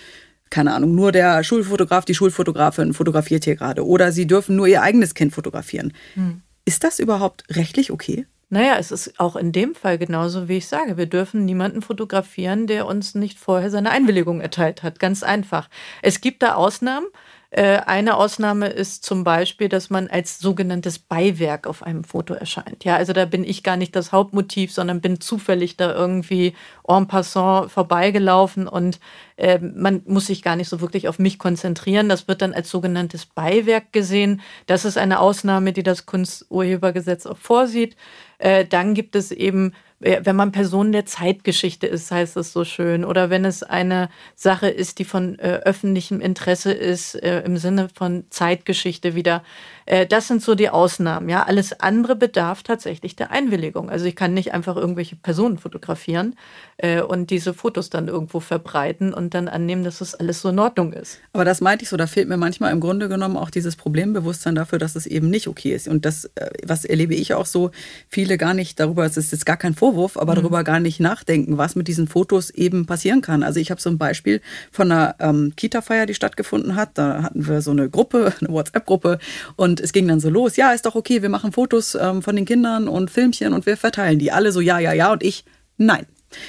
keine 0.51 0.75
Ahnung, 0.75 0.95
nur 0.95 1.13
der 1.13 1.45
Schulfotograf, 1.45 2.05
die 2.05 2.15
Schulfotografin 2.15 2.93
fotografiert 2.93 3.45
hier 3.45 3.57
gerade 3.57 3.87
oder 3.87 4.13
sie 4.13 4.27
dürfen 4.27 4.57
nur 4.57 4.67
ihr 4.67 4.83
eigenes 4.83 5.15
Kind 5.15 5.33
fotografieren. 5.33 5.93
Mhm. 6.15 6.43
Ist 6.65 6.85
das 6.85 6.99
überhaupt 6.99 7.45
rechtlich 7.51 7.91
okay? 7.91 8.27
Naja, 8.53 8.77
es 8.79 8.91
ist 8.91 9.21
auch 9.21 9.37
in 9.37 9.53
dem 9.53 9.77
Fall 9.77 9.97
genauso, 9.97 10.49
wie 10.49 10.57
ich 10.57 10.67
sage. 10.67 10.97
Wir 10.97 11.07
dürfen 11.07 11.45
niemanden 11.45 11.83
fotografieren, 11.83 12.67
der 12.67 12.87
uns 12.87 13.15
nicht 13.15 13.39
vorher 13.39 13.71
seine 13.71 13.91
Einwilligung 13.91 14.41
erteilt 14.41 14.83
hat. 14.83 14.99
Ganz 14.99 15.23
einfach. 15.23 15.71
Es 16.03 16.21
gibt 16.21 16.43
da 16.43 16.55
Ausnahmen. 16.55 17.07
Äh, 17.53 17.79
eine 17.87 18.17
Ausnahme 18.17 18.69
ist 18.69 19.05
zum 19.05 19.25
Beispiel, 19.25 19.69
dass 19.69 19.91
man 19.91 20.07
als 20.07 20.39
sogenanntes 20.39 21.01
Beiwerk 21.01 21.67
auf 21.67 21.83
einem 21.83 22.05
Foto 22.05 22.33
erscheint. 22.35 22.85
Ja, 22.85 22.95
also 22.95 23.13
da 23.13 23.25
bin 23.25 23.43
ich 23.43 23.65
gar 23.65 23.77
nicht 23.77 23.97
das 23.97 24.13
Hauptmotiv, 24.13 24.73
sondern 24.73 25.01
bin 25.01 25.21
zufällig 25.21 25.77
da 25.77 25.93
irgendwie 25.93 26.55
en 26.87 27.09
passant 27.09 27.73
vorbeigelaufen 27.73 28.69
und 28.69 29.01
äh, 29.37 29.59
man 29.59 30.03
muss 30.07 30.27
sich 30.27 30.43
gar 30.43 30.55
nicht 30.55 30.69
so 30.69 30.81
wirklich 30.81 31.09
auf 31.09 31.19
mich 31.19 31.41
konzentrieren. 31.41 32.09
Das 32.09 32.29
wird 32.29 32.41
dann 32.41 32.55
als 32.55 32.71
sogenanntes 32.71 33.27
Beiwerk 33.27 33.93
gesehen. 33.93 34.43
Das 34.67 34.85
ist 34.85 34.97
eine 34.97 35.19
Ausnahme, 35.19 35.73
die 35.73 35.83
das 35.83 36.07
Kunsturhebergesetz 36.07 37.27
auch 37.27 37.39
vorsieht. 37.39 37.97
Äh, 38.41 38.65
dann 38.67 38.95
gibt 38.95 39.15
es 39.15 39.31
eben 39.31 39.73
wenn 40.01 40.35
man 40.35 40.51
Person 40.51 40.93
der 40.93 41.05
Zeitgeschichte 41.05 41.87
ist, 41.87 42.11
heißt 42.11 42.39
es 42.39 42.53
so 42.53 42.65
schön, 42.65 43.05
oder 43.05 43.29
wenn 43.29 43.45
es 43.45 43.63
eine 43.63 44.09
Sache 44.35 44.69
ist, 44.69 44.99
die 44.99 45.05
von 45.05 45.39
äh, 45.39 45.61
öffentlichem 45.63 46.23
Interesse 46.23 46.73
ist, 46.73 47.17
äh, 47.17 47.43
im 47.43 47.59
Sinne 47.59 47.89
von 47.95 48.25
Zeitgeschichte 48.31 49.15
wieder. 49.15 49.45
Äh, 49.91 50.07
das 50.07 50.29
sind 50.29 50.43
so 50.43 50.55
die 50.55 50.69
Ausnahmen. 50.69 51.29
Ja, 51.29 51.45
alles 51.45 51.79
andere 51.81 52.17
bedarf 52.17 52.63
tatsächlich 52.63 53.15
der 53.15 53.31
Einwilligung. 53.31 53.91
Also 53.91 54.07
ich 54.07 54.17
kann 54.17 54.35
nicht 54.35 54.53
einfach 54.53 54.77
irgendwelche 54.77 55.17
Personen 55.17 55.59
fotografieren 55.59 56.35
äh, 56.79 57.03
und 57.03 57.31
diese 57.31 57.55
Fotos 57.55 57.91
dann 57.91 58.09
irgendwo 58.09 58.41
verbreiten 58.41 59.15
und 59.15 59.35
dann 59.35 59.49
annehmen, 59.49 59.85
dass 59.85 59.99
das 59.99 60.15
alles 60.15 60.41
so 60.41 60.49
in 60.49 60.59
Ordnung 60.59 60.93
ist. 60.93 61.19
Aber 61.33 61.45
das 61.45 61.61
meinte 61.61 61.85
ich 61.85 61.89
so, 61.91 61.97
da 61.97 62.07
fehlt 62.07 62.29
mir 62.29 62.37
manchmal 62.37 62.73
im 62.73 62.81
Grunde 62.81 63.09
genommen 63.09 63.37
auch 63.37 63.51
dieses 63.51 63.77
Problembewusstsein 63.77 64.55
dafür, 64.55 64.79
dass 64.79 64.97
es 64.97 65.07
eben 65.07 65.31
nicht 65.31 65.47
okay 65.47 65.75
ist. 65.75 65.89
Und 65.89 66.05
das, 66.05 66.25
äh, 66.35 66.51
was 66.65 66.85
erlebe 66.85 67.15
ich 67.15 67.35
auch 67.35 67.47
so, 67.47 67.71
viele 68.09 68.39
gar 68.39 68.55
nicht 68.55 68.81
darüber, 68.81 69.05
es 69.05 69.17
ist 69.17 69.33
jetzt 69.33 69.47
gar 69.47 69.57
kein 69.57 69.75
Vorwurf, 69.75 69.91
Vorwurf, 69.91 70.17
aber 70.17 70.33
mhm. 70.33 70.37
darüber 70.37 70.65
gar 70.65 70.81
nicht 70.81 71.01
nachdenken, 71.01 71.59
was 71.59 71.75
mit 71.75 71.89
diesen 71.89 72.09
Fotos 72.09 72.51
eben 72.51 72.87
passieren 72.87 73.21
kann. 73.21 73.43
Also 73.43 73.61
ich 73.61 73.71
habe 73.71 73.81
so 73.81 73.91
ein 73.91 73.99
Beispiel 73.99 74.41
von 74.71 74.91
einer 74.91 75.17
ähm, 75.19 75.53
Kita-Feier, 75.57 76.07
die 76.07 76.15
stattgefunden 76.15 76.77
hat. 76.77 76.91
Da 76.95 77.23
hatten 77.23 77.47
wir 77.47 77.61
so 77.61 77.71
eine 77.71 77.91
Gruppe, 77.91 78.33
eine 78.41 78.51
WhatsApp-Gruppe 78.51 79.19
und 79.57 79.80
es 79.81 79.93
ging 79.93 80.07
dann 80.09 80.21
so 80.21 80.31
los, 80.31 80.57
ja, 80.57 80.73
ist 80.73 80.87
doch 80.87 80.95
okay, 80.95 81.23
wir 81.23 81.29
machen 81.29 81.53
Fotos 81.53 81.95
ähm, 81.95 82.23
von 82.23 82.37
den 82.37 82.45
Kindern 82.45 82.89
und 82.89 83.11
Filmchen 83.11 83.53
und 83.53 83.67
wir 83.67 83.77
verteilen 83.77 84.19
die. 84.19 84.33
Alle 84.33 84.53
so, 84.53 84.61
ja, 84.61 84.79
ja, 84.79 84.93
ja 84.93 85.13
und 85.13 85.23
ich, 85.23 85.45
nein. 85.77 86.07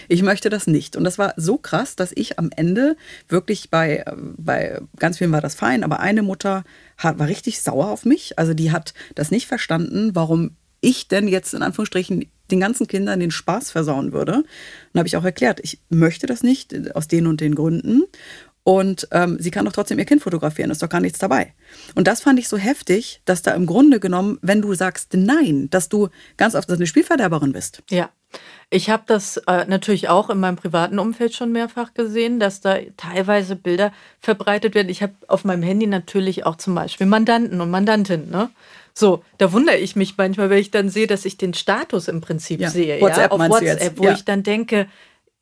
Ich 0.07 0.21
möchte 0.21 0.51
das 0.51 0.67
nicht. 0.67 0.95
Und 0.95 1.05
das 1.05 1.17
war 1.17 1.33
so 1.37 1.57
krass, 1.57 1.95
dass 1.95 2.11
ich 2.13 2.37
am 2.37 2.51
Ende 2.55 2.95
wirklich 3.27 3.71
bei, 3.71 4.03
äh, 4.05 4.15
bei 4.37 4.79
ganz 4.99 5.17
vielen 5.17 5.31
war 5.31 5.41
das 5.41 5.55
fein, 5.55 5.83
aber 5.83 5.99
eine 5.99 6.21
Mutter 6.21 6.63
hat, 6.97 7.17
war 7.17 7.27
richtig 7.27 7.61
sauer 7.61 7.87
auf 7.87 8.05
mich. 8.05 8.37
Also 8.37 8.53
die 8.53 8.71
hat 8.71 8.93
das 9.15 9.31
nicht 9.31 9.47
verstanden, 9.47 10.11
warum 10.13 10.51
ich 10.81 11.07
denn 11.07 11.27
jetzt 11.27 11.53
in 11.53 11.63
Anführungsstrichen 11.63 12.25
den 12.49 12.59
ganzen 12.59 12.87
Kindern 12.87 13.19
den 13.19 13.31
Spaß 13.31 13.71
versauen 13.71 14.13
würde. 14.13 14.43
Und 14.93 14.97
habe 14.97 15.07
ich 15.07 15.17
auch 15.17 15.23
erklärt, 15.23 15.59
ich 15.63 15.79
möchte 15.89 16.27
das 16.27 16.43
nicht 16.43 16.95
aus 16.95 17.07
den 17.07 17.27
und 17.27 17.41
den 17.41 17.55
Gründen. 17.55 18.03
Und 18.63 19.07
ähm, 19.11 19.37
sie 19.39 19.49
kann 19.49 19.65
doch 19.65 19.71
trotzdem 19.71 19.97
ihr 19.97 20.05
Kind 20.05 20.21
fotografieren, 20.21 20.69
ist 20.69 20.83
doch 20.83 20.89
gar 20.89 21.01
nichts 21.01 21.17
dabei. 21.19 21.53
Und 21.95 22.07
das 22.07 22.21
fand 22.21 22.37
ich 22.37 22.47
so 22.47 22.57
heftig, 22.57 23.21
dass 23.25 23.41
da 23.41 23.51
im 23.51 23.65
Grunde 23.65 23.99
genommen, 23.99 24.37
wenn 24.41 24.61
du 24.61 24.73
sagst 24.75 25.13
Nein, 25.13 25.69
dass 25.71 25.89
du 25.89 26.09
ganz 26.37 26.53
oft 26.53 26.69
eine 26.69 26.85
Spielverderberin 26.85 27.53
bist. 27.53 27.81
Ja. 27.89 28.09
Ich 28.69 28.89
habe 28.89 29.03
das 29.07 29.37
äh, 29.47 29.65
natürlich 29.65 30.07
auch 30.07 30.29
in 30.29 30.39
meinem 30.39 30.55
privaten 30.55 30.99
Umfeld 30.99 31.33
schon 31.33 31.51
mehrfach 31.51 31.93
gesehen, 31.93 32.39
dass 32.39 32.61
da 32.61 32.77
teilweise 32.95 33.57
Bilder 33.57 33.91
verbreitet 34.19 34.73
werden. 34.73 34.87
Ich 34.87 35.03
habe 35.03 35.13
auf 35.27 35.43
meinem 35.43 35.63
Handy 35.63 35.87
natürlich 35.87 36.45
auch 36.45 36.55
zum 36.55 36.75
Beispiel 36.75 37.07
Mandanten 37.07 37.59
und 37.59 37.69
Mandantinnen. 37.69 38.29
Ne? 38.29 38.49
So, 38.93 39.23
da 39.37 39.51
wundere 39.51 39.77
ich 39.77 39.97
mich 39.97 40.15
manchmal, 40.17 40.49
wenn 40.49 40.59
ich 40.59 40.71
dann 40.71 40.89
sehe, 40.89 41.07
dass 41.07 41.25
ich 41.25 41.35
den 41.35 41.53
Status 41.53 42.07
im 42.07 42.21
Prinzip 42.21 42.61
ja. 42.61 42.69
sehe. 42.69 43.01
WhatsApp 43.01 43.31
ja, 43.31 43.37
auf 43.37 43.49
WhatsApp, 43.49 43.97
wo 43.97 44.03
ja. 44.05 44.13
ich 44.13 44.23
dann 44.23 44.43
denke, 44.43 44.87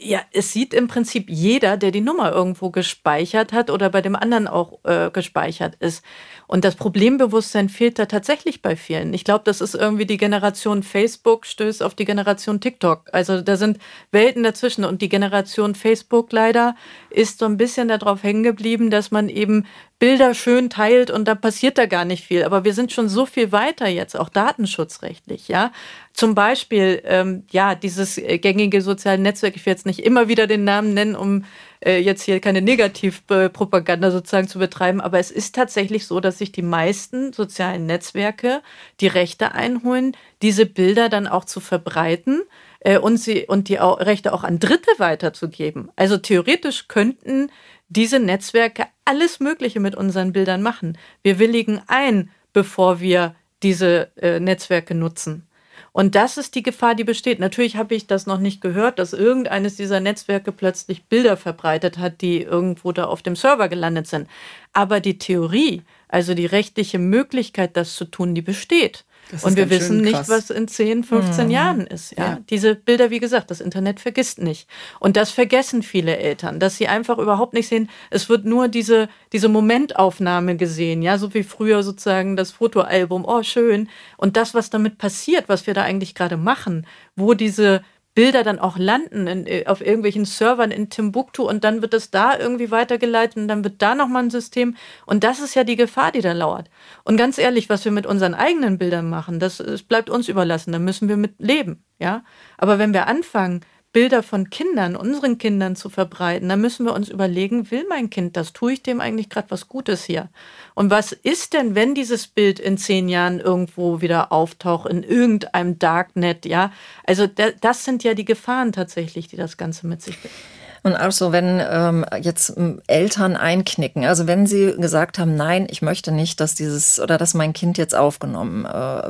ja, 0.02 0.22
es 0.32 0.54
sieht 0.54 0.74
im 0.74 0.88
Prinzip 0.88 1.30
jeder, 1.30 1.76
der 1.76 1.92
die 1.92 2.00
Nummer 2.00 2.32
irgendwo 2.32 2.70
gespeichert 2.70 3.52
hat 3.52 3.70
oder 3.70 3.90
bei 3.90 4.02
dem 4.02 4.16
anderen 4.16 4.48
auch 4.48 4.80
äh, 4.86 5.12
gespeichert 5.12 5.76
ist. 5.80 6.06
Und 6.48 6.64
das 6.64 6.76
Problembewusstsein 6.76 7.68
fehlt 7.68 8.00
da 8.00 8.06
tatsächlich 8.06 8.62
bei 8.62 8.78
vielen. 8.78 9.14
Ich 9.14 9.26
glaube, 9.26 9.44
das 9.44 9.60
ist 9.60 9.76
irgendwie 9.76 10.06
die 10.06 10.18
Generation 10.18 10.84
Facebook 10.84 11.46
stößt 11.46 11.84
auf 11.84 11.96
die 11.96 12.06
Generation 12.06 12.62
TikTok. 12.62 13.10
Also 13.12 13.42
da 13.42 13.58
sind 13.58 13.78
Welten 14.12 14.44
dazwischen. 14.44 14.86
Und 14.86 15.02
die 15.02 15.10
Generation 15.10 15.76
Facebook 15.76 16.32
leider 16.32 16.76
ist 17.10 17.40
so 17.40 17.46
ein 17.46 17.58
bisschen 17.58 17.90
darauf 17.90 18.24
hängen 18.24 18.44
geblieben, 18.44 18.90
dass 18.90 19.12
man 19.12 19.28
eben 19.28 19.66
Bilder 20.00 20.34
schön 20.34 20.70
teilt 20.70 21.12
und 21.12 21.28
da 21.28 21.36
passiert 21.36 21.78
da 21.78 21.86
gar 21.86 22.06
nicht 22.06 22.24
viel. 22.24 22.44
Aber 22.44 22.64
wir 22.64 22.74
sind 22.74 22.94
schon 22.94 23.10
so 23.10 23.26
viel 23.26 23.52
weiter 23.52 23.88
jetzt, 23.88 24.18
auch 24.18 24.30
datenschutzrechtlich, 24.30 25.50
ja. 25.50 25.74
Zum 26.14 26.36
Beispiel, 26.36 27.02
ähm, 27.04 27.44
ja, 27.52 27.76
dieses 27.76 28.18
äh, 28.18 28.38
gängige 28.38 28.82
soziale 28.82 29.22
Netzwerk, 29.22 29.58
ich 29.58 29.66
will 29.66 29.74
jetzt 29.74 29.86
nicht 29.86 30.00
immer 30.00 30.30
wieder 30.30 30.48
den 30.48 30.64
Namen 30.64 30.94
nennen, 30.94 31.16
um 31.16 31.44
äh, 31.86 32.00
jetzt 32.00 32.24
hier 32.24 32.40
keine 32.40 32.62
Negativpropaganda 32.62 34.12
sozusagen 34.12 34.48
zu 34.48 34.60
betreiben, 34.60 35.02
aber 35.02 35.20
es 35.20 35.32
ist 35.32 35.54
tatsächlich 35.54 36.08
so, 36.08 36.22
dass 36.22 36.38
sich 36.38 36.54
die 36.54 36.62
meisten 36.62 37.34
sozialen 37.34 37.86
Netzwerke 37.86 38.62
die 39.02 39.08
Rechte 39.08 39.52
einholen, 39.52 40.16
diese 40.42 40.66
Bilder 40.66 41.10
dann 41.10 41.28
auch 41.28 41.44
zu 41.44 41.60
verbreiten 41.60 42.44
äh, 42.80 42.98
und 42.98 43.18
sie 43.18 43.46
und 43.48 43.68
die 43.68 43.76
Rechte 43.76 44.34
auch 44.34 44.46
an 44.46 44.60
Dritte 44.60 44.92
weiterzugeben. 44.98 45.92
Also 45.98 46.18
theoretisch 46.18 46.88
könnten 46.88 47.52
diese 47.90 48.20
Netzwerke 48.20 48.86
alles 49.10 49.40
Mögliche 49.40 49.80
mit 49.80 49.96
unseren 49.96 50.34
Bildern 50.34 50.62
machen. 50.62 50.96
Wir 51.24 51.40
willigen 51.40 51.82
ein, 51.88 52.30
bevor 52.54 53.00
wir 53.00 53.34
diese 53.64 54.12
äh, 54.18 54.40
Netzwerke 54.40 54.94
nutzen. 54.94 55.48
Und 55.92 56.14
das 56.14 56.38
ist 56.38 56.54
die 56.54 56.62
Gefahr, 56.62 56.94
die 56.94 57.04
besteht. 57.04 57.40
Natürlich 57.40 57.76
habe 57.76 57.96
ich 57.96 58.06
das 58.06 58.28
noch 58.28 58.38
nicht 58.38 58.62
gehört, 58.62 59.00
dass 59.00 59.14
irgendeines 59.14 59.76
dieser 59.76 60.00
Netzwerke 60.00 60.52
plötzlich 60.52 61.06
Bilder 61.06 61.38
verbreitet 61.38 61.98
hat, 61.98 62.22
die 62.22 62.44
irgendwo 62.44 62.92
da 62.92 63.06
auf 63.06 63.24
dem 63.24 63.36
Server 63.36 63.68
gelandet 63.68 64.06
sind. 64.06 64.28
Aber 64.72 65.00
die 65.00 65.18
Theorie, 65.18 65.82
also 66.08 66.36
die 66.36 66.46
rechtliche 66.46 67.00
Möglichkeit, 67.00 67.76
das 67.76 67.96
zu 67.96 68.06
tun, 68.06 68.36
die 68.36 68.44
besteht. 68.44 69.06
Und 69.42 69.56
wir 69.58 69.70
wissen 69.70 70.02
nicht, 70.02 70.28
was 70.28 70.50
in 70.50 70.68
10, 70.68 71.04
15 71.04 71.46
mhm. 71.46 71.52
Jahren 71.52 71.88
ist. 71.88 72.18
Ja? 72.18 72.26
ja? 72.26 72.40
Diese 72.50 72.76
Bilder, 72.76 73.10
wie 73.10 73.20
gesagt, 73.20 73.52
das 73.52 73.62
Internet 73.62 74.00
vergisst 74.00 74.40
nicht. 74.40 74.68
Und 75.00 75.18
das 75.18 75.32
vergessen 75.32 75.84
viele 75.84 76.18
Eltern, 76.18 76.60
dass 76.60 76.78
sie 76.78 76.88
einfach 76.88 77.18
überhaupt 77.18 77.54
nicht 77.54 77.68
sehen, 77.68 77.90
es 78.10 78.30
wird 78.30 78.46
nur 78.46 78.68
diese, 78.68 79.08
diese 79.32 79.50
Momentaufnahme 79.50 80.58
gesehen, 80.58 81.02
ja, 81.02 81.18
so 81.18 81.34
wie 81.34 81.44
früher 81.44 81.84
sozusagen 81.84 82.36
das 82.36 82.52
Fotoalbum, 82.52 83.26
oh 83.26 83.44
schön. 83.44 83.90
Und 84.18 84.36
das, 84.36 84.54
was 84.54 84.70
damit 84.70 84.98
passiert, 84.98 85.48
was 85.48 85.68
wir 85.68 85.74
da 85.74 85.84
eigentlich 85.84 86.16
gerade 86.16 86.38
machen, 86.38 86.88
wo 87.16 87.34
diese 87.34 87.82
Bilder 88.16 88.44
dann 88.44 88.60
auch 88.60 88.78
landen 88.78 89.28
in, 89.28 89.48
äh, 89.48 89.66
auf 89.68 89.82
irgendwelchen 89.82 90.26
Servern 90.26 90.72
in 90.72 90.90
Timbuktu 90.90 91.48
und 91.48 91.64
dann 91.64 91.82
wird 91.82 91.94
es 91.94 92.12
da 92.12 92.38
irgendwie 92.38 92.72
weitergeleitet 92.72 93.38
und 93.38 93.48
dann 93.48 93.64
wird 93.64 93.82
da 93.82 93.96
nochmal 93.96 94.24
ein 94.24 94.30
System. 94.30 94.76
Und 95.06 95.24
das 95.24 95.40
ist 95.40 95.56
ja 95.56 95.64
die 95.64 95.76
Gefahr, 95.76 96.12
die 96.12 96.22
da 96.22 96.34
lauert. 96.34 96.70
Und 97.04 97.18
ganz 97.18 97.38
ehrlich, 97.38 97.70
was 97.70 97.86
wir 97.86 97.92
mit 97.92 98.06
unseren 98.06 98.34
eigenen 98.34 98.78
Bildern 98.78 99.10
machen, 99.10 99.40
das, 99.40 99.58
das 99.58 99.84
bleibt 99.84 100.10
uns 100.10 100.28
überlassen. 100.28 100.72
Da 100.72 100.80
müssen 100.80 101.08
wir 101.08 101.18
mit 101.18 101.36
leben. 101.40 101.84
Ja? 102.00 102.24
Aber 102.58 102.80
wenn 102.80 102.94
wir 102.94 103.08
anfangen, 103.08 103.62
Bilder 103.92 104.22
von 104.22 104.52
Kindern, 104.52 104.96
unseren 104.96 105.40
Kindern 105.40 105.76
zu 105.76 105.90
verbreiten, 105.90 106.48
dann 106.48 106.62
müssen 106.62 106.86
wir 106.86 106.94
uns 106.94 107.10
überlegen, 107.10 107.72
will 107.72 107.86
mein 107.90 108.10
Kind 108.12 108.38
das? 108.38 108.54
Tue 108.54 108.74
ich 108.74 108.84
dem 108.84 109.02
eigentlich 109.02 109.30
gerade 109.30 109.50
was 109.50 109.68
Gutes 109.68 110.04
hier? 110.04 110.30
Und 110.76 110.92
was 110.92 111.12
ist 111.12 111.54
denn, 111.54 111.74
wenn 111.74 111.96
dieses 111.96 112.28
Bild 112.28 112.60
in 112.60 112.78
zehn 112.78 113.10
Jahren 113.10 113.40
irgendwo 113.40 114.02
wieder 114.02 114.32
auftaucht, 114.32 114.90
in 114.90 115.02
irgendeinem 115.02 115.80
Darknet, 115.80 116.46
ja? 116.46 116.72
Also 117.04 117.26
das 117.28 117.84
sind 117.84 118.04
ja 118.04 118.14
die 118.14 118.26
Gefahren 118.26 118.74
tatsächlich, 118.74 119.28
die 119.28 119.38
das 119.38 119.58
Ganze 119.58 119.88
mit 119.88 120.04
sich 120.04 120.20
bringen. 120.22 120.59
Und 120.84 120.94
also 120.94 121.32
wenn 121.32 121.62
ähm, 121.70 122.06
jetzt 122.22 122.54
ähm, 122.58 122.82
Eltern 122.88 123.36
einknicken, 123.36 124.06
also 124.06 124.28
wenn 124.28 124.48
sie 124.48 124.76
gesagt 124.78 125.20
haben, 125.20 125.36
nein, 125.36 125.68
ich 125.70 125.82
möchte 125.82 126.12
nicht, 126.12 126.40
dass 126.40 126.56
dieses 126.56 127.00
oder 127.00 127.18
dass 127.18 127.34
mein 127.34 127.54
Kind 127.54 127.78
jetzt 127.78 127.96
aufgenommen 127.96 128.66
äh, 128.66 128.70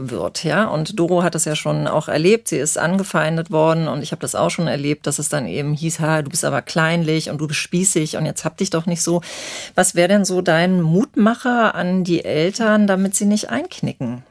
wird, 0.09 0.43
ja. 0.43 0.65
Und 0.65 0.99
Doro 0.99 1.23
hat 1.23 1.35
es 1.35 1.45
ja 1.45 1.55
schon 1.55 1.87
auch 1.87 2.07
erlebt, 2.07 2.47
sie 2.47 2.57
ist 2.57 2.77
angefeindet 2.77 3.51
worden 3.51 3.87
und 3.87 4.01
ich 4.01 4.11
habe 4.11 4.21
das 4.21 4.35
auch 4.35 4.49
schon 4.49 4.67
erlebt, 4.67 5.07
dass 5.07 5.19
es 5.19 5.29
dann 5.29 5.47
eben 5.47 5.73
hieß, 5.73 5.99
ha, 5.99 6.21
du 6.21 6.29
bist 6.29 6.45
aber 6.45 6.61
kleinlich 6.61 7.29
und 7.29 7.39
du 7.39 7.47
bist 7.47 7.59
spießig 7.59 8.17
und 8.17 8.25
jetzt 8.25 8.45
hab 8.45 8.57
dich 8.57 8.69
doch 8.69 8.85
nicht 8.85 9.01
so. 9.01 9.21
Was 9.75 9.95
wäre 9.95 10.07
denn 10.07 10.25
so 10.25 10.41
dein 10.41 10.81
Mutmacher 10.81 11.75
an 11.75 12.03
die 12.03 12.25
Eltern, 12.25 12.87
damit 12.87 13.15
sie 13.15 13.25
nicht 13.25 13.49
einknicken? 13.49 14.23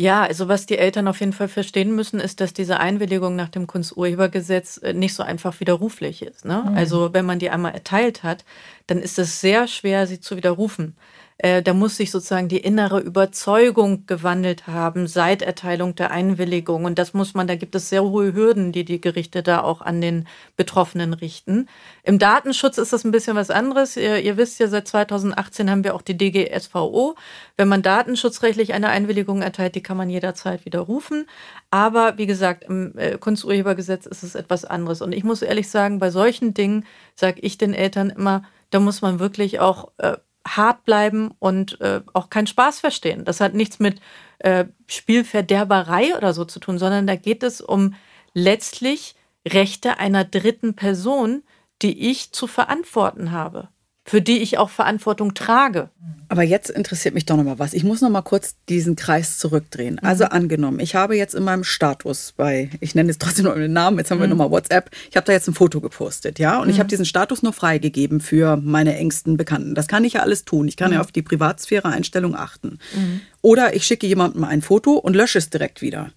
Ja, 0.00 0.22
also 0.22 0.48
was 0.48 0.64
die 0.64 0.78
Eltern 0.78 1.08
auf 1.08 1.20
jeden 1.20 1.34
Fall 1.34 1.48
verstehen 1.48 1.94
müssen, 1.94 2.20
ist, 2.20 2.40
dass 2.40 2.54
diese 2.54 2.80
Einwilligung 2.80 3.36
nach 3.36 3.50
dem 3.50 3.66
Kunsturhebergesetz 3.66 4.78
äh, 4.78 4.94
nicht 4.94 5.12
so 5.12 5.22
einfach 5.22 5.60
widerruflich 5.60 6.22
ist. 6.22 6.46
Ne? 6.46 6.64
Mhm. 6.66 6.74
Also 6.74 7.12
wenn 7.12 7.26
man 7.26 7.38
die 7.38 7.50
einmal 7.50 7.74
erteilt 7.74 8.22
hat, 8.22 8.46
dann 8.86 9.00
ist 9.00 9.18
es 9.18 9.42
sehr 9.42 9.68
schwer, 9.68 10.06
sie 10.06 10.18
zu 10.18 10.38
widerrufen. 10.38 10.96
Äh, 11.42 11.62
da 11.62 11.72
muss 11.72 11.96
sich 11.96 12.10
sozusagen 12.10 12.48
die 12.48 12.58
innere 12.58 13.00
Überzeugung 13.00 14.04
gewandelt 14.04 14.66
haben 14.66 15.06
seit 15.06 15.40
Erteilung 15.40 15.94
der 15.94 16.10
Einwilligung. 16.10 16.84
Und 16.84 16.98
das 16.98 17.14
muss 17.14 17.32
man, 17.32 17.46
da 17.46 17.54
gibt 17.54 17.74
es 17.74 17.88
sehr 17.88 18.04
hohe 18.04 18.34
Hürden, 18.34 18.72
die 18.72 18.84
die 18.84 19.00
Gerichte 19.00 19.42
da 19.42 19.62
auch 19.62 19.80
an 19.80 20.02
den 20.02 20.28
Betroffenen 20.58 21.14
richten. 21.14 21.66
Im 22.02 22.18
Datenschutz 22.18 22.76
ist 22.76 22.92
das 22.92 23.04
ein 23.04 23.10
bisschen 23.10 23.36
was 23.36 23.48
anderes. 23.48 23.96
Ihr, 23.96 24.18
ihr 24.18 24.36
wisst 24.36 24.60
ja, 24.60 24.68
seit 24.68 24.86
2018 24.86 25.70
haben 25.70 25.82
wir 25.82 25.94
auch 25.94 26.02
die 26.02 26.18
DGSVO. 26.18 27.14
Wenn 27.56 27.68
man 27.68 27.80
datenschutzrechtlich 27.80 28.74
eine 28.74 28.90
Einwilligung 28.90 29.40
erteilt, 29.40 29.76
die 29.76 29.82
kann 29.82 29.96
man 29.96 30.10
jederzeit 30.10 30.66
widerrufen. 30.66 31.26
Aber 31.70 32.18
wie 32.18 32.26
gesagt, 32.26 32.64
im 32.64 32.92
äh, 32.98 33.16
Kunsturhebergesetz 33.16 34.04
ist 34.04 34.24
es 34.24 34.34
etwas 34.34 34.66
anderes. 34.66 35.00
Und 35.00 35.12
ich 35.12 35.24
muss 35.24 35.40
ehrlich 35.40 35.70
sagen, 35.70 36.00
bei 36.00 36.10
solchen 36.10 36.52
Dingen 36.52 36.84
sage 37.14 37.40
ich 37.40 37.56
den 37.56 37.72
Eltern 37.72 38.10
immer, 38.10 38.42
da 38.68 38.78
muss 38.78 39.00
man 39.00 39.20
wirklich 39.20 39.58
auch 39.58 39.90
äh, 39.96 40.18
hart 40.56 40.84
bleiben 40.84 41.32
und 41.38 41.80
äh, 41.80 42.00
auch 42.12 42.30
keinen 42.30 42.46
Spaß 42.46 42.80
verstehen. 42.80 43.24
Das 43.24 43.40
hat 43.40 43.54
nichts 43.54 43.78
mit 43.78 44.00
äh, 44.38 44.66
Spielverderberei 44.86 46.16
oder 46.16 46.32
so 46.32 46.44
zu 46.44 46.60
tun, 46.60 46.78
sondern 46.78 47.06
da 47.06 47.16
geht 47.16 47.42
es 47.42 47.60
um 47.60 47.94
letztlich 48.34 49.14
Rechte 49.46 49.98
einer 49.98 50.24
dritten 50.24 50.74
Person, 50.74 51.42
die 51.82 52.10
ich 52.10 52.32
zu 52.32 52.46
verantworten 52.46 53.32
habe 53.32 53.68
für 54.10 54.20
die 54.20 54.38
ich 54.38 54.58
auch 54.58 54.70
Verantwortung 54.70 55.34
trage. 55.34 55.88
Aber 56.28 56.42
jetzt 56.42 56.68
interessiert 56.68 57.14
mich 57.14 57.26
doch 57.26 57.36
noch 57.36 57.44
mal 57.44 57.60
was. 57.60 57.72
Ich 57.74 57.84
muss 57.84 58.00
noch 58.00 58.10
mal 58.10 58.22
kurz 58.22 58.56
diesen 58.68 58.96
Kreis 58.96 59.38
zurückdrehen. 59.38 60.00
Mhm. 60.02 60.08
Also 60.08 60.24
angenommen, 60.24 60.80
ich 60.80 60.96
habe 60.96 61.16
jetzt 61.16 61.32
in 61.32 61.44
meinem 61.44 61.62
Status 61.62 62.34
bei, 62.36 62.70
ich 62.80 62.96
nenne 62.96 63.10
jetzt 63.10 63.22
trotzdem 63.22 63.44
noch 63.44 63.54
den 63.54 63.72
Namen, 63.72 63.98
jetzt 63.98 64.10
haben 64.10 64.18
mhm. 64.18 64.22
wir 64.22 64.28
nochmal 64.30 64.50
WhatsApp, 64.50 64.90
ich 65.08 65.16
habe 65.16 65.26
da 65.26 65.32
jetzt 65.32 65.46
ein 65.46 65.54
Foto 65.54 65.80
gepostet, 65.80 66.40
ja, 66.40 66.58
und 66.58 66.64
mhm. 66.64 66.72
ich 66.72 66.80
habe 66.80 66.88
diesen 66.88 67.04
Status 67.04 67.44
nur 67.44 67.52
freigegeben 67.52 68.20
für 68.20 68.56
meine 68.56 68.96
engsten 68.96 69.36
Bekannten. 69.36 69.76
Das 69.76 69.86
kann 69.86 70.02
ich 70.02 70.14
ja 70.14 70.22
alles 70.22 70.44
tun. 70.44 70.66
Ich 70.66 70.76
kann 70.76 70.90
ja 70.90 70.98
mhm. 70.98 71.02
auf 71.02 71.12
die 71.12 71.22
Privatsphäre-Einstellung 71.22 72.34
achten. 72.34 72.80
Mhm. 72.96 73.20
Oder 73.42 73.76
ich 73.76 73.86
schicke 73.86 74.08
jemandem 74.08 74.42
ein 74.42 74.60
Foto 74.60 74.94
und 74.94 75.14
lösche 75.14 75.38
es 75.38 75.50
direkt 75.50 75.82
wieder. 75.82 76.10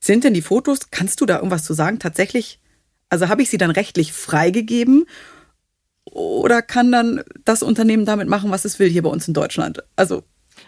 Sind 0.00 0.24
denn 0.24 0.34
die 0.34 0.42
Fotos, 0.42 0.90
kannst 0.90 1.20
du 1.20 1.26
da 1.26 1.36
irgendwas 1.36 1.62
zu 1.62 1.74
sagen, 1.74 2.00
tatsächlich, 2.00 2.58
also 3.08 3.28
habe 3.28 3.42
ich 3.42 3.50
sie 3.50 3.58
dann 3.58 3.70
rechtlich 3.70 4.12
freigegeben 4.12 5.06
oder 6.10 6.62
kann 6.62 6.92
dann 6.92 7.22
das 7.44 7.62
Unternehmen 7.62 8.06
damit 8.06 8.28
machen, 8.28 8.50
was 8.50 8.64
es 8.64 8.78
will 8.78 8.88
hier 8.88 9.02
bei 9.02 9.10
uns 9.10 9.28
in 9.28 9.34
Deutschland? 9.34 9.82
Also 9.96 10.22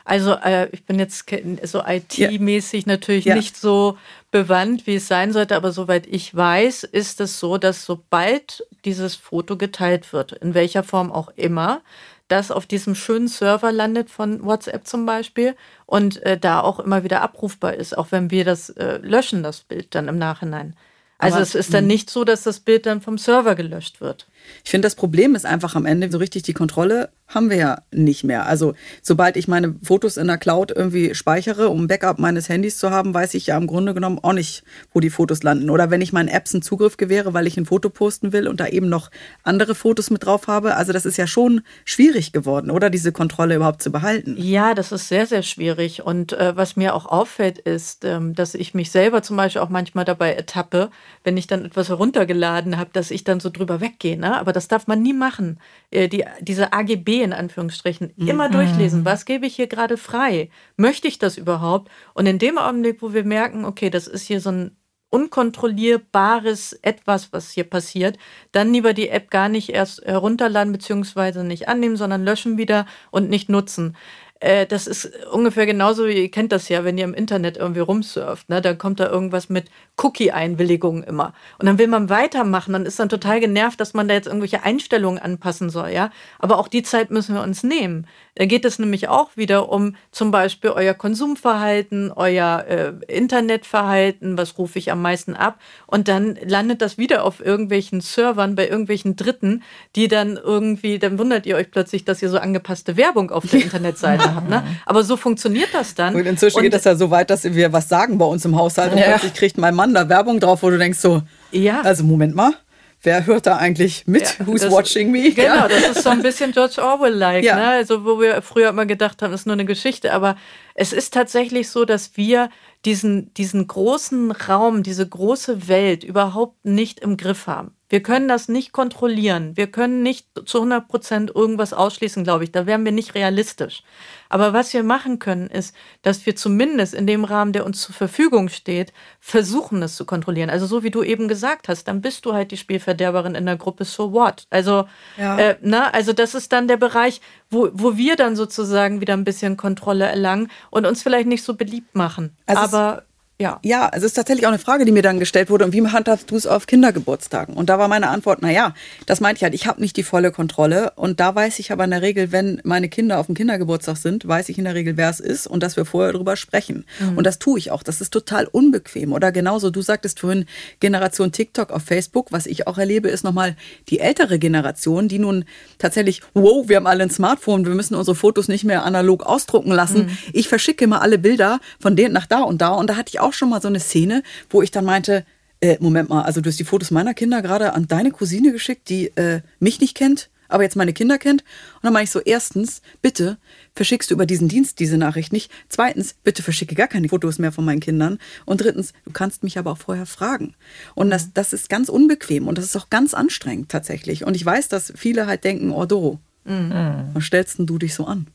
also 0.04 0.32
äh, 0.32 0.68
ich 0.72 0.84
bin 0.84 0.98
jetzt 0.98 1.26
so 1.64 1.82
IT-mäßig 1.86 2.86
ja. 2.86 2.92
natürlich 2.92 3.26
ja. 3.26 3.34
nicht 3.34 3.56
so 3.56 3.98
bewandt, 4.30 4.86
wie 4.86 4.96
es 4.96 5.06
sein 5.06 5.32
sollte, 5.32 5.54
aber 5.54 5.70
soweit 5.70 6.06
ich 6.06 6.34
weiß, 6.34 6.84
ist 6.84 7.20
es 7.20 7.38
so, 7.38 7.58
dass 7.58 7.84
sobald 7.84 8.66
dieses 8.86 9.14
Foto 9.14 9.56
geteilt 9.56 10.12
wird, 10.14 10.32
in 10.32 10.54
welcher 10.54 10.82
Form 10.82 11.12
auch 11.12 11.30
immer, 11.36 11.82
das 12.28 12.50
auf 12.50 12.66
diesem 12.66 12.94
schönen 12.94 13.28
Server 13.28 13.72
landet 13.72 14.10
von 14.10 14.44
WhatsApp 14.44 14.86
zum 14.86 15.04
Beispiel 15.04 15.54
und 15.86 16.22
äh, 16.22 16.38
da 16.38 16.60
auch 16.60 16.80
immer 16.80 17.04
wieder 17.04 17.22
abrufbar 17.22 17.74
ist, 17.74 17.96
auch 17.96 18.08
wenn 18.10 18.30
wir 18.30 18.44
das 18.44 18.70
äh, 18.70 18.98
löschen, 19.02 19.42
das 19.42 19.60
Bild 19.60 19.94
dann 19.94 20.08
im 20.08 20.18
Nachhinein. 20.18 20.74
Also 21.18 21.36
aber, 21.36 21.42
es 21.42 21.54
ist 21.54 21.74
dann 21.74 21.84
hm. 21.84 21.88
nicht 21.88 22.10
so, 22.10 22.24
dass 22.24 22.44
das 22.44 22.60
Bild 22.60 22.86
dann 22.86 23.00
vom 23.00 23.18
Server 23.18 23.54
gelöscht 23.56 24.00
wird. 24.00 24.26
Ich 24.64 24.70
finde, 24.70 24.86
das 24.86 24.94
Problem 24.94 25.34
ist 25.34 25.46
einfach 25.46 25.74
am 25.74 25.86
Ende, 25.86 26.10
so 26.10 26.18
richtig 26.18 26.42
die 26.42 26.52
Kontrolle 26.52 27.10
haben 27.28 27.50
wir 27.50 27.56
ja 27.58 27.82
nicht 27.92 28.24
mehr. 28.24 28.46
Also 28.46 28.74
sobald 29.02 29.36
ich 29.36 29.48
meine 29.48 29.74
Fotos 29.82 30.16
in 30.16 30.26
der 30.26 30.38
Cloud 30.38 30.72
irgendwie 30.74 31.14
speichere, 31.14 31.68
um 31.68 31.86
Backup 31.86 32.18
meines 32.18 32.48
Handys 32.48 32.78
zu 32.78 32.90
haben, 32.90 33.12
weiß 33.12 33.34
ich 33.34 33.48
ja 33.48 33.56
im 33.58 33.66
Grunde 33.66 33.92
genommen 33.92 34.18
auch 34.22 34.32
nicht, 34.32 34.64
wo 34.92 35.00
die 35.00 35.10
Fotos 35.10 35.42
landen. 35.42 35.68
Oder 35.68 35.90
wenn 35.90 36.00
ich 36.00 36.12
meinen 36.12 36.28
Apps 36.28 36.54
einen 36.54 36.62
Zugriff 36.62 36.96
gewähre, 36.96 37.34
weil 37.34 37.46
ich 37.46 37.58
ein 37.58 37.66
Foto 37.66 37.90
posten 37.90 38.32
will 38.32 38.48
und 38.48 38.60
da 38.60 38.66
eben 38.66 38.88
noch 38.88 39.10
andere 39.42 39.74
Fotos 39.74 40.10
mit 40.10 40.24
drauf 40.24 40.46
habe. 40.46 40.76
Also 40.76 40.92
das 40.92 41.04
ist 41.04 41.18
ja 41.18 41.26
schon 41.26 41.60
schwierig 41.84 42.32
geworden, 42.32 42.70
oder 42.70 42.88
diese 42.88 43.12
Kontrolle 43.12 43.56
überhaupt 43.56 43.82
zu 43.82 43.92
behalten. 43.92 44.34
Ja, 44.38 44.74
das 44.74 44.90
ist 44.90 45.08
sehr, 45.08 45.26
sehr 45.26 45.42
schwierig. 45.42 46.02
Und 46.02 46.32
äh, 46.32 46.56
was 46.56 46.76
mir 46.76 46.94
auch 46.94 47.04
auffällt, 47.04 47.58
ist, 47.58 48.06
ähm, 48.06 48.34
dass 48.34 48.54
ich 48.54 48.72
mich 48.72 48.90
selber 48.90 49.22
zum 49.22 49.36
Beispiel 49.36 49.60
auch 49.60 49.68
manchmal 49.68 50.06
dabei 50.06 50.32
ertappe, 50.32 50.90
wenn 51.24 51.36
ich 51.36 51.46
dann 51.46 51.66
etwas 51.66 51.90
heruntergeladen 51.90 52.78
habe, 52.78 52.90
dass 52.94 53.10
ich 53.10 53.24
dann 53.24 53.40
so 53.40 53.50
drüber 53.50 53.82
weggehe. 53.82 54.18
Ne? 54.18 54.38
Aber 54.38 54.54
das 54.54 54.68
darf 54.68 54.86
man 54.86 55.02
nie 55.02 55.12
machen. 55.12 55.58
Äh, 55.90 56.08
die, 56.08 56.24
diese 56.40 56.72
AGB 56.72 57.17
in 57.22 57.32
Anführungsstrichen 57.32 58.10
immer 58.16 58.48
mhm. 58.48 58.52
durchlesen. 58.52 59.04
Was 59.04 59.24
gebe 59.24 59.46
ich 59.46 59.56
hier 59.56 59.66
gerade 59.66 59.96
frei? 59.96 60.50
Möchte 60.76 61.08
ich 61.08 61.18
das 61.18 61.36
überhaupt? 61.36 61.90
Und 62.14 62.26
in 62.26 62.38
dem 62.38 62.58
Augenblick, 62.58 63.02
wo 63.02 63.12
wir 63.12 63.24
merken, 63.24 63.64
okay, 63.64 63.90
das 63.90 64.06
ist 64.06 64.26
hier 64.26 64.40
so 64.40 64.50
ein 64.50 64.76
unkontrollierbares 65.10 66.74
etwas, 66.82 67.32
was 67.32 67.50
hier 67.50 67.64
passiert, 67.64 68.18
dann 68.52 68.72
lieber 68.72 68.92
die 68.92 69.08
App 69.08 69.30
gar 69.30 69.48
nicht 69.48 69.70
erst 69.70 70.02
herunterladen 70.04 70.72
bzw. 70.72 71.44
nicht 71.44 71.68
annehmen, 71.68 71.96
sondern 71.96 72.24
löschen 72.24 72.58
wieder 72.58 72.86
und 73.10 73.30
nicht 73.30 73.48
nutzen. 73.48 73.96
Äh, 74.40 74.66
das 74.66 74.86
ist 74.86 75.10
ungefähr 75.32 75.66
genauso, 75.66 76.06
ihr 76.06 76.30
kennt 76.30 76.52
das 76.52 76.68
ja, 76.68 76.84
wenn 76.84 76.96
ihr 76.96 77.04
im 77.04 77.14
Internet 77.14 77.56
irgendwie 77.56 77.80
rumsurft, 77.80 78.48
ne? 78.48 78.60
dann 78.60 78.78
kommt 78.78 79.00
da 79.00 79.08
irgendwas 79.08 79.48
mit 79.48 79.66
Cookie-Einwilligung 79.96 81.02
immer. 81.02 81.32
Und 81.58 81.66
dann 81.66 81.78
will 81.78 81.88
man 81.88 82.08
weitermachen 82.08 82.74
und 82.74 82.86
ist 82.86 83.00
dann 83.00 83.08
total 83.08 83.40
genervt, 83.40 83.80
dass 83.80 83.94
man 83.94 84.06
da 84.06 84.14
jetzt 84.14 84.26
irgendwelche 84.26 84.62
Einstellungen 84.62 85.18
anpassen 85.20 85.70
soll, 85.70 85.90
ja. 85.90 86.10
Aber 86.38 86.58
auch 86.58 86.68
die 86.68 86.82
Zeit 86.82 87.10
müssen 87.10 87.34
wir 87.34 87.42
uns 87.42 87.64
nehmen. 87.64 88.06
Da 88.36 88.46
geht 88.46 88.64
es 88.64 88.78
nämlich 88.78 89.08
auch 89.08 89.36
wieder 89.36 89.70
um 89.70 89.96
zum 90.12 90.30
Beispiel 90.30 90.70
euer 90.70 90.94
Konsumverhalten, 90.94 92.12
euer 92.12 92.64
äh, 92.68 92.92
Internetverhalten, 93.12 94.38
was 94.38 94.56
rufe 94.58 94.78
ich 94.78 94.92
am 94.92 95.02
meisten 95.02 95.34
ab. 95.34 95.58
Und 95.88 96.06
dann 96.06 96.38
landet 96.44 96.80
das 96.80 96.96
wieder 96.96 97.24
auf 97.24 97.44
irgendwelchen 97.44 98.00
Servern 98.00 98.54
bei 98.54 98.68
irgendwelchen 98.68 99.16
Dritten, 99.16 99.64
die 99.96 100.06
dann 100.06 100.36
irgendwie, 100.36 101.00
dann 101.00 101.18
wundert 101.18 101.46
ihr 101.46 101.56
euch 101.56 101.72
plötzlich, 101.72 102.04
dass 102.04 102.22
ihr 102.22 102.28
so 102.28 102.38
angepasste 102.38 102.96
Werbung 102.96 103.32
auf 103.32 103.44
der 103.44 103.62
Internetseite 103.64 104.27
habt. 104.34 104.48
Ne? 104.48 104.62
Aber 104.86 105.02
so 105.02 105.16
funktioniert 105.16 105.70
das 105.72 105.94
dann. 105.94 106.14
Und 106.14 106.26
inzwischen 106.26 106.58
und, 106.58 106.62
geht 106.62 106.74
das 106.74 106.84
ja 106.84 106.96
so 106.96 107.10
weit, 107.10 107.30
dass 107.30 107.44
wir 107.44 107.72
was 107.72 107.88
sagen 107.88 108.18
bei 108.18 108.24
uns 108.24 108.44
im 108.44 108.56
Haushalt 108.56 108.92
und 108.92 108.98
ja. 108.98 109.06
plötzlich 109.06 109.34
kriegt 109.34 109.58
mein 109.58 109.74
Mann 109.74 109.94
da 109.94 110.08
Werbung 110.08 110.40
drauf, 110.40 110.62
wo 110.62 110.70
du 110.70 110.78
denkst 110.78 110.98
so, 110.98 111.22
ja. 111.52 111.80
also 111.82 112.04
Moment 112.04 112.34
mal 112.34 112.54
wer 113.02 113.26
hört 113.26 113.46
da 113.46 113.56
eigentlich 113.56 114.06
mit? 114.06 114.38
Ja, 114.38 114.46
Who's 114.46 114.62
das, 114.62 114.72
watching 114.72 115.10
me? 115.10 115.30
Genau, 115.32 115.54
ja. 115.54 115.68
das 115.68 115.96
ist 115.96 116.02
so 116.02 116.10
ein 116.10 116.22
bisschen 116.22 116.52
George 116.52 116.82
Orwell-like, 116.82 117.44
ja. 117.44 117.56
ne? 117.56 117.68
Also, 117.68 118.04
wo 118.04 118.20
wir 118.20 118.42
früher 118.42 118.70
immer 118.70 118.86
gedacht 118.86 119.22
haben, 119.22 119.30
das 119.30 119.42
ist 119.42 119.46
nur 119.46 119.54
eine 119.54 119.64
Geschichte, 119.64 120.12
aber 120.12 120.36
es 120.74 120.92
ist 120.92 121.14
tatsächlich 121.14 121.68
so, 121.68 121.84
dass 121.84 122.16
wir 122.16 122.50
diesen, 122.84 123.32
diesen 123.34 123.66
großen 123.66 124.32
Raum, 124.32 124.82
diese 124.82 125.08
große 125.08 125.68
Welt 125.68 126.04
überhaupt 126.04 126.64
nicht 126.64 127.00
im 127.00 127.16
Griff 127.16 127.46
haben. 127.46 127.72
Wir 127.88 128.02
können 128.02 128.28
das 128.28 128.48
nicht 128.48 128.72
kontrollieren. 128.72 129.56
Wir 129.56 129.70
können 129.70 130.02
nicht 130.02 130.26
zu 130.44 130.58
100 130.58 130.88
Prozent 130.88 131.34
irgendwas 131.34 131.72
ausschließen, 131.72 132.22
glaube 132.22 132.44
ich. 132.44 132.52
Da 132.52 132.66
wären 132.66 132.84
wir 132.84 132.92
nicht 132.92 133.14
realistisch. 133.14 133.82
Aber 134.28 134.52
was 134.52 134.74
wir 134.74 134.82
machen 134.82 135.18
können, 135.18 135.48
ist, 135.48 135.74
dass 136.02 136.26
wir 136.26 136.36
zumindest 136.36 136.92
in 136.92 137.06
dem 137.06 137.24
Rahmen, 137.24 137.54
der 137.54 137.64
uns 137.64 137.80
zur 137.80 137.94
Verfügung 137.94 138.50
steht, 138.50 138.92
versuchen, 139.20 139.82
es 139.82 139.96
zu 139.96 140.04
kontrollieren. 140.04 140.50
Also 140.50 140.66
so 140.66 140.82
wie 140.82 140.90
du 140.90 141.02
eben 141.02 141.28
gesagt 141.28 141.68
hast, 141.68 141.84
dann 141.84 142.02
bist 142.02 142.26
du 142.26 142.34
halt 142.34 142.50
die 142.50 142.58
Spielverderberin 142.58 143.34
in 143.34 143.46
der 143.46 143.56
Gruppe, 143.56 143.86
so 143.86 144.12
what? 144.12 144.46
Also, 144.50 144.86
ja. 145.16 145.38
äh, 145.38 145.56
na, 145.62 145.90
also 145.90 146.12
das 146.12 146.34
ist 146.34 146.52
dann 146.52 146.68
der 146.68 146.76
Bereich, 146.76 147.22
wo, 147.48 147.70
wo 147.72 147.96
wir 147.96 148.16
dann 148.16 148.36
sozusagen 148.36 149.00
wieder 149.00 149.14
ein 149.14 149.24
bisschen 149.24 149.56
Kontrolle 149.56 150.04
erlangen 150.04 150.50
und 150.70 150.84
uns 150.84 151.02
vielleicht 151.02 151.28
nicht 151.28 151.42
so 151.42 151.54
beliebt 151.54 151.94
machen. 151.94 152.36
Also 152.44 152.76
Aber 152.76 153.02
ja. 153.40 153.60
Ja, 153.62 153.88
es 153.92 154.02
ist 154.02 154.14
tatsächlich 154.14 154.46
auch 154.46 154.50
eine 154.50 154.58
Frage, 154.58 154.84
die 154.84 154.90
mir 154.90 155.02
dann 155.02 155.20
gestellt 155.20 155.48
wurde. 155.48 155.64
Und 155.64 155.72
wie 155.72 155.86
handhabst 155.86 156.28
du 156.28 156.36
es 156.36 156.46
auf 156.46 156.66
Kindergeburtstagen? 156.66 157.54
Und 157.54 157.68
da 157.68 157.78
war 157.78 157.86
meine 157.86 158.08
Antwort, 158.08 158.40
na 158.42 158.50
ja, 158.50 158.74
das 159.06 159.20
meinte 159.20 159.38
ich 159.38 159.42
halt, 159.44 159.54
ich 159.54 159.66
habe 159.68 159.80
nicht 159.80 159.96
die 159.96 160.02
volle 160.02 160.32
Kontrolle. 160.32 160.92
Und 160.96 161.20
da 161.20 161.34
weiß 161.34 161.60
ich 161.60 161.70
aber 161.70 161.84
in 161.84 161.90
der 161.90 162.02
Regel, 162.02 162.32
wenn 162.32 162.60
meine 162.64 162.88
Kinder 162.88 163.18
auf 163.18 163.26
dem 163.26 163.36
Kindergeburtstag 163.36 163.96
sind, 163.96 164.26
weiß 164.26 164.48
ich 164.48 164.58
in 164.58 164.64
der 164.64 164.74
Regel, 164.74 164.96
wer 164.96 165.08
es 165.08 165.20
ist 165.20 165.46
und 165.46 165.62
dass 165.62 165.76
wir 165.76 165.84
vorher 165.84 166.12
drüber 166.12 166.36
sprechen. 166.36 166.84
Mhm. 166.98 167.16
Und 167.16 167.24
das 167.24 167.38
tue 167.38 167.58
ich 167.60 167.70
auch. 167.70 167.84
Das 167.84 168.00
ist 168.00 168.10
total 168.10 168.46
unbequem. 168.46 169.12
Oder 169.12 169.30
genauso, 169.30 169.70
du 169.70 169.82
sagtest 169.82 170.18
vorhin 170.18 170.46
Generation 170.80 171.30
TikTok 171.30 171.70
auf 171.70 171.82
Facebook. 171.82 172.32
Was 172.32 172.46
ich 172.46 172.66
auch 172.66 172.76
erlebe, 172.76 173.08
ist 173.08 173.22
nochmal 173.22 173.56
die 173.88 174.00
ältere 174.00 174.40
Generation, 174.40 175.06
die 175.06 175.20
nun 175.20 175.44
tatsächlich, 175.78 176.22
wow, 176.34 176.68
wir 176.68 176.76
haben 176.76 176.88
alle 176.88 177.04
ein 177.04 177.10
Smartphone, 177.10 177.64
wir 177.64 177.74
müssen 177.74 177.94
unsere 177.94 178.16
Fotos 178.16 178.48
nicht 178.48 178.64
mehr 178.64 178.84
analog 178.84 179.24
ausdrucken 179.24 179.70
lassen. 179.70 180.06
Mhm. 180.06 180.18
Ich 180.32 180.48
verschicke 180.48 180.88
mal 180.88 180.98
alle 180.98 181.18
Bilder 181.18 181.60
von 181.78 181.94
denen 181.94 182.14
nach 182.14 182.26
da 182.26 182.40
und 182.40 182.60
da. 182.60 182.70
Und 182.70 182.90
da 182.90 182.96
hatte 182.96 183.10
ich 183.10 183.20
auch 183.20 183.27
auch 183.28 183.32
schon 183.32 183.50
mal 183.50 183.60
so 183.60 183.68
eine 183.68 183.80
Szene, 183.80 184.22
wo 184.50 184.62
ich 184.62 184.70
dann 184.70 184.84
meinte, 184.84 185.24
äh, 185.60 185.76
Moment 185.80 186.08
mal, 186.08 186.22
also 186.22 186.40
du 186.40 186.48
hast 186.48 186.58
die 186.58 186.64
Fotos 186.64 186.90
meiner 186.90 187.14
Kinder 187.14 187.42
gerade 187.42 187.74
an 187.74 187.86
deine 187.86 188.10
Cousine 188.10 188.52
geschickt, 188.52 188.88
die 188.88 189.08
äh, 189.16 189.40
mich 189.58 189.80
nicht 189.80 189.96
kennt, 189.96 190.30
aber 190.48 190.62
jetzt 190.62 190.76
meine 190.76 190.92
Kinder 190.92 191.18
kennt. 191.18 191.42
Und 191.42 191.84
dann 191.84 191.92
meine 191.92 192.04
ich 192.04 192.10
so, 192.10 192.20
erstens, 192.20 192.80
bitte 193.02 193.38
verschickst 193.74 194.10
du 194.10 194.14
über 194.14 194.24
diesen 194.24 194.48
Dienst 194.48 194.80
diese 194.80 194.96
Nachricht 194.96 195.32
nicht. 195.32 195.50
Zweitens, 195.68 196.14
bitte 196.24 196.42
verschicke 196.42 196.74
gar 196.74 196.88
keine 196.88 197.08
Fotos 197.08 197.38
mehr 197.38 197.52
von 197.52 197.64
meinen 197.64 197.80
Kindern. 197.80 198.18
Und 198.46 198.62
drittens, 198.62 198.92
du 199.04 199.12
kannst 199.12 199.42
mich 199.42 199.58
aber 199.58 199.72
auch 199.72 199.78
vorher 199.78 200.06
fragen. 200.06 200.54
Und 200.94 201.10
das, 201.10 201.32
das 201.34 201.52
ist 201.52 201.68
ganz 201.68 201.88
unbequem 201.88 202.48
und 202.48 202.56
das 202.56 202.64
ist 202.64 202.76
auch 202.76 202.88
ganz 202.88 203.12
anstrengend 203.12 203.68
tatsächlich. 203.68 204.24
Und 204.24 204.36
ich 204.36 204.44
weiß, 204.44 204.68
dass 204.68 204.92
viele 204.96 205.26
halt 205.26 205.44
denken, 205.44 205.70
oh 205.70 205.84
Doro, 205.84 206.18
mhm. 206.44 207.10
was 207.12 207.24
stellst 207.24 207.58
denn 207.58 207.66
du 207.66 207.78
dich 207.78 207.94
so 207.94 208.06
an? 208.06 208.26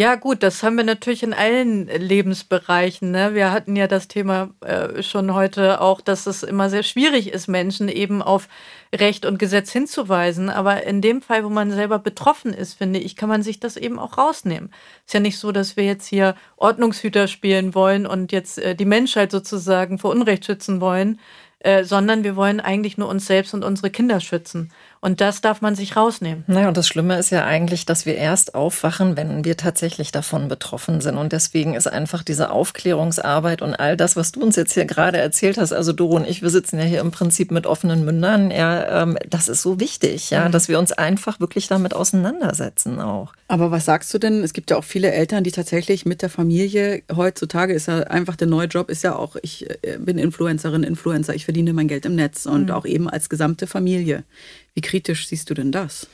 Ja, 0.00 0.14
gut, 0.14 0.42
das 0.42 0.62
haben 0.62 0.78
wir 0.78 0.84
natürlich 0.84 1.22
in 1.22 1.34
allen 1.34 1.86
Lebensbereichen. 1.86 3.10
Ne? 3.10 3.34
Wir 3.34 3.52
hatten 3.52 3.76
ja 3.76 3.86
das 3.86 4.08
Thema 4.08 4.48
äh, 4.62 5.02
schon 5.02 5.34
heute 5.34 5.82
auch, 5.82 6.00
dass 6.00 6.24
es 6.24 6.42
immer 6.42 6.70
sehr 6.70 6.84
schwierig 6.84 7.30
ist, 7.30 7.48
Menschen 7.48 7.90
eben 7.90 8.22
auf 8.22 8.48
Recht 8.94 9.24
und 9.24 9.38
Gesetz 9.38 9.70
hinzuweisen. 9.70 10.50
Aber 10.50 10.84
in 10.84 11.00
dem 11.00 11.22
Fall, 11.22 11.44
wo 11.44 11.48
man 11.48 11.70
selber 11.70 11.98
betroffen 11.98 12.52
ist, 12.52 12.74
finde 12.74 12.98
ich, 12.98 13.16
kann 13.16 13.28
man 13.28 13.42
sich 13.42 13.60
das 13.60 13.76
eben 13.76 13.98
auch 13.98 14.18
rausnehmen. 14.18 14.72
Ist 15.06 15.14
ja 15.14 15.20
nicht 15.20 15.38
so, 15.38 15.52
dass 15.52 15.76
wir 15.76 15.84
jetzt 15.84 16.06
hier 16.06 16.34
Ordnungshüter 16.56 17.28
spielen 17.28 17.74
wollen 17.74 18.06
und 18.06 18.32
jetzt 18.32 18.58
äh, 18.58 18.74
die 18.74 18.84
Menschheit 18.84 19.30
sozusagen 19.30 19.98
vor 19.98 20.10
Unrecht 20.10 20.44
schützen 20.44 20.80
wollen, 20.80 21.18
äh, 21.62 21.84
sondern 21.84 22.24
wir 22.24 22.36
wollen 22.36 22.58
eigentlich 22.58 22.96
nur 22.96 23.08
uns 23.08 23.26
selbst 23.26 23.52
und 23.52 23.64
unsere 23.64 23.90
Kinder 23.90 24.20
schützen. 24.20 24.70
Und 25.02 25.20
das 25.20 25.42
darf 25.42 25.60
man 25.60 25.74
sich 25.74 25.94
rausnehmen. 25.94 26.44
Naja, 26.46 26.68
und 26.68 26.76
das 26.76 26.88
Schlimme 26.88 27.18
ist 27.18 27.28
ja 27.28 27.44
eigentlich, 27.44 27.84
dass 27.84 28.06
wir 28.06 28.14
erst 28.16 28.54
aufwachen, 28.54 29.16
wenn 29.18 29.44
wir 29.44 29.58
tatsächlich 29.58 30.10
davon 30.10 30.48
betroffen 30.48 31.02
sind. 31.02 31.18
Und 31.18 31.32
deswegen 31.32 31.74
ist 31.74 31.86
einfach 31.86 32.22
diese 32.22 32.50
Aufklärungsarbeit 32.50 33.60
und 33.60 33.74
all 33.74 33.98
das, 33.98 34.16
was 34.16 34.32
du 34.32 34.42
uns 34.42 34.56
jetzt 34.56 34.72
hier 34.72 34.86
gerade 34.86 35.18
erzählt 35.18 35.58
hast, 35.58 35.72
also 35.72 35.92
Doro 35.92 36.16
und 36.16 36.26
ich, 36.26 36.40
wir 36.40 36.48
sitzen 36.48 36.78
ja 36.78 36.84
hier 36.84 37.00
im 37.00 37.10
Prinzip 37.10 37.50
mit 37.50 37.66
offenen 37.66 38.06
Mündern, 38.06 38.50
ja, 38.50 38.79
ähm, 38.88 39.18
das 39.28 39.48
ist 39.48 39.62
so 39.62 39.80
wichtig, 39.80 40.30
ja, 40.30 40.48
mhm. 40.48 40.52
dass 40.52 40.68
wir 40.68 40.78
uns 40.78 40.92
einfach 40.92 41.40
wirklich 41.40 41.68
damit 41.68 41.94
auseinandersetzen 41.94 43.00
auch. 43.00 43.32
Aber 43.48 43.70
was 43.70 43.84
sagst 43.84 44.12
du 44.14 44.18
denn? 44.18 44.42
Es 44.42 44.52
gibt 44.52 44.70
ja 44.70 44.76
auch 44.76 44.84
viele 44.84 45.12
Eltern, 45.12 45.44
die 45.44 45.52
tatsächlich 45.52 46.06
mit 46.06 46.22
der 46.22 46.30
Familie, 46.30 47.02
heutzutage 47.14 47.72
ist 47.74 47.88
ja 47.88 48.00
einfach 48.04 48.36
der 48.36 48.46
neue 48.46 48.66
Job, 48.66 48.90
ist 48.90 49.02
ja 49.02 49.16
auch, 49.16 49.36
ich 49.42 49.68
äh, 49.82 49.98
bin 49.98 50.18
Influencerin, 50.18 50.82
Influencer, 50.82 51.34
ich 51.34 51.44
verdiene 51.44 51.72
mein 51.72 51.88
Geld 51.88 52.06
im 52.06 52.14
Netz 52.14 52.46
und 52.46 52.66
mhm. 52.66 52.70
auch 52.70 52.86
eben 52.86 53.08
als 53.08 53.28
gesamte 53.28 53.66
Familie. 53.66 54.24
Wie 54.74 54.80
kritisch 54.80 55.28
siehst 55.28 55.50
du 55.50 55.54
denn 55.54 55.72
das? 55.72 56.06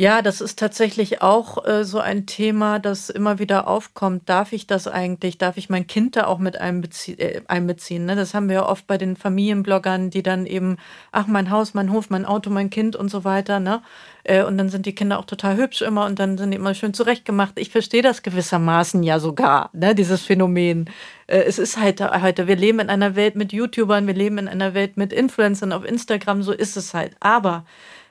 Ja, 0.00 0.22
das 0.22 0.40
ist 0.40 0.60
tatsächlich 0.60 1.22
auch 1.22 1.66
äh, 1.66 1.84
so 1.84 1.98
ein 1.98 2.24
Thema, 2.24 2.78
das 2.78 3.10
immer 3.10 3.40
wieder 3.40 3.66
aufkommt. 3.66 4.28
Darf 4.28 4.52
ich 4.52 4.68
das 4.68 4.86
eigentlich? 4.86 5.38
Darf 5.38 5.56
ich 5.56 5.70
mein 5.70 5.88
Kind 5.88 6.14
da 6.14 6.26
auch 6.28 6.38
mit 6.38 6.56
einbezie 6.60 7.14
äh, 7.18 7.42
einbeziehen? 7.48 8.06
Ne? 8.06 8.14
Das 8.14 8.32
haben 8.32 8.48
wir 8.48 8.54
ja 8.54 8.68
oft 8.68 8.86
bei 8.86 8.96
den 8.96 9.16
Familienbloggern, 9.16 10.10
die 10.10 10.22
dann 10.22 10.46
eben, 10.46 10.76
ach, 11.10 11.26
mein 11.26 11.50
Haus, 11.50 11.74
mein 11.74 11.90
Hof, 11.92 12.10
mein 12.10 12.26
Auto, 12.26 12.48
mein 12.48 12.70
Kind 12.70 12.94
und 12.94 13.08
so 13.10 13.24
weiter. 13.24 13.58
Ne? 13.58 13.82
Äh, 14.22 14.44
und 14.44 14.56
dann 14.56 14.68
sind 14.68 14.86
die 14.86 14.94
Kinder 14.94 15.18
auch 15.18 15.24
total 15.24 15.56
hübsch 15.56 15.82
immer 15.82 16.06
und 16.06 16.20
dann 16.20 16.38
sind 16.38 16.52
die 16.52 16.58
immer 16.58 16.74
schön 16.74 16.94
zurechtgemacht. 16.94 17.58
Ich 17.58 17.70
verstehe 17.70 18.02
das 18.02 18.22
gewissermaßen 18.22 19.02
ja 19.02 19.18
sogar, 19.18 19.70
ne? 19.72 19.96
dieses 19.96 20.22
Phänomen. 20.22 20.88
Äh, 21.26 21.38
es 21.40 21.58
ist 21.58 21.76
halt 21.76 22.00
heute, 22.22 22.46
wir 22.46 22.54
leben 22.54 22.78
in 22.78 22.88
einer 22.88 23.16
Welt 23.16 23.34
mit 23.34 23.52
YouTubern, 23.52 24.06
wir 24.06 24.14
leben 24.14 24.38
in 24.38 24.46
einer 24.46 24.74
Welt 24.74 24.96
mit 24.96 25.12
Influencern 25.12 25.72
auf 25.72 25.84
Instagram, 25.84 26.44
so 26.44 26.52
ist 26.52 26.76
es 26.76 26.94
halt. 26.94 27.16
Aber 27.18 27.64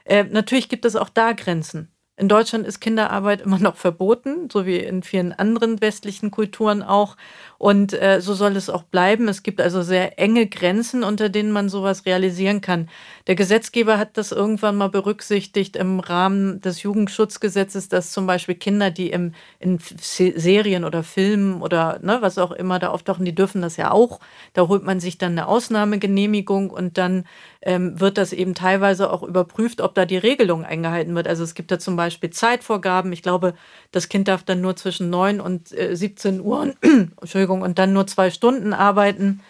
äh, 0.07 0.23
natürlich 0.23 0.69
gibt 0.69 0.85
es 0.85 0.95
auch 0.95 1.09
da 1.09 1.33
Grenzen. 1.33 1.91
In 2.15 2.27
Deutschland 2.27 2.65
ist 2.65 2.79
Kinderarbeit 2.79 3.41
immer 3.45 3.59
noch 3.59 3.75
verboten, 3.75 4.49
so 4.51 4.65
wie 4.65 4.77
in 4.77 5.03
vielen 5.03 5.33
anderen 5.33 5.81
westlichen 5.81 6.31
Kulturen 6.31 6.81
auch. 6.83 7.15
Und 7.57 7.93
äh, 7.93 8.21
so 8.21 8.33
soll 8.33 8.55
es 8.55 8.69
auch 8.69 8.83
bleiben. 8.83 9.27
Es 9.27 9.43
gibt 9.43 9.61
also 9.61 9.81
sehr 9.81 10.19
enge 10.19 10.47
Grenzen, 10.47 11.03
unter 11.03 11.29
denen 11.29 11.51
man 11.51 11.69
sowas 11.69 12.05
realisieren 12.05 12.61
kann. 12.61 12.89
Der 13.27 13.35
Gesetzgeber 13.35 13.97
hat 13.97 14.17
das 14.17 14.31
irgendwann 14.31 14.75
mal 14.75 14.89
berücksichtigt 14.89 15.75
im 15.75 15.99
Rahmen 15.99 16.61
des 16.61 16.83
Jugendschutzgesetzes, 16.83 17.89
dass 17.89 18.11
zum 18.11 18.27
Beispiel 18.27 18.55
Kinder, 18.55 18.91
die 18.91 19.09
im, 19.09 19.33
in 19.59 19.79
Serien 19.79 20.85
oder 20.85 21.03
Filmen 21.03 21.61
oder 21.61 21.99
ne, 22.01 22.17
was 22.21 22.37
auch 22.37 22.51
immer 22.51 22.79
da 22.79 22.89
auftauchen, 22.89 23.25
die 23.25 23.35
dürfen 23.35 23.61
das 23.61 23.77
ja 23.77 23.91
auch. 23.91 24.19
Da 24.53 24.67
holt 24.67 24.83
man 24.83 24.99
sich 24.99 25.17
dann 25.17 25.31
eine 25.31 25.47
Ausnahmegenehmigung 25.47 26.69
und 26.69 26.97
dann 26.97 27.25
ähm, 27.61 27.99
wird 27.99 28.17
das 28.17 28.33
eben 28.33 28.55
teilweise 28.55 29.11
auch 29.11 29.23
überprüft, 29.23 29.81
ob 29.81 29.95
da 29.95 30.05
die 30.05 30.17
Regelung 30.17 30.63
eingehalten 30.63 31.15
wird. 31.15 31.27
Also 31.27 31.43
es 31.43 31.53
gibt 31.53 31.71
da 31.71 31.79
zum 31.79 31.95
Beispiel 31.95 32.29
Zeitvorgaben. 32.29 33.11
Ich 33.11 33.21
glaube, 33.21 33.55
das 33.91 34.09
Kind 34.09 34.27
darf 34.27 34.43
dann 34.43 34.61
nur 34.61 34.75
zwischen 34.75 35.09
9 35.09 35.41
und 35.41 35.71
äh, 35.77 35.95
17 35.95 36.39
Uhr, 36.41 36.73
Entschuldigung, 36.81 37.46
und 37.53 37.79
dann 37.79 37.93
nur 37.93 38.07
zwei 38.07 38.29
Stunden 38.29 38.73
arbeiten. 38.73 39.41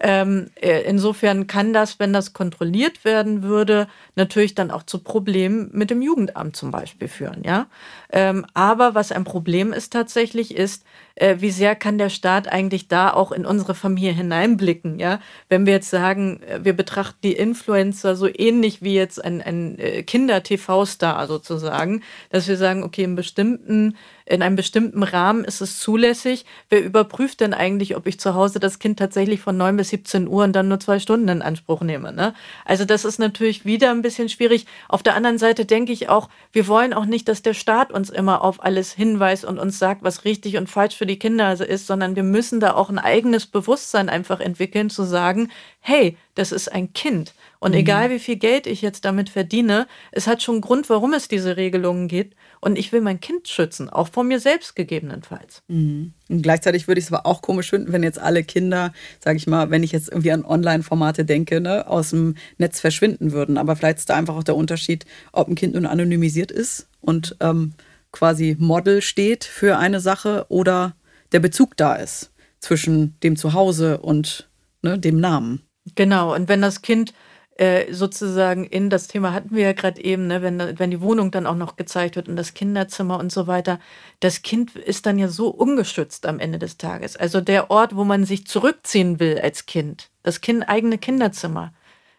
Ähm, 0.00 0.50
äh, 0.54 0.82
insofern 0.82 1.48
kann 1.48 1.72
das, 1.72 1.98
wenn 1.98 2.12
das 2.12 2.32
kontrolliert 2.32 3.04
werden 3.04 3.42
würde, 3.42 3.88
natürlich 4.14 4.54
dann 4.54 4.70
auch 4.70 4.84
zu 4.84 5.00
Problemen 5.00 5.70
mit 5.72 5.90
dem 5.90 6.02
Jugendamt 6.02 6.54
zum 6.54 6.70
Beispiel 6.70 7.08
führen. 7.08 7.42
Ja? 7.44 7.66
Ähm, 8.12 8.46
aber 8.54 8.94
was 8.94 9.10
ein 9.10 9.24
Problem 9.24 9.72
ist 9.72 9.92
tatsächlich, 9.92 10.54
ist, 10.54 10.84
äh, 11.16 11.36
wie 11.40 11.50
sehr 11.50 11.74
kann 11.74 11.98
der 11.98 12.10
Staat 12.10 12.46
eigentlich 12.46 12.86
da 12.86 13.12
auch 13.12 13.32
in 13.32 13.44
unsere 13.44 13.74
Familie 13.74 14.12
hineinblicken? 14.12 15.00
Ja, 15.00 15.18
wenn 15.48 15.66
wir 15.66 15.72
jetzt 15.72 15.90
sagen, 15.90 16.40
äh, 16.44 16.60
wir 16.62 16.74
betrachten 16.74 17.18
die 17.24 17.32
Influencer 17.32 18.14
so 18.14 18.28
ähnlich 18.32 18.82
wie 18.82 18.94
jetzt 18.94 19.24
ein, 19.24 19.42
ein 19.42 19.78
äh, 19.80 20.04
Kinder-TV-Star 20.04 21.26
sozusagen, 21.26 22.02
dass 22.30 22.46
wir 22.46 22.56
sagen, 22.56 22.84
okay, 22.84 23.02
in 23.02 23.16
bestimmten 23.16 23.96
in 24.28 24.42
einem 24.42 24.56
bestimmten 24.56 25.02
Rahmen 25.02 25.44
ist 25.44 25.62
es 25.62 25.78
zulässig. 25.78 26.44
Wer 26.68 26.84
überprüft 26.84 27.40
denn 27.40 27.54
eigentlich, 27.54 27.96
ob 27.96 28.06
ich 28.06 28.20
zu 28.20 28.34
Hause 28.34 28.60
das 28.60 28.78
Kind 28.78 28.98
tatsächlich 28.98 29.40
von 29.40 29.56
9 29.56 29.76
bis 29.76 29.88
17 29.88 30.28
Uhr 30.28 30.44
und 30.44 30.52
dann 30.52 30.68
nur 30.68 30.78
zwei 30.80 30.98
Stunden 30.98 31.28
in 31.28 31.42
Anspruch 31.42 31.80
nehme? 31.80 32.12
Ne? 32.12 32.34
Also 32.66 32.84
das 32.84 33.06
ist 33.06 33.18
natürlich 33.18 33.64
wieder 33.64 33.90
ein 33.90 34.02
bisschen 34.02 34.28
schwierig. 34.28 34.66
Auf 34.88 35.02
der 35.02 35.14
anderen 35.14 35.38
Seite 35.38 35.64
denke 35.64 35.92
ich 35.92 36.10
auch, 36.10 36.28
wir 36.52 36.68
wollen 36.68 36.92
auch 36.92 37.06
nicht, 37.06 37.26
dass 37.26 37.40
der 37.40 37.54
Staat 37.54 37.90
uns 37.90 38.10
immer 38.10 38.44
auf 38.44 38.62
alles 38.62 38.92
hinweist 38.92 39.46
und 39.46 39.58
uns 39.58 39.78
sagt, 39.78 40.02
was 40.02 40.26
richtig 40.26 40.58
und 40.58 40.68
falsch 40.68 40.96
für 40.96 41.06
die 41.06 41.18
Kinder 41.18 41.52
ist, 41.58 41.86
sondern 41.86 42.14
wir 42.14 42.22
müssen 42.22 42.60
da 42.60 42.74
auch 42.74 42.90
ein 42.90 42.98
eigenes 42.98 43.46
Bewusstsein 43.46 44.10
einfach 44.10 44.40
entwickeln, 44.40 44.90
zu 44.90 45.04
sagen, 45.04 45.50
hey, 45.80 46.18
das 46.34 46.52
ist 46.52 46.70
ein 46.70 46.92
Kind. 46.92 47.34
Und 47.60 47.72
mhm. 47.72 47.78
egal 47.78 48.10
wie 48.10 48.18
viel 48.18 48.36
Geld 48.36 48.66
ich 48.66 48.82
jetzt 48.82 49.04
damit 49.04 49.30
verdiene, 49.30 49.86
es 50.12 50.26
hat 50.26 50.42
schon 50.42 50.56
einen 50.56 50.62
Grund, 50.62 50.88
warum 50.90 51.12
es 51.12 51.28
diese 51.28 51.56
Regelungen 51.56 52.08
gibt. 52.08 52.36
Und 52.60 52.78
ich 52.78 52.92
will 52.92 53.00
mein 53.00 53.20
Kind 53.20 53.48
schützen, 53.48 53.88
auch 53.88 54.08
vor 54.08 54.24
mir 54.24 54.40
selbst 54.40 54.74
gegebenenfalls. 54.74 55.62
Mhm. 55.68 56.12
Und 56.28 56.42
gleichzeitig 56.42 56.88
würde 56.88 56.98
ich 56.98 57.06
es 57.06 57.12
aber 57.12 57.26
auch 57.26 57.42
komisch 57.42 57.70
finden, 57.70 57.92
wenn 57.92 58.02
jetzt 58.02 58.18
alle 58.18 58.42
Kinder, 58.44 58.92
sage 59.22 59.36
ich 59.36 59.46
mal, 59.46 59.70
wenn 59.70 59.82
ich 59.82 59.92
jetzt 59.92 60.08
irgendwie 60.08 60.32
an 60.32 60.44
Online-Formate 60.44 61.24
denke, 61.24 61.60
ne, 61.60 61.86
aus 61.86 62.10
dem 62.10 62.34
Netz 62.58 62.80
verschwinden 62.80 63.32
würden. 63.32 63.58
Aber 63.58 63.76
vielleicht 63.76 63.98
ist 63.98 64.10
da 64.10 64.16
einfach 64.16 64.36
auch 64.36 64.44
der 64.44 64.56
Unterschied, 64.56 65.06
ob 65.32 65.48
ein 65.48 65.54
Kind 65.54 65.74
nun 65.74 65.86
anonymisiert 65.86 66.50
ist 66.50 66.88
und 67.00 67.36
ähm, 67.40 67.74
quasi 68.12 68.56
Model 68.58 69.02
steht 69.02 69.44
für 69.44 69.78
eine 69.78 70.00
Sache 70.00 70.46
oder 70.48 70.94
der 71.32 71.40
Bezug 71.40 71.76
da 71.76 71.94
ist 71.94 72.32
zwischen 72.60 73.18
dem 73.22 73.36
Zuhause 73.36 73.98
und 73.98 74.48
ne, 74.82 74.98
dem 74.98 75.20
Namen. 75.20 75.62
Genau, 75.94 76.34
und 76.34 76.48
wenn 76.48 76.60
das 76.60 76.82
Kind 76.82 77.12
äh, 77.58 77.92
sozusagen 77.92 78.64
in 78.64 78.88
das 78.88 79.08
Thema 79.08 79.32
hatten 79.32 79.54
wir 79.54 79.64
ja 79.64 79.72
gerade 79.72 80.02
eben, 80.02 80.28
ne, 80.28 80.42
wenn, 80.42 80.78
wenn 80.78 80.92
die 80.92 81.00
Wohnung 81.00 81.32
dann 81.32 81.46
auch 81.46 81.56
noch 81.56 81.74
gezeigt 81.74 82.14
wird 82.14 82.28
und 82.28 82.36
das 82.36 82.54
Kinderzimmer 82.54 83.18
und 83.18 83.32
so 83.32 83.48
weiter, 83.48 83.80
das 84.20 84.42
Kind 84.42 84.76
ist 84.76 85.06
dann 85.06 85.18
ja 85.18 85.26
so 85.26 85.48
ungeschützt 85.48 86.24
am 86.26 86.38
Ende 86.38 86.60
des 86.60 86.76
Tages. 86.76 87.16
Also 87.16 87.40
der 87.40 87.70
Ort, 87.70 87.96
wo 87.96 88.04
man 88.04 88.24
sich 88.24 88.46
zurückziehen 88.46 89.18
will 89.18 89.40
als 89.42 89.66
Kind, 89.66 90.08
das 90.22 90.40
kind, 90.40 90.68
eigene 90.68 90.98
Kinderzimmer, 90.98 91.72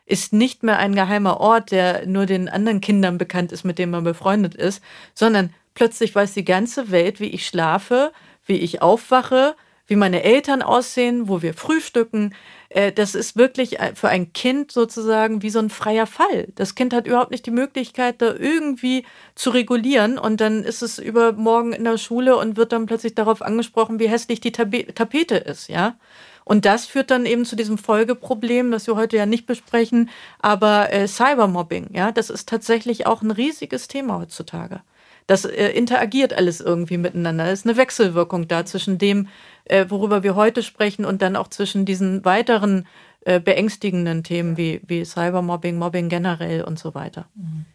ist 0.06 0.34
nicht 0.34 0.64
mehr 0.64 0.78
ein 0.78 0.94
geheimer 0.94 1.40
Ort, 1.40 1.72
der 1.72 2.06
nur 2.06 2.26
den 2.26 2.50
anderen 2.50 2.82
Kindern 2.82 3.18
bekannt 3.18 3.54
ist, 3.54 3.64
mit 3.64 3.80
denen 3.80 3.92
man 3.94 4.04
befreundet 4.04 4.56
ist, 4.56 4.84
sondern 5.14 5.54
plötzlich 5.74 6.14
weiß 6.14 6.34
die 6.34 6.44
ganze 6.44 6.92
Welt, 6.92 7.22
wie 7.22 7.28
ich 7.28 7.48
schlafe, 7.48 8.12
wie 8.46 8.58
ich 8.58 8.82
aufwache, 8.82 9.56
wie 9.88 9.96
meine 9.96 10.24
Eltern 10.24 10.62
aussehen, 10.62 11.30
wo 11.30 11.42
wir 11.42 11.54
frühstücken. 11.54 12.34
Äh, 12.70 12.92
das 12.92 13.16
ist 13.16 13.36
wirklich 13.36 13.78
für 13.96 14.10
ein 14.10 14.34
Kind 14.34 14.72
sozusagen 14.72 15.42
wie 15.42 15.50
so 15.50 15.60
ein 15.60 15.70
freier 15.70 16.08
Fall. 16.08 16.48
Das 16.56 16.76
Kind 16.76 16.94
hat 16.94 17.08
überhaupt 17.08 17.32
nicht 17.32 17.46
die 17.46 17.52
Möglichkeit, 17.52 18.22
da 18.22 18.34
irgendwie 18.34 19.06
zu 19.36 19.50
regulieren. 19.50 20.18
Und 20.18 20.42
dann 20.42 20.64
ist 20.64 20.82
es 20.82 21.00
übermorgen 21.00 21.74
in 21.74 21.84
der 21.84 21.98
Schule 21.98 22.38
und 22.38 22.58
wird 22.58 22.72
dann 22.72 22.86
plötzlich 22.86 23.16
darauf 23.16 23.42
angesprochen, 23.42 24.00
wie 24.00 24.10
hässlich 24.10 24.40
die 24.42 24.52
Tapete 24.52 25.36
ist, 25.36 25.70
ja. 25.70 25.96
Und 26.46 26.66
das 26.66 26.88
führt 26.88 27.12
dann 27.12 27.28
eben 27.28 27.46
zu 27.46 27.56
diesem 27.56 27.78
Folgeproblem, 27.78 28.72
das 28.72 28.88
wir 28.88 28.96
heute 28.96 29.18
ja 29.18 29.28
nicht 29.28 29.46
besprechen, 29.46 30.10
aber 30.40 30.92
äh, 30.92 31.08
Cybermobbing, 31.08 31.90
ja, 31.94 32.12
das 32.12 32.32
ist 32.32 32.50
tatsächlich 32.50 33.06
auch 33.06 33.22
ein 33.22 33.30
riesiges 33.30 33.88
Thema 33.88 34.18
heutzutage. 34.18 34.82
Das 35.30 35.46
äh, 35.46 35.68
interagiert 35.68 36.34
alles 36.34 36.60
irgendwie 36.60 36.98
miteinander. 36.98 37.46
Es 37.46 37.60
ist 37.60 37.68
eine 37.68 37.78
Wechselwirkung 37.78 38.48
da 38.48 38.66
zwischen 38.66 38.98
dem, 38.98 39.28
äh, 39.66 39.86
worüber 39.88 40.24
wir 40.24 40.34
heute 40.34 40.64
sprechen 40.64 41.06
und 41.06 41.22
dann 41.22 41.36
auch 41.36 41.50
zwischen 41.50 41.86
diesen 41.86 42.26
weiteren 42.26 42.88
äh, 43.26 43.40
beängstigenden 43.40 44.24
Themen 44.24 44.58
wie, 44.58 44.82
wie 44.88 45.06
Cybermobbing, 45.06 45.78
Mobbing 45.78 46.10
generell 46.10 46.64
und 46.64 46.80
so 46.80 46.96
weiter. 46.96 47.28
Mhm. 47.36 47.66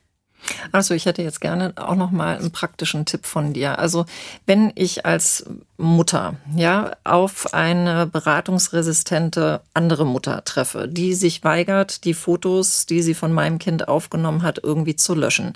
Also 0.72 0.95
ich 0.95 1.07
hätte 1.07 1.22
jetzt 1.22 1.40
gerne 1.40 1.72
auch 1.76 1.95
noch 1.95 2.11
mal 2.11 2.36
einen 2.36 2.51
praktischen 2.51 3.05
Tipp 3.05 3.26
von 3.26 3.53
dir. 3.53 3.78
Also 3.78 4.07
wenn 4.47 4.72
ich 4.74 5.07
als 5.07 5.45
Mutter 5.76 6.36
ja 6.55 6.92
auf 7.03 7.53
eine 7.53 8.07
beratungsresistente 8.07 9.61
andere 9.74 10.07
Mutter 10.07 10.45
treffe, 10.45 10.86
die 10.88 11.14
sich 11.14 11.42
weigert, 11.42 12.05
die 12.05 12.14
Fotos, 12.14 12.86
die 12.86 13.03
sie 13.03 13.14
von 13.14 13.32
meinem 13.32 13.59
Kind 13.59 13.88
aufgenommen 13.88 14.42
hat, 14.42 14.61
irgendwie 14.62 14.95
zu 14.95 15.14
löschen. 15.14 15.53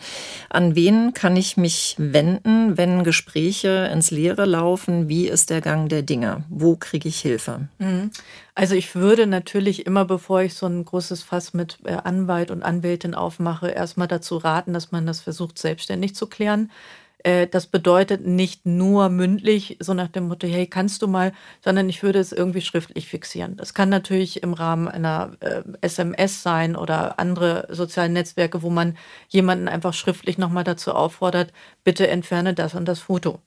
An 0.51 0.75
wen 0.75 1.15
kann 1.15 1.37
ich 1.37 1.57
mich 1.57 1.95
wenden, 1.99 2.77
wenn 2.77 3.05
Gespräche 3.05 3.89
ins 3.93 4.11
Leere 4.11 4.45
laufen? 4.45 5.09
Wie 5.09 5.29
ist 5.29 5.51
der 5.51 5.61
Gang 5.61 5.89
der 5.89 6.03
Dinge? 6.03 6.45
Wo 6.49 6.77
kriege 6.77 7.09
ich 7.09 7.21
Hilfe? 7.21 7.69
Mhm. 7.79 8.11
Also 8.59 8.75
ich 8.75 8.97
würde 8.97 9.29
natürlich 9.29 9.87
immer, 9.87 10.05
bevor 10.05 10.43
ich 10.43 10.55
so 10.55 10.67
ein 10.67 10.85
großes 10.85 11.23
Fass 11.23 11.55
mit 11.55 11.79
äh, 11.85 11.93
Anwalt 11.93 12.51
und 12.51 12.65
Anwältin 12.65 13.15
aufmache, 13.15 13.69
erstmal 13.69 14.09
dazu 14.09 14.37
raten, 14.37 14.73
dass 14.73 14.91
man 14.91 15.07
das 15.07 15.21
versucht, 15.21 15.59
selbstständig 15.59 16.17
zu 16.17 16.27
klären. 16.27 16.73
Äh, 17.23 17.47
das 17.47 17.69
bedeutet 17.69 18.27
nicht 18.27 18.67
nur 18.67 19.11
mündlich, 19.11 19.77
so 19.79 19.95
nach 19.95 20.09
dem 20.09 20.27
Motto, 20.27 20.49
hey, 20.49 20.67
kannst 20.67 21.03
du 21.03 21.07
mal, 21.07 21.33
sondern 21.63 21.89
ich 21.89 22.03
würde 22.03 22.19
es 22.19 22.33
irgendwie 22.33 22.61
schriftlich 22.61 23.07
fixieren. 23.07 23.57
Das 23.57 23.75
kann 23.75 23.91
natürlich 23.91 24.43
im 24.43 24.55
Rahmen 24.55 24.89
einer 24.89 25.37
äh, 25.39 25.63
SMS 25.81 26.43
sein 26.43 26.75
oder 26.75 27.21
andere 27.21 27.69
sozialen 27.71 28.13
Netzwerke, 28.13 28.63
wo 28.63 28.71
man 28.71 28.97
jemanden 29.29 29.69
einfach 29.69 29.95
schriftlich 29.95 30.37
nochmal 30.37 30.65
dazu 30.65 30.95
auffordert, 30.95 31.53
bitte 31.85 32.09
entferne 32.09 32.55
das 32.55 32.75
und 32.75 32.87
das 32.87 32.99
Foto. 32.99 33.39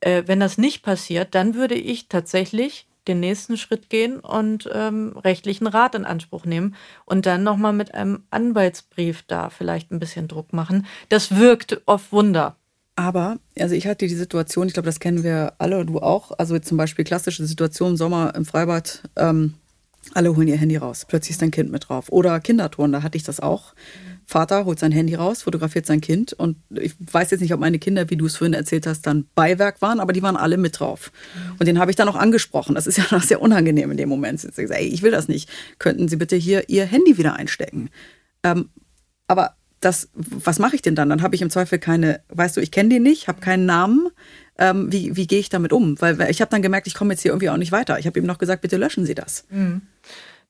Äh, 0.00 0.22
wenn 0.26 0.40
das 0.40 0.56
nicht 0.56 0.82
passiert, 0.82 1.34
dann 1.34 1.54
würde 1.54 1.74
ich 1.74 2.08
tatsächlich 2.08 2.86
den 3.08 3.20
nächsten 3.20 3.56
Schritt 3.56 3.90
gehen 3.90 4.18
und 4.20 4.68
ähm, 4.72 5.16
rechtlichen 5.16 5.66
Rat 5.66 5.94
in 5.94 6.04
Anspruch 6.04 6.44
nehmen 6.44 6.74
und 7.04 7.26
dann 7.26 7.42
nochmal 7.42 7.72
mit 7.72 7.94
einem 7.94 8.24
Anwaltsbrief 8.30 9.22
da 9.26 9.50
vielleicht 9.50 9.90
ein 9.90 9.98
bisschen 9.98 10.28
Druck 10.28 10.52
machen. 10.52 10.86
Das 11.08 11.36
wirkt 11.36 11.82
oft 11.86 12.12
Wunder. 12.12 12.56
Aber, 12.96 13.38
also 13.58 13.74
ich 13.74 13.86
hatte 13.86 14.06
die 14.06 14.14
Situation, 14.14 14.68
ich 14.68 14.72
glaube, 14.72 14.86
das 14.86 15.00
kennen 15.00 15.22
wir 15.22 15.52
alle, 15.58 15.84
du 15.84 16.00
auch, 16.00 16.32
also 16.38 16.58
zum 16.58 16.78
Beispiel 16.78 17.04
klassische 17.04 17.44
Situation, 17.44 17.96
Sommer 17.96 18.34
im 18.34 18.46
Freibad, 18.46 19.02
ähm, 19.16 19.54
alle 20.14 20.34
holen 20.34 20.48
ihr 20.48 20.56
Handy 20.56 20.76
raus, 20.76 21.04
plötzlich 21.06 21.32
ist 21.32 21.42
dein 21.42 21.50
Kind 21.50 21.70
mit 21.70 21.88
drauf. 21.88 22.10
Oder 22.10 22.40
Kinderturnen, 22.40 22.92
da 22.92 23.02
hatte 23.02 23.18
ich 23.18 23.24
das 23.24 23.40
auch. 23.40 23.74
Vater 24.28 24.64
holt 24.64 24.80
sein 24.80 24.90
Handy 24.90 25.14
raus, 25.14 25.42
fotografiert 25.42 25.86
sein 25.86 26.00
Kind 26.00 26.32
und 26.32 26.56
ich 26.70 26.94
weiß 26.98 27.30
jetzt 27.30 27.40
nicht, 27.40 27.54
ob 27.54 27.60
meine 27.60 27.78
Kinder, 27.78 28.10
wie 28.10 28.16
du 28.16 28.26
es 28.26 28.36
vorhin 28.36 28.54
erzählt 28.54 28.84
hast, 28.84 29.06
dann 29.06 29.26
Beiwerk 29.36 29.80
waren, 29.80 30.00
aber 30.00 30.12
die 30.12 30.22
waren 30.22 30.36
alle 30.36 30.56
mit 30.56 30.80
drauf. 30.80 31.12
Und 31.60 31.66
den 31.66 31.78
habe 31.78 31.92
ich 31.92 31.96
dann 31.96 32.08
auch 32.08 32.16
angesprochen. 32.16 32.74
Das 32.74 32.88
ist 32.88 32.98
ja 32.98 33.04
noch 33.12 33.22
sehr 33.22 33.40
unangenehm 33.40 33.92
in 33.92 33.96
dem 33.96 34.08
Moment. 34.08 34.42
Ich 34.42 34.56
gesagt, 34.56 34.80
ey, 34.80 34.88
ich 34.88 35.02
will 35.02 35.12
das 35.12 35.28
nicht. 35.28 35.48
Könnten 35.78 36.08
Sie 36.08 36.16
bitte 36.16 36.34
hier 36.34 36.68
Ihr 36.68 36.86
Handy 36.86 37.18
wieder 37.18 37.34
einstecken? 37.34 37.88
Ähm, 38.42 38.68
aber 39.28 39.54
das, 39.80 40.08
was 40.14 40.58
mache 40.58 40.74
ich 40.74 40.82
denn 40.82 40.96
dann? 40.96 41.08
Dann 41.08 41.22
habe 41.22 41.36
ich 41.36 41.42
im 41.42 41.50
Zweifel 41.50 41.78
keine, 41.78 42.20
weißt 42.28 42.56
du, 42.56 42.60
ich 42.60 42.72
kenne 42.72 42.88
den 42.88 43.04
nicht, 43.04 43.28
habe 43.28 43.40
keinen 43.40 43.64
Namen. 43.64 44.08
Ähm, 44.58 44.90
wie 44.90 45.14
wie 45.16 45.28
gehe 45.28 45.38
ich 45.38 45.50
damit 45.50 45.72
um? 45.72 46.00
Weil 46.00 46.20
ich 46.30 46.40
habe 46.40 46.50
dann 46.50 46.62
gemerkt, 46.62 46.88
ich 46.88 46.94
komme 46.94 47.12
jetzt 47.12 47.22
hier 47.22 47.30
irgendwie 47.30 47.50
auch 47.50 47.58
nicht 47.58 47.72
weiter. 47.72 47.98
Ich 48.00 48.06
habe 48.06 48.18
ihm 48.18 48.26
noch 48.26 48.38
gesagt, 48.38 48.62
bitte 48.62 48.76
löschen 48.76 49.06
Sie 49.06 49.14
das. 49.14 49.44
Mhm. 49.50 49.82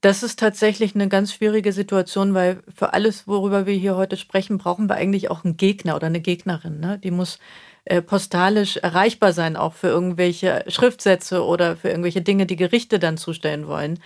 Das 0.07 0.23
ist 0.23 0.39
tatsächlich 0.39 0.95
eine 0.95 1.09
ganz 1.09 1.33
schwierige 1.33 1.73
Situation, 1.73 2.33
weil 2.33 2.63
für 2.73 2.93
alles, 2.93 3.27
worüber 3.27 3.67
wir 3.67 3.75
hier 3.75 3.97
heute 3.97 4.17
sprechen, 4.17 4.57
brauchen 4.57 4.89
wir 4.89 4.95
eigentlich 4.95 5.33
auch 5.33 5.43
einen 5.43 5.57
Gegner 5.57 5.97
oder 5.97 6.07
eine 6.07 6.21
Gegnerin. 6.21 6.79
Ne? 6.79 7.01
Die 7.03 7.11
muss 7.11 7.41
äh, 7.87 8.01
postalisch 8.03 8.77
erreichbar 8.77 9.33
sein, 9.33 9.57
auch 9.57 9.73
für 9.73 9.89
irgendwelche 9.89 10.63
Schriftsätze 10.69 11.45
oder 11.45 11.77
für 11.77 11.89
irgendwelche 11.89 12.23
Dinge, 12.23 12.47
die 12.47 12.55
Gerichte 12.55 13.01
dann 13.01 13.17
zustellen 13.17 13.67
wollen. 13.67 13.99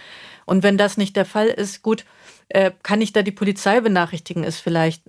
Und 0.46 0.62
wenn 0.62 0.78
das 0.78 0.96
nicht 0.96 1.16
der 1.16 1.26
Fall 1.26 1.48
ist, 1.48 1.82
gut, 1.82 2.06
äh, 2.48 2.70
kann 2.82 3.02
ich 3.02 3.12
da 3.12 3.20
die 3.20 3.30
Polizei 3.30 3.82
benachrichtigen, 3.82 4.42
ist 4.42 4.60
vielleicht 4.60 5.02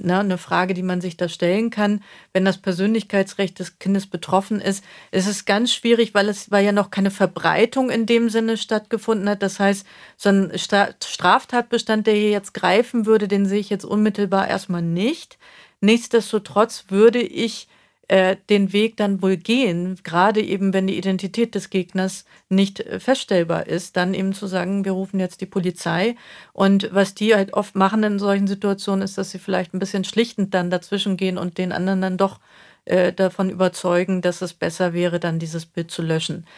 ne, 0.00 0.20
eine 0.20 0.38
Frage, 0.38 0.74
die 0.74 0.82
man 0.82 1.00
sich 1.00 1.16
da 1.16 1.28
stellen 1.28 1.70
kann. 1.70 2.02
Wenn 2.32 2.44
das 2.44 2.58
Persönlichkeitsrecht 2.58 3.58
des 3.58 3.78
Kindes 3.78 4.06
betroffen 4.06 4.60
ist, 4.60 4.84
ist 5.10 5.26
es 5.26 5.44
ganz 5.44 5.72
schwierig, 5.72 6.14
weil 6.14 6.28
es 6.28 6.50
weil 6.50 6.64
ja 6.64 6.72
noch 6.72 6.90
keine 6.90 7.10
Verbreitung 7.10 7.90
in 7.90 8.06
dem 8.06 8.30
Sinne 8.30 8.56
stattgefunden 8.56 9.28
hat. 9.28 9.42
Das 9.42 9.60
heißt, 9.60 9.86
so 10.16 10.28
ein 10.28 10.52
Straftatbestand, 10.56 12.06
der 12.06 12.14
hier 12.14 12.30
jetzt 12.30 12.54
greifen 12.54 13.06
würde, 13.06 13.28
den 13.28 13.46
sehe 13.46 13.60
ich 13.60 13.70
jetzt 13.70 13.84
unmittelbar 13.84 14.48
erstmal 14.48 14.82
nicht. 14.82 15.38
Nichtsdestotrotz 15.80 16.86
würde 16.88 17.20
ich 17.20 17.68
äh, 18.10 18.38
den 18.48 18.72
Weg 18.72 18.96
dann 18.96 19.22
wohl 19.22 19.36
gehen, 19.36 19.96
gerade 20.02 20.42
eben 20.42 20.72
wenn 20.72 20.88
die 20.88 20.98
Identität 20.98 21.54
des 21.54 21.70
Gegners 21.70 22.24
nicht 22.48 22.80
äh, 22.80 22.98
feststellbar 22.98 23.68
ist, 23.68 23.96
dann 23.96 24.14
eben 24.14 24.32
zu 24.32 24.48
sagen, 24.48 24.84
wir 24.84 24.90
rufen 24.90 25.20
jetzt 25.20 25.40
die 25.40 25.46
Polizei. 25.46 26.16
Und 26.52 26.92
was 26.92 27.14
die 27.14 27.36
halt 27.36 27.52
oft 27.52 27.76
machen 27.76 28.02
in 28.02 28.18
solchen 28.18 28.48
Situationen, 28.48 29.04
ist, 29.04 29.16
dass 29.16 29.30
sie 29.30 29.38
vielleicht 29.38 29.74
ein 29.74 29.78
bisschen 29.78 30.02
schlichtend 30.02 30.54
dann 30.54 30.70
dazwischen 30.70 31.16
gehen 31.16 31.38
und 31.38 31.56
den 31.56 31.70
anderen 31.70 32.00
dann 32.00 32.16
doch 32.16 32.40
äh, 32.84 33.12
davon 33.12 33.48
überzeugen, 33.48 34.22
dass 34.22 34.42
es 34.42 34.54
besser 34.54 34.92
wäre, 34.92 35.20
dann 35.20 35.38
dieses 35.38 35.64
Bild 35.64 35.92
zu 35.92 36.02
löschen. 36.02 36.48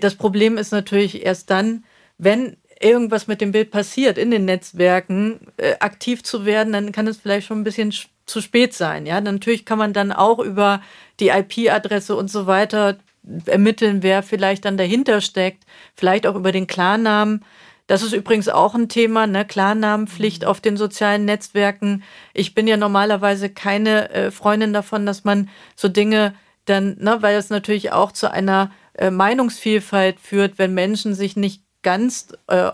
Das 0.00 0.14
Problem 0.14 0.56
ist 0.56 0.72
natürlich 0.72 1.26
erst 1.26 1.50
dann, 1.50 1.84
wenn 2.16 2.56
irgendwas 2.80 3.26
mit 3.26 3.42
dem 3.42 3.52
Bild 3.52 3.70
passiert 3.70 4.16
in 4.16 4.30
den 4.30 4.46
Netzwerken, 4.46 5.40
aktiv 5.78 6.22
zu 6.24 6.46
werden, 6.46 6.72
dann 6.72 6.92
kann 6.92 7.06
es 7.06 7.18
vielleicht 7.18 7.46
schon 7.46 7.60
ein 7.60 7.64
bisschen 7.64 7.92
zu 8.26 8.40
spät 8.40 8.74
sein. 8.74 9.06
Ja, 9.06 9.20
natürlich 9.20 9.64
kann 9.64 9.78
man 9.78 9.92
dann 9.92 10.12
auch 10.12 10.38
über 10.38 10.82
die 11.20 11.28
IP-Adresse 11.28 12.16
und 12.16 12.30
so 12.30 12.46
weiter 12.46 12.98
ermitteln, 13.46 14.02
wer 14.02 14.22
vielleicht 14.22 14.64
dann 14.64 14.76
dahinter 14.76 15.20
steckt, 15.20 15.64
vielleicht 15.94 16.26
auch 16.26 16.34
über 16.36 16.52
den 16.52 16.66
Klarnamen. 16.66 17.44
Das 17.86 18.02
ist 18.02 18.12
übrigens 18.12 18.48
auch 18.48 18.74
ein 18.74 18.88
Thema, 18.88 19.26
ne? 19.26 19.44
Klarnamenpflicht 19.44 20.42
mhm. 20.42 20.48
auf 20.48 20.60
den 20.60 20.76
sozialen 20.76 21.24
Netzwerken. 21.24 22.02
Ich 22.34 22.54
bin 22.54 22.66
ja 22.66 22.76
normalerweise 22.76 23.48
keine 23.48 24.10
äh, 24.10 24.30
Freundin 24.30 24.72
davon, 24.72 25.06
dass 25.06 25.24
man 25.24 25.48
so 25.76 25.88
Dinge 25.88 26.34
dann, 26.64 26.96
ne, 26.98 27.18
weil 27.20 27.36
es 27.36 27.48
natürlich 27.48 27.92
auch 27.92 28.10
zu 28.10 28.30
einer 28.30 28.72
äh, 28.94 29.10
Meinungsvielfalt 29.10 30.18
führt, 30.20 30.58
wenn 30.58 30.74
Menschen 30.74 31.14
sich 31.14 31.36
nicht 31.36 31.62
ganz 31.86 32.26
äh, 32.48 32.72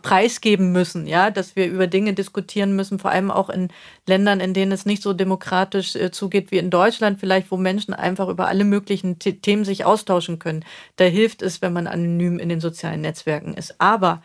preisgeben 0.00 0.72
müssen, 0.72 1.06
ja, 1.06 1.30
dass 1.30 1.54
wir 1.54 1.66
über 1.66 1.86
Dinge 1.86 2.14
diskutieren 2.14 2.74
müssen, 2.74 2.98
vor 2.98 3.10
allem 3.10 3.30
auch 3.30 3.50
in 3.50 3.68
Ländern, 4.06 4.40
in 4.40 4.54
denen 4.54 4.72
es 4.72 4.86
nicht 4.86 5.02
so 5.02 5.12
demokratisch 5.12 5.94
äh, 5.94 6.10
zugeht 6.10 6.50
wie 6.50 6.56
in 6.56 6.70
Deutschland, 6.70 7.20
vielleicht, 7.20 7.50
wo 7.50 7.58
Menschen 7.58 7.92
einfach 7.92 8.26
über 8.30 8.48
alle 8.48 8.64
möglichen 8.64 9.18
The 9.22 9.38
Themen 9.38 9.66
sich 9.66 9.84
austauschen 9.84 10.38
können. 10.38 10.64
Da 10.96 11.04
hilft 11.04 11.42
es, 11.42 11.60
wenn 11.60 11.74
man 11.74 11.86
anonym 11.86 12.38
in 12.38 12.48
den 12.48 12.62
sozialen 12.62 13.02
Netzwerken 13.02 13.52
ist. 13.52 13.74
Aber 13.82 14.22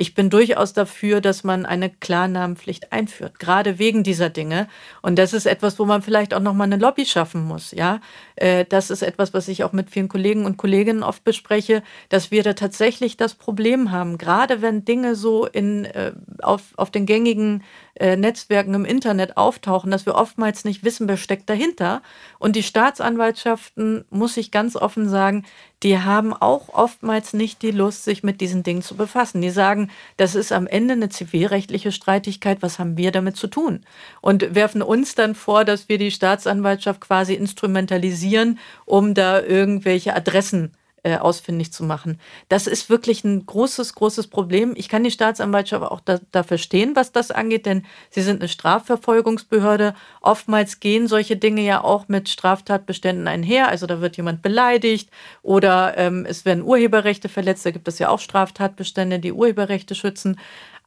ich 0.00 0.14
bin 0.14 0.30
durchaus 0.30 0.72
dafür, 0.72 1.20
dass 1.20 1.42
man 1.42 1.66
eine 1.66 1.90
Klarnamenpflicht 1.90 2.92
einführt, 2.92 3.40
gerade 3.40 3.80
wegen 3.80 4.04
dieser 4.04 4.30
Dinge. 4.30 4.68
Und 5.02 5.18
das 5.18 5.32
ist 5.32 5.44
etwas, 5.44 5.76
wo 5.80 5.84
man 5.86 6.02
vielleicht 6.02 6.32
auch 6.34 6.40
nochmal 6.40 6.68
eine 6.68 6.76
Lobby 6.76 7.04
schaffen 7.04 7.44
muss. 7.44 7.72
Ja, 7.72 8.00
äh, 8.36 8.64
das 8.64 8.90
ist 8.90 9.02
etwas, 9.02 9.34
was 9.34 9.48
ich 9.48 9.64
auch 9.64 9.72
mit 9.72 9.90
vielen 9.90 10.06
Kollegen 10.06 10.46
und 10.46 10.56
Kolleginnen 10.56 11.02
oft 11.02 11.24
bespreche, 11.24 11.82
dass 12.10 12.30
wir 12.30 12.44
da 12.44 12.52
tatsächlich 12.52 13.16
das 13.16 13.34
Problem 13.34 13.90
haben, 13.90 14.18
gerade 14.18 14.62
wenn 14.62 14.84
Dinge 14.84 15.16
so 15.16 15.46
in, 15.46 15.84
äh, 15.84 16.12
auf, 16.42 16.62
auf 16.76 16.92
den 16.92 17.04
gängigen 17.04 17.64
äh, 17.98 18.16
Netzwerken 18.16 18.74
im 18.74 18.84
Internet 18.84 19.36
auftauchen, 19.36 19.90
dass 19.90 20.06
wir 20.06 20.14
oftmals 20.14 20.64
nicht 20.64 20.84
wissen, 20.84 21.08
wer 21.08 21.16
steckt 21.16 21.50
dahinter. 21.50 22.02
Und 22.38 22.56
die 22.56 22.62
Staatsanwaltschaften, 22.62 24.04
muss 24.10 24.36
ich 24.36 24.50
ganz 24.50 24.76
offen 24.76 25.08
sagen, 25.08 25.44
die 25.82 25.98
haben 25.98 26.32
auch 26.32 26.70
oftmals 26.70 27.32
nicht 27.32 27.62
die 27.62 27.70
Lust, 27.70 28.04
sich 28.04 28.22
mit 28.22 28.40
diesen 28.40 28.62
Dingen 28.62 28.82
zu 28.82 28.96
befassen. 28.96 29.42
Die 29.42 29.50
sagen, 29.50 29.90
das 30.16 30.34
ist 30.34 30.52
am 30.52 30.66
Ende 30.66 30.94
eine 30.94 31.08
zivilrechtliche 31.08 31.92
Streitigkeit, 31.92 32.62
was 32.62 32.78
haben 32.78 32.96
wir 32.96 33.12
damit 33.12 33.36
zu 33.36 33.46
tun? 33.46 33.80
Und 34.20 34.54
werfen 34.54 34.82
uns 34.82 35.14
dann 35.14 35.34
vor, 35.34 35.64
dass 35.64 35.88
wir 35.88 35.98
die 35.98 36.10
Staatsanwaltschaft 36.10 37.00
quasi 37.00 37.34
instrumentalisieren, 37.34 38.58
um 38.84 39.14
da 39.14 39.40
irgendwelche 39.40 40.14
Adressen 40.14 40.72
äh, 41.02 41.16
ausfindig 41.16 41.72
zu 41.72 41.84
machen. 41.84 42.20
Das 42.48 42.66
ist 42.66 42.90
wirklich 42.90 43.24
ein 43.24 43.46
großes, 43.46 43.94
großes 43.94 44.26
Problem. 44.28 44.74
Ich 44.76 44.88
kann 44.88 45.04
die 45.04 45.10
Staatsanwaltschaft 45.10 45.84
auch 45.84 46.00
da, 46.00 46.18
da 46.32 46.42
verstehen, 46.42 46.96
was 46.96 47.12
das 47.12 47.30
angeht, 47.30 47.66
denn 47.66 47.84
sie 48.10 48.22
sind 48.22 48.40
eine 48.40 48.48
Strafverfolgungsbehörde. 48.48 49.94
Oftmals 50.20 50.80
gehen 50.80 51.06
solche 51.06 51.36
Dinge 51.36 51.62
ja 51.62 51.84
auch 51.84 52.08
mit 52.08 52.28
Straftatbeständen 52.28 53.28
einher. 53.28 53.68
Also 53.68 53.86
da 53.86 54.00
wird 54.00 54.16
jemand 54.16 54.42
beleidigt 54.42 55.10
oder 55.42 55.96
ähm, 55.96 56.26
es 56.28 56.44
werden 56.44 56.64
Urheberrechte 56.64 57.28
verletzt. 57.28 57.64
Da 57.64 57.70
gibt 57.70 57.88
es 57.88 57.98
ja 57.98 58.08
auch 58.08 58.20
Straftatbestände, 58.20 59.18
die 59.18 59.32
Urheberrechte 59.32 59.94
schützen. 59.94 60.38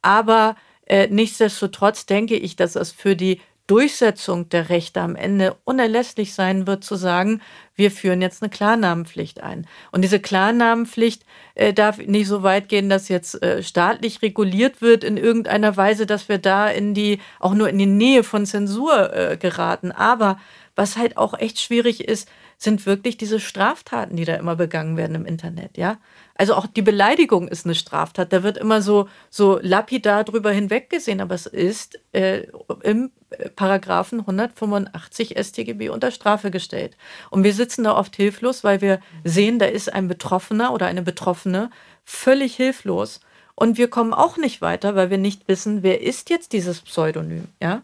Aber 0.02 0.56
äh, 0.86 1.08
nichtsdestotrotz 1.08 2.06
denke 2.06 2.36
ich, 2.36 2.56
dass 2.56 2.76
es 2.76 2.92
für 2.92 3.16
die 3.16 3.40
Durchsetzung 3.66 4.48
der 4.48 4.68
Rechte 4.68 5.00
am 5.00 5.16
Ende 5.16 5.56
unerlässlich 5.64 6.34
sein 6.34 6.66
wird, 6.66 6.84
zu 6.84 6.96
sagen, 6.96 7.40
wir 7.74 7.90
führen 7.90 8.20
jetzt 8.20 8.42
eine 8.42 8.50
Klarnamenpflicht 8.50 9.42
ein. 9.42 9.66
Und 9.92 10.02
diese 10.02 10.20
Klarnamenpflicht 10.20 11.24
äh, 11.54 11.72
darf 11.72 11.98
nicht 11.98 12.26
so 12.26 12.42
weit 12.42 12.68
gehen, 12.68 12.88
dass 12.88 13.08
jetzt 13.08 13.42
äh, 13.42 13.62
staatlich 13.62 14.20
reguliert 14.20 14.82
wird 14.82 15.04
in 15.04 15.16
irgendeiner 15.16 15.76
Weise, 15.76 16.06
dass 16.06 16.28
wir 16.28 16.38
da 16.38 16.68
in 16.68 16.92
die, 16.92 17.20
auch 17.38 17.54
nur 17.54 17.68
in 17.68 17.78
die 17.78 17.86
Nähe 17.86 18.24
von 18.24 18.46
Zensur 18.46 19.14
äh, 19.14 19.36
geraten. 19.36 19.92
Aber 19.92 20.38
was 20.74 20.96
halt 20.96 21.16
auch 21.16 21.38
echt 21.38 21.60
schwierig 21.60 22.08
ist, 22.08 22.28
sind 22.62 22.86
wirklich 22.86 23.16
diese 23.16 23.40
Straftaten, 23.40 24.16
die 24.16 24.24
da 24.24 24.34
immer 24.34 24.56
begangen 24.56 24.96
werden 24.96 25.16
im 25.16 25.26
Internet, 25.26 25.76
ja. 25.76 25.98
Also 26.34 26.54
auch 26.54 26.66
die 26.66 26.82
Beleidigung 26.82 27.48
ist 27.48 27.66
eine 27.66 27.74
Straftat. 27.74 28.32
Da 28.32 28.42
wird 28.42 28.56
immer 28.56 28.82
so, 28.82 29.08
so 29.30 29.58
lapidar 29.60 30.24
drüber 30.24 30.50
hinweggesehen, 30.50 31.20
aber 31.20 31.34
es 31.34 31.46
ist 31.46 32.00
äh, 32.12 32.46
im 32.82 33.10
äh, 33.30 33.48
Paragraphen 33.50 34.20
185 34.20 35.36
StGB 35.38 35.90
unter 35.90 36.10
Strafe 36.10 36.50
gestellt. 36.50 36.96
Und 37.30 37.44
wir 37.44 37.52
sitzen 37.52 37.84
da 37.84 37.96
oft 37.96 38.16
hilflos, 38.16 38.64
weil 38.64 38.80
wir 38.80 39.00
sehen, 39.24 39.58
da 39.58 39.66
ist 39.66 39.92
ein 39.92 40.08
Betroffener 40.08 40.72
oder 40.72 40.86
eine 40.86 41.02
Betroffene 41.02 41.70
völlig 42.04 42.56
hilflos. 42.56 43.20
Und 43.54 43.76
wir 43.76 43.88
kommen 43.88 44.14
auch 44.14 44.36
nicht 44.38 44.62
weiter, 44.62 44.94
weil 44.94 45.10
wir 45.10 45.18
nicht 45.18 45.46
wissen, 45.48 45.82
wer 45.82 46.00
ist 46.00 46.30
jetzt 46.30 46.52
dieses 46.52 46.80
Pseudonym, 46.80 47.48
ja? 47.60 47.82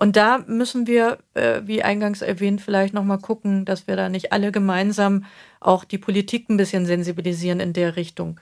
Und 0.00 0.16
da 0.16 0.38
müssen 0.46 0.86
wir, 0.86 1.18
äh, 1.34 1.60
wie 1.66 1.82
eingangs 1.82 2.22
erwähnt, 2.22 2.62
vielleicht 2.62 2.94
nochmal 2.94 3.18
gucken, 3.18 3.66
dass 3.66 3.86
wir 3.86 3.96
da 3.96 4.08
nicht 4.08 4.32
alle 4.32 4.50
gemeinsam 4.50 5.26
auch 5.60 5.84
die 5.84 5.98
Politik 5.98 6.48
ein 6.48 6.56
bisschen 6.56 6.86
sensibilisieren 6.86 7.60
in 7.60 7.74
der 7.74 7.96
Richtung. 7.96 8.40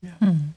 Ja. 0.00 0.12
Hm. 0.20 0.54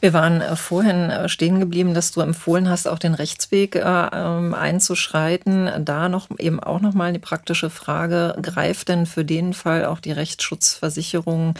Wir 0.00 0.12
waren 0.12 0.40
äh, 0.40 0.56
vorhin 0.56 1.10
äh, 1.10 1.28
stehen 1.28 1.60
geblieben, 1.60 1.94
dass 1.94 2.10
du 2.10 2.22
empfohlen 2.22 2.68
hast, 2.68 2.88
auch 2.88 2.98
den 2.98 3.14
Rechtsweg 3.14 3.76
äh, 3.76 3.80
ähm, 3.82 4.52
einzuschreiten. 4.52 5.70
Da 5.84 6.08
noch 6.08 6.26
eben 6.38 6.58
auch 6.58 6.80
noch 6.80 6.92
mal 6.92 7.12
die 7.12 7.20
praktische 7.20 7.70
Frage: 7.70 8.36
Greift 8.42 8.88
denn 8.88 9.06
für 9.06 9.24
den 9.24 9.54
Fall 9.54 9.84
auch 9.84 10.00
die 10.00 10.12
Rechtsschutzversicherung 10.12 11.54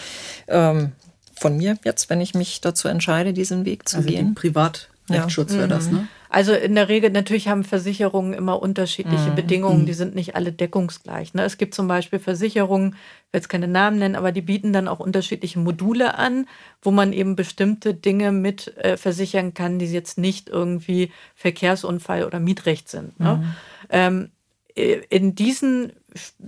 ähm, 0.49 0.91
von 1.37 1.57
mir 1.57 1.79
jetzt, 1.85 2.11
wenn 2.11 2.21
ich 2.21 2.35
mich 2.35 2.61
dazu 2.61 2.89
entscheide, 2.89 3.33
diesen 3.33 3.65
Weg 3.65 3.89
zu 3.89 3.99
also 3.99 4.09
gehen? 4.09 4.35
Privatrechtsschutz 4.35 5.53
ja. 5.53 5.59
wäre 5.59 5.69
das, 5.69 5.89
ne? 5.89 6.09
Also 6.35 6.53
in 6.53 6.75
der 6.75 6.89
Regel, 6.89 7.11
natürlich 7.11 7.47
haben 7.47 7.63
Versicherungen 7.63 8.33
immer 8.33 8.61
unterschiedliche 8.61 9.31
mhm. 9.31 9.35
Bedingungen, 9.37 9.83
mhm. 9.83 9.87
die 9.87 9.93
sind 9.93 10.17
nicht 10.17 10.35
alle 10.35 10.51
deckungsgleich. 10.51 11.33
Ne? 11.33 11.45
Es 11.45 11.59
gibt 11.59 11.75
zum 11.75 11.87
Beispiel 11.87 12.19
Versicherungen, 12.19 12.89
ich 12.89 13.33
will 13.33 13.39
jetzt 13.39 13.49
keine 13.49 13.69
Namen 13.69 14.01
nennen, 14.01 14.17
aber 14.17 14.33
die 14.33 14.41
bieten 14.41 14.73
dann 14.73 14.89
auch 14.89 14.99
unterschiedliche 14.99 15.61
Module 15.61 16.19
an, 16.19 16.49
wo 16.83 16.91
man 16.91 17.13
eben 17.13 17.37
bestimmte 17.37 17.95
Dinge 17.95 18.33
mit 18.33 18.77
äh, 18.79 18.97
versichern 18.97 19.55
kann, 19.55 19.79
die 19.79 19.87
jetzt 19.87 20.19
nicht 20.19 20.49
irgendwie 20.49 21.13
Verkehrsunfall 21.37 22.25
oder 22.25 22.41
Mietrecht 22.41 22.89
sind. 22.89 23.21
Ne? 23.21 23.37
Mhm. 23.37 23.55
Ähm, 23.91 24.23
äh, 24.25 24.29
in 24.75 25.37
diesen 25.37 25.93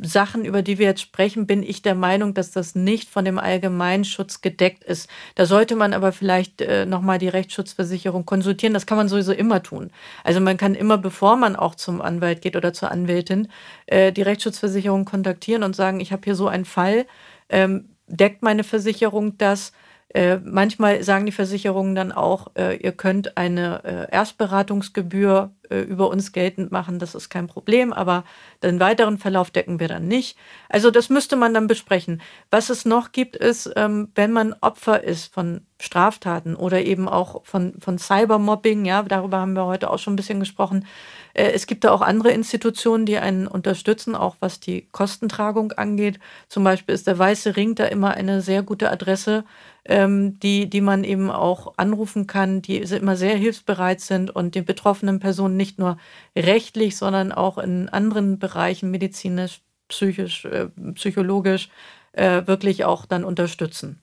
Sachen, 0.00 0.44
über 0.44 0.62
die 0.62 0.78
wir 0.78 0.86
jetzt 0.86 1.00
sprechen, 1.00 1.46
bin 1.46 1.62
ich 1.62 1.82
der 1.82 1.94
Meinung, 1.94 2.34
dass 2.34 2.50
das 2.50 2.74
nicht 2.74 3.08
von 3.08 3.24
dem 3.24 3.38
Allgemeinschutz 3.38 4.40
gedeckt 4.40 4.82
ist. 4.82 5.08
Da 5.36 5.46
sollte 5.46 5.76
man 5.76 5.92
aber 5.92 6.10
vielleicht 6.10 6.60
äh, 6.60 6.86
nochmal 6.86 7.18
die 7.18 7.28
Rechtsschutzversicherung 7.28 8.26
konsultieren. 8.26 8.74
Das 8.74 8.86
kann 8.86 8.98
man 8.98 9.08
sowieso 9.08 9.32
immer 9.32 9.62
tun. 9.62 9.90
Also 10.24 10.40
man 10.40 10.56
kann 10.56 10.74
immer, 10.74 10.98
bevor 10.98 11.36
man 11.36 11.54
auch 11.54 11.76
zum 11.76 12.00
Anwalt 12.00 12.42
geht 12.42 12.56
oder 12.56 12.72
zur 12.72 12.90
Anwältin, 12.90 13.48
äh, 13.86 14.12
die 14.12 14.22
Rechtsschutzversicherung 14.22 15.04
kontaktieren 15.04 15.62
und 15.62 15.76
sagen, 15.76 16.00
ich 16.00 16.10
habe 16.12 16.22
hier 16.24 16.34
so 16.34 16.48
einen 16.48 16.64
Fall, 16.64 17.06
ähm, 17.48 17.90
deckt 18.08 18.42
meine 18.42 18.64
Versicherung 18.64 19.38
das? 19.38 19.72
Äh, 20.16 20.40
manchmal 20.42 21.02
sagen 21.04 21.26
die 21.26 21.32
Versicherungen 21.32 21.94
dann 21.94 22.10
auch, 22.10 22.46
äh, 22.56 22.78
ihr 22.78 22.92
könnt 22.92 23.36
eine 23.36 23.84
äh, 23.84 24.10
Erstberatungsgebühr 24.10 25.50
äh, 25.68 25.80
über 25.80 26.08
uns 26.08 26.32
geltend 26.32 26.72
machen, 26.72 26.98
das 26.98 27.14
ist 27.14 27.28
kein 27.28 27.48
Problem, 27.48 27.92
aber 27.92 28.24
den 28.62 28.80
weiteren 28.80 29.18
Verlauf 29.18 29.50
decken 29.50 29.78
wir 29.78 29.88
dann 29.88 30.08
nicht. 30.08 30.38
Also 30.70 30.90
das 30.90 31.10
müsste 31.10 31.36
man 31.36 31.52
dann 31.52 31.66
besprechen. 31.66 32.22
Was 32.50 32.70
es 32.70 32.86
noch 32.86 33.12
gibt, 33.12 33.36
ist, 33.36 33.70
ähm, 33.76 34.08
wenn 34.14 34.32
man 34.32 34.54
Opfer 34.62 35.04
ist 35.04 35.34
von 35.34 35.60
Straftaten 35.78 36.56
oder 36.56 36.80
eben 36.82 37.10
auch 37.10 37.44
von, 37.44 37.74
von 37.78 37.98
Cybermobbing, 37.98 38.86
ja, 38.86 39.02
darüber 39.02 39.40
haben 39.40 39.52
wir 39.52 39.66
heute 39.66 39.90
auch 39.90 39.98
schon 39.98 40.14
ein 40.14 40.16
bisschen 40.16 40.40
gesprochen. 40.40 40.86
Äh, 41.34 41.50
es 41.50 41.66
gibt 41.66 41.84
da 41.84 41.90
auch 41.92 42.00
andere 42.00 42.30
Institutionen, 42.30 43.04
die 43.04 43.18
einen 43.18 43.46
unterstützen, 43.46 44.14
auch 44.14 44.36
was 44.40 44.60
die 44.60 44.88
Kostentragung 44.92 45.72
angeht. 45.72 46.18
Zum 46.48 46.64
Beispiel 46.64 46.94
ist 46.94 47.06
der 47.06 47.18
Weiße 47.18 47.54
Ring 47.56 47.74
da 47.74 47.84
immer 47.84 48.12
eine 48.12 48.40
sehr 48.40 48.62
gute 48.62 48.90
Adresse 48.90 49.44
ähm, 49.88 50.38
die, 50.40 50.68
die 50.68 50.80
man 50.80 51.04
eben 51.04 51.30
auch 51.30 51.74
anrufen 51.76 52.26
kann, 52.26 52.62
die 52.62 52.78
immer 52.78 53.16
sehr 53.16 53.36
hilfsbereit 53.36 54.00
sind 54.00 54.30
und 54.30 54.54
den 54.54 54.64
betroffenen 54.64 55.20
Personen 55.20 55.56
nicht 55.56 55.78
nur 55.78 55.96
rechtlich, 56.36 56.96
sondern 56.96 57.32
auch 57.32 57.58
in 57.58 57.88
anderen 57.88 58.38
Bereichen, 58.38 58.90
medizinisch, 58.90 59.62
psychisch, 59.88 60.44
äh, 60.44 60.68
psychologisch, 60.94 61.68
äh, 62.12 62.46
wirklich 62.46 62.84
auch 62.84 63.06
dann 63.06 63.24
unterstützen. 63.24 64.02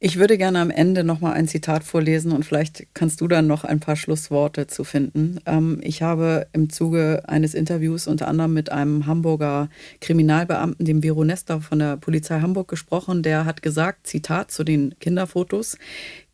Ich 0.00 0.18
würde 0.18 0.36
gerne 0.36 0.58
am 0.58 0.70
Ende 0.70 1.02
noch 1.02 1.20
mal 1.20 1.32
ein 1.32 1.48
Zitat 1.48 1.84
vorlesen 1.84 2.32
und 2.32 2.44
vielleicht 2.44 2.88
kannst 2.94 3.20
du 3.20 3.28
dann 3.28 3.46
noch 3.46 3.64
ein 3.64 3.80
paar 3.80 3.96
Schlussworte 3.96 4.66
zu 4.66 4.84
finden. 4.84 5.38
Ähm, 5.46 5.80
ich 5.82 6.02
habe 6.02 6.46
im 6.52 6.68
Zuge 6.68 7.22
eines 7.26 7.54
Interviews 7.54 8.06
unter 8.06 8.28
anderem 8.28 8.52
mit 8.52 8.70
einem 8.70 9.06
Hamburger 9.06 9.70
Kriminalbeamten, 10.00 10.84
dem 10.84 11.02
Vero 11.02 11.24
Nester 11.24 11.60
von 11.60 11.78
der 11.78 11.96
Polizei 11.96 12.40
Hamburg 12.40 12.68
gesprochen. 12.68 13.22
Der 13.22 13.44
hat 13.44 13.62
gesagt, 13.62 14.06
Zitat 14.06 14.50
zu 14.50 14.64
den 14.64 14.98
Kinderfotos, 14.98 15.78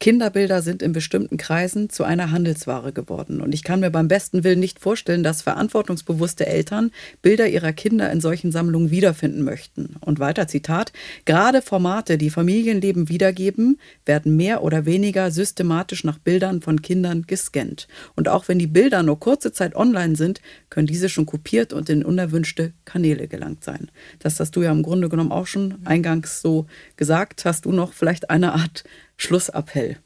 Kinderbilder 0.01 0.62
sind 0.62 0.82
in 0.82 0.92
bestimmten 0.92 1.36
Kreisen 1.36 1.90
zu 1.90 2.05
einer 2.05 2.30
Handelsware 2.30 2.90
geworden. 2.90 3.42
Und 3.42 3.53
ich 3.55 3.62
kann 3.62 3.80
mir 3.80 3.90
beim 3.90 4.09
besten 4.09 4.44
Willen 4.44 4.59
nicht 4.59 4.80
vorstellen, 4.80 5.22
dass 5.22 5.42
verantwortungsbewusste 5.42 6.46
Eltern 6.46 6.90
Bilder 7.20 7.48
ihrer 7.48 7.74
Kinder 7.74 8.11
in 8.11 8.22
solchen 8.22 8.51
Sammlungen 8.51 8.90
wiederfinden 8.90 9.44
möchten. 9.44 9.96
Und 10.01 10.18
weiter 10.18 10.48
Zitat, 10.48 10.94
gerade 11.26 11.61
Formate, 11.61 12.16
die 12.16 12.30
Familienleben 12.30 13.11
wiedergeben, 13.11 13.78
werden 14.07 14.36
mehr 14.36 14.62
oder 14.62 14.86
weniger 14.86 15.30
systematisch 15.30 16.03
nach 16.03 16.18
Bildern 16.18 16.62
von 16.62 16.80
Kindern 16.80 17.26
gescannt. 17.26 17.86
Und 18.16 18.26
auch 18.26 18.48
wenn 18.48 18.59
die 18.59 18.66
Bilder 18.66 19.03
nur 19.03 19.20
kurze 19.20 19.53
Zeit 19.53 19.76
online 19.76 20.16
sind, 20.16 20.40
können 20.70 20.86
diese 20.86 21.11
schon 21.11 21.26
kopiert 21.26 21.74
und 21.74 21.90
in 21.90 22.07
unerwünschte 22.07 22.72
Kanäle 22.86 23.28
gelangt 23.28 23.64
sein. 23.64 23.90
Das 24.18 24.40
hast 24.40 24.57
du 24.57 24.62
ja 24.62 24.72
im 24.72 24.82
Grunde 24.82 25.11
genommen 25.11 25.30
auch 25.30 25.46
schon 25.46 25.74
eingangs 25.84 26.40
so 26.40 26.66
gesagt. 26.96 27.44
Hast 27.44 27.66
du 27.66 27.72
noch 27.72 27.92
vielleicht 27.92 28.30
eine 28.30 28.55
Art 28.55 28.84
Schlussappell. 29.20 29.98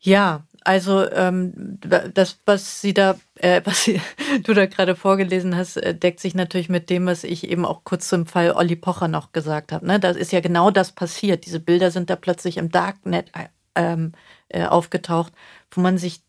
Ja, 0.00 0.44
also 0.64 1.10
ähm, 1.10 1.78
das, 1.80 2.40
was 2.46 2.80
sie 2.80 2.94
da, 2.94 3.16
äh, 3.36 3.60
was 3.64 3.84
sie, 3.84 4.00
du 4.42 4.54
da 4.54 4.66
gerade 4.66 4.96
vorgelesen 4.96 5.56
hast, 5.56 5.76
äh, 5.76 5.94
deckt 5.94 6.20
sich 6.20 6.34
natürlich 6.34 6.68
mit 6.68 6.90
dem, 6.90 7.06
was 7.06 7.24
ich 7.24 7.48
eben 7.48 7.64
auch 7.64 7.84
kurz 7.84 8.08
zum 8.08 8.26
Fall 8.26 8.52
Olli 8.52 8.76
Pocher 8.76 9.08
noch 9.08 9.32
gesagt 9.32 9.72
habe. 9.72 9.86
Ne? 9.86 10.00
Da 10.00 10.10
ist 10.10 10.32
ja 10.32 10.40
genau 10.40 10.70
das 10.70 10.92
passiert. 10.92 11.46
Diese 11.46 11.60
Bilder 11.60 11.90
sind 11.90 12.10
da 12.10 12.16
plötzlich 12.16 12.56
im 12.56 12.70
Darknet 12.70 13.30
äh, 13.34 13.48
ähm, 13.74 14.12
äh, 14.48 14.64
aufgetaucht, 14.64 15.32
wo 15.70 15.80
man 15.80 15.98
sich 15.98 16.22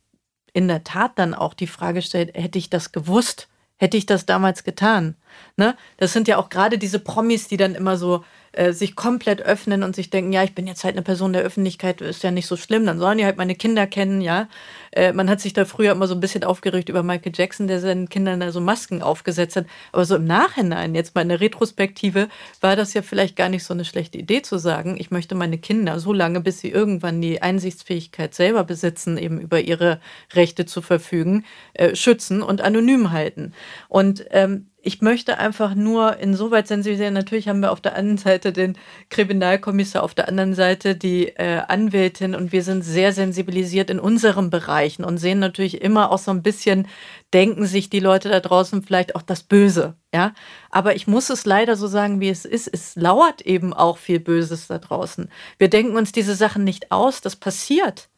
in 0.53 0.67
der 0.67 0.83
Tat 0.83 1.13
dann 1.15 1.33
auch 1.33 1.53
die 1.53 1.67
Frage 1.67 2.01
stellt, 2.01 2.35
hätte 2.35 2.57
ich 2.57 2.69
das 2.69 2.91
gewusst? 2.91 3.49
Hätte 3.77 3.97
ich 3.97 4.05
das 4.05 4.25
damals 4.25 4.63
getan? 4.63 5.15
Ne? 5.57 5.75
Das 5.97 6.13
sind 6.13 6.29
ja 6.29 6.37
auch 6.37 6.49
gerade 6.49 6.77
diese 6.77 6.99
Promis, 6.99 7.49
die 7.49 7.57
dann 7.57 7.75
immer 7.75 7.97
so 7.97 8.23
äh, 8.55 8.73
sich 8.73 8.95
komplett 8.95 9.41
öffnen 9.41 9.83
und 9.83 9.95
sich 9.95 10.09
denken, 10.09 10.31
ja, 10.31 10.43
ich 10.43 10.55
bin 10.55 10.67
jetzt 10.67 10.83
halt 10.83 10.95
eine 10.95 11.01
Person 11.01 11.33
der 11.33 11.41
Öffentlichkeit, 11.41 12.01
ist 12.01 12.23
ja 12.23 12.31
nicht 12.31 12.47
so 12.47 12.55
schlimm, 12.55 12.85
dann 12.85 12.99
sollen 12.99 13.17
die 13.17 13.25
halt 13.25 13.37
meine 13.37 13.55
Kinder 13.55 13.85
kennen, 13.85 14.21
ja. 14.21 14.47
Äh, 14.91 15.11
man 15.13 15.29
hat 15.29 15.41
sich 15.41 15.53
da 15.53 15.65
früher 15.65 15.91
immer 15.91 16.07
so 16.07 16.15
ein 16.15 16.21
bisschen 16.21 16.43
aufgeregt 16.43 16.87
über 16.87 17.03
Michael 17.03 17.33
Jackson, 17.35 17.67
der 17.67 17.79
seinen 17.79 18.07
Kindern 18.07 18.39
da 18.39 18.51
so 18.51 18.61
Masken 18.61 19.01
aufgesetzt 19.01 19.57
hat. 19.57 19.65
Aber 19.91 20.05
so 20.05 20.15
im 20.15 20.25
Nachhinein, 20.25 20.95
jetzt 20.95 21.15
mal 21.15 21.21
in 21.21 21.29
der 21.29 21.41
Retrospektive, 21.41 22.29
war 22.61 22.75
das 22.75 22.93
ja 22.93 23.01
vielleicht 23.01 23.35
gar 23.35 23.49
nicht 23.49 23.65
so 23.65 23.73
eine 23.73 23.85
schlechte 23.85 24.17
Idee 24.17 24.41
zu 24.41 24.57
sagen, 24.57 24.95
ich 24.97 25.11
möchte 25.11 25.35
meine 25.35 25.57
Kinder 25.57 25.99
so 25.99 26.13
lange, 26.13 26.39
bis 26.39 26.59
sie 26.59 26.69
irgendwann 26.69 27.21
die 27.21 27.41
Einsichtsfähigkeit 27.41 28.33
selber 28.33 28.63
besitzen, 28.63 29.17
eben 29.17 29.39
über 29.39 29.59
ihre 29.59 29.99
Rechte 30.33 30.65
zu 30.65 30.81
verfügen, 30.81 31.43
äh, 31.73 31.95
schützen 31.95 32.41
und 32.41 32.61
anonym 32.61 33.11
halten. 33.11 33.53
Und 33.89 34.25
ähm, 34.31 34.67
ich 34.85 35.01
möchte 35.01 35.39
einfach 35.39 35.73
nur 35.73 36.17
insoweit 36.17 36.67
sensibilisieren. 36.67 37.15
Natürlich 37.15 37.47
haben 37.47 37.61
wir 37.61 37.71
auf 37.71 37.81
der 37.81 37.95
einen 37.95 38.17
Seite 38.17 38.53
den 38.53 38.77
Kriminalkommissar, 39.09 40.03
auf 40.03 40.13
der 40.13 40.27
anderen 40.27 40.53
Seite 40.53 40.95
die 40.95 41.29
äh, 41.29 41.61
Anwältin 41.67 42.35
und 42.35 42.51
wir 42.51 42.61
sind 42.61 42.83
sehr 42.83 43.11
sensibilisiert 43.11 43.89
in 43.89 43.99
unseren 43.99 44.51
Bereichen 44.51 45.03
und 45.03 45.17
sehen 45.17 45.39
natürlich 45.39 45.81
immer 45.81 46.11
auch 46.11 46.19
so 46.19 46.29
ein 46.29 46.43
bisschen, 46.43 46.87
denken 47.33 47.65
sich 47.65 47.89
die 47.89 47.99
Leute 47.99 48.29
da 48.29 48.39
draußen 48.39 48.83
vielleicht 48.83 49.15
auch 49.15 49.23
das 49.23 49.41
Böse. 49.41 49.95
Ja, 50.13 50.33
aber 50.69 50.95
ich 50.95 51.07
muss 51.07 51.31
es 51.31 51.45
leider 51.45 51.75
so 51.75 51.87
sagen, 51.87 52.19
wie 52.19 52.29
es 52.29 52.45
ist. 52.45 52.67
Es 52.67 52.95
lauert 52.95 53.41
eben 53.41 53.73
auch 53.73 53.97
viel 53.97 54.19
Böses 54.19 54.67
da 54.67 54.77
draußen. 54.77 55.29
Wir 55.57 55.69
denken 55.69 55.97
uns 55.97 56.11
diese 56.11 56.35
Sachen 56.35 56.63
nicht 56.63 56.91
aus. 56.91 57.21
Das 57.21 57.35
passiert. 57.35 58.09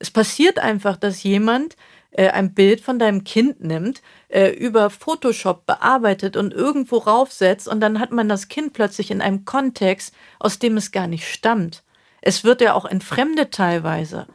Es 0.00 0.10
passiert 0.10 0.58
einfach, 0.58 0.96
dass 0.96 1.22
jemand 1.22 1.76
äh, 2.16 2.30
ein 2.30 2.54
Bild 2.54 2.80
von 2.80 2.98
deinem 2.98 3.24
Kind 3.24 3.62
nimmt, 3.62 4.02
äh, 4.28 4.50
über 4.50 4.90
Photoshop 4.90 5.66
bearbeitet 5.66 6.36
und 6.36 6.52
irgendwo 6.52 6.98
raufsetzt 6.98 7.68
und 7.68 7.80
dann 7.80 8.00
hat 8.00 8.12
man 8.12 8.28
das 8.28 8.48
Kind 8.48 8.72
plötzlich 8.72 9.10
in 9.10 9.20
einem 9.20 9.44
Kontext, 9.44 10.14
aus 10.38 10.58
dem 10.58 10.76
es 10.76 10.92
gar 10.92 11.06
nicht 11.06 11.28
stammt. 11.28 11.84
Es 12.22 12.44
wird 12.44 12.60
ja 12.60 12.74
auch 12.74 12.84
entfremdet 12.84 13.52
teilweise. 13.52 14.26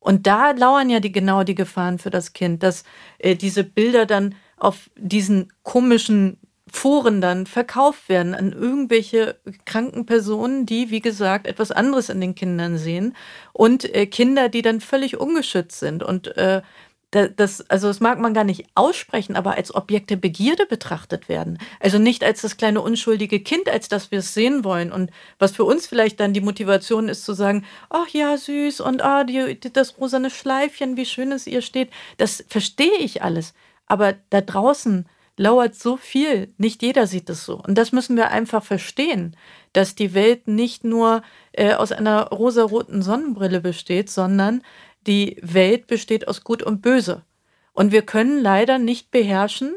Und 0.00 0.26
da 0.26 0.52
lauern 0.52 0.90
ja 0.90 1.00
die, 1.00 1.12
genau 1.12 1.44
die 1.44 1.54
Gefahren 1.54 1.98
für 1.98 2.10
das 2.10 2.32
Kind, 2.32 2.62
dass 2.62 2.84
äh, 3.18 3.34
diese 3.34 3.64
Bilder 3.64 4.06
dann 4.06 4.34
auf 4.56 4.90
diesen 4.96 5.52
komischen 5.62 6.38
Foren 6.70 7.20
dann 7.20 7.46
verkauft 7.46 8.08
werden 8.08 8.34
an 8.34 8.52
irgendwelche 8.52 9.36
kranken 9.64 10.06
Personen, 10.06 10.66
die, 10.66 10.90
wie 10.90 11.00
gesagt, 11.00 11.46
etwas 11.46 11.70
anderes 11.70 12.08
in 12.08 12.20
den 12.20 12.34
Kindern 12.34 12.78
sehen 12.78 13.16
und 13.52 13.92
äh, 13.94 14.06
Kinder, 14.06 14.48
die 14.48 14.62
dann 14.62 14.80
völlig 14.80 15.18
ungeschützt 15.18 15.78
sind 15.78 16.02
und 16.02 16.36
äh, 16.36 16.62
das, 17.10 17.62
also 17.70 17.88
das 17.88 18.00
mag 18.00 18.18
man 18.18 18.34
gar 18.34 18.44
nicht 18.44 18.66
aussprechen, 18.74 19.34
aber 19.34 19.54
als 19.54 19.74
Objekt 19.74 20.10
der 20.10 20.16
Begierde 20.16 20.66
betrachtet 20.66 21.28
werden. 21.28 21.58
Also 21.80 21.98
nicht 21.98 22.22
als 22.22 22.42
das 22.42 22.58
kleine 22.58 22.82
unschuldige 22.82 23.40
Kind, 23.40 23.68
als 23.68 23.88
dass 23.88 24.10
wir 24.10 24.18
es 24.18 24.34
sehen 24.34 24.62
wollen. 24.62 24.92
Und 24.92 25.10
was 25.38 25.52
für 25.52 25.64
uns 25.64 25.86
vielleicht 25.86 26.20
dann 26.20 26.34
die 26.34 26.42
Motivation 26.42 27.08
ist 27.08 27.24
zu 27.24 27.32
sagen, 27.32 27.64
ach 27.88 28.08
ja, 28.08 28.36
süß 28.36 28.80
und 28.80 29.02
ah, 29.02 29.24
die, 29.24 29.58
das 29.72 29.98
rosane 29.98 30.28
Schleifchen, 30.28 30.96
wie 30.98 31.06
schön 31.06 31.32
es 31.32 31.46
ihr 31.46 31.62
steht, 31.62 31.90
das 32.18 32.44
verstehe 32.48 32.98
ich 32.98 33.22
alles. 33.22 33.54
Aber 33.86 34.14
da 34.28 34.42
draußen 34.42 35.06
lauert 35.38 35.74
so 35.76 35.96
viel. 35.96 36.52
Nicht 36.58 36.82
jeder 36.82 37.06
sieht 37.06 37.30
es 37.30 37.44
so. 37.44 37.62
Und 37.66 37.78
das 37.78 37.92
müssen 37.92 38.16
wir 38.16 38.30
einfach 38.30 38.62
verstehen, 38.62 39.34
dass 39.72 39.94
die 39.94 40.12
Welt 40.12 40.48
nicht 40.48 40.84
nur 40.84 41.22
äh, 41.52 41.74
aus 41.74 41.92
einer 41.92 42.28
rosaroten 42.28 43.02
Sonnenbrille 43.02 43.60
besteht, 43.60 44.10
sondern 44.10 44.62
die 45.06 45.38
Welt 45.42 45.86
besteht 45.86 46.28
aus 46.28 46.44
Gut 46.44 46.62
und 46.62 46.82
Böse. 46.82 47.24
Und 47.72 47.92
wir 47.92 48.02
können 48.02 48.40
leider 48.40 48.78
nicht 48.78 49.10
beherrschen, 49.10 49.76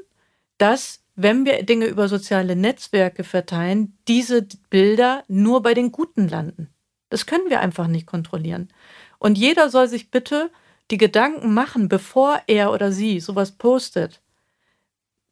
dass, 0.57 1.03
wenn 1.15 1.45
wir 1.45 1.63
Dinge 1.63 1.85
über 1.85 2.07
soziale 2.07 2.55
Netzwerke 2.55 3.23
verteilen, 3.23 3.97
diese 4.07 4.47
Bilder 4.69 5.23
nur 5.27 5.61
bei 5.61 5.73
den 5.73 5.91
Guten 5.91 6.27
landen. 6.27 6.69
Das 7.09 7.25
können 7.25 7.49
wir 7.49 7.59
einfach 7.59 7.87
nicht 7.87 8.07
kontrollieren. 8.07 8.69
Und 9.19 9.37
jeder 9.37 9.69
soll 9.69 9.87
sich 9.87 10.09
bitte 10.09 10.49
die 10.89 10.97
Gedanken 10.97 11.53
machen, 11.53 11.89
bevor 11.89 12.41
er 12.47 12.71
oder 12.71 12.91
sie 12.91 13.19
sowas 13.19 13.51
postet. 13.51 14.21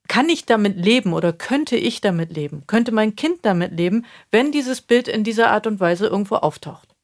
Kann 0.07 0.29
ich 0.29 0.45
damit 0.45 0.77
leben 0.77 1.13
oder 1.13 1.33
könnte 1.33 1.75
ich 1.75 2.01
damit 2.01 2.31
leben? 2.31 2.63
Könnte 2.65 2.91
mein 2.91 3.15
Kind 3.15 3.39
damit 3.43 3.71
leben, 3.77 4.05
wenn 4.31 4.51
dieses 4.51 4.81
Bild 4.81 5.07
in 5.07 5.23
dieser 5.23 5.51
Art 5.51 5.67
und 5.67 5.79
Weise 5.79 6.07
irgendwo 6.07 6.35
auftaucht? 6.35 6.95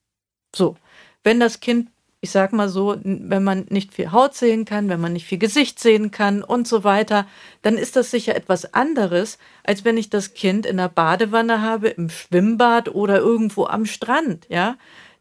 So, 0.56 0.76
wenn 1.24 1.40
das 1.40 1.60
Kind 1.60 1.90
ich 2.26 2.32
sag 2.32 2.54
mal 2.54 2.70
so, 2.70 2.98
wenn 3.04 3.44
man 3.44 3.68
nicht 3.70 3.94
viel 3.94 4.12
Haut 4.12 4.34
sehen 4.34 4.66
kann, 4.66 4.90
wenn 4.90 5.00
man 5.00 5.14
nicht 5.14 5.28
viel 5.28 5.38
Gesicht 5.38 5.80
sehen 5.80 6.10
kann 6.10 6.42
und 6.42 6.68
so 6.68 6.84
weiter, 6.84 7.28
dann 7.62 7.78
ist 7.78 7.96
das 7.96 8.10
sicher 8.10 8.36
etwas 8.36 8.74
anderes, 8.74 9.38
als 9.64 9.86
wenn 9.86 9.96
ich 9.96 10.10
das 10.10 10.34
Kind 10.34 10.66
in 10.66 10.78
der 10.78 10.90
Badewanne 10.90 11.62
habe, 11.62 11.90
im 11.90 12.10
Schwimmbad 12.10 12.90
oder 12.90 13.20
irgendwo 13.20 13.68
am 13.68 13.86
Strand, 13.86 14.48
ja. 14.50 14.76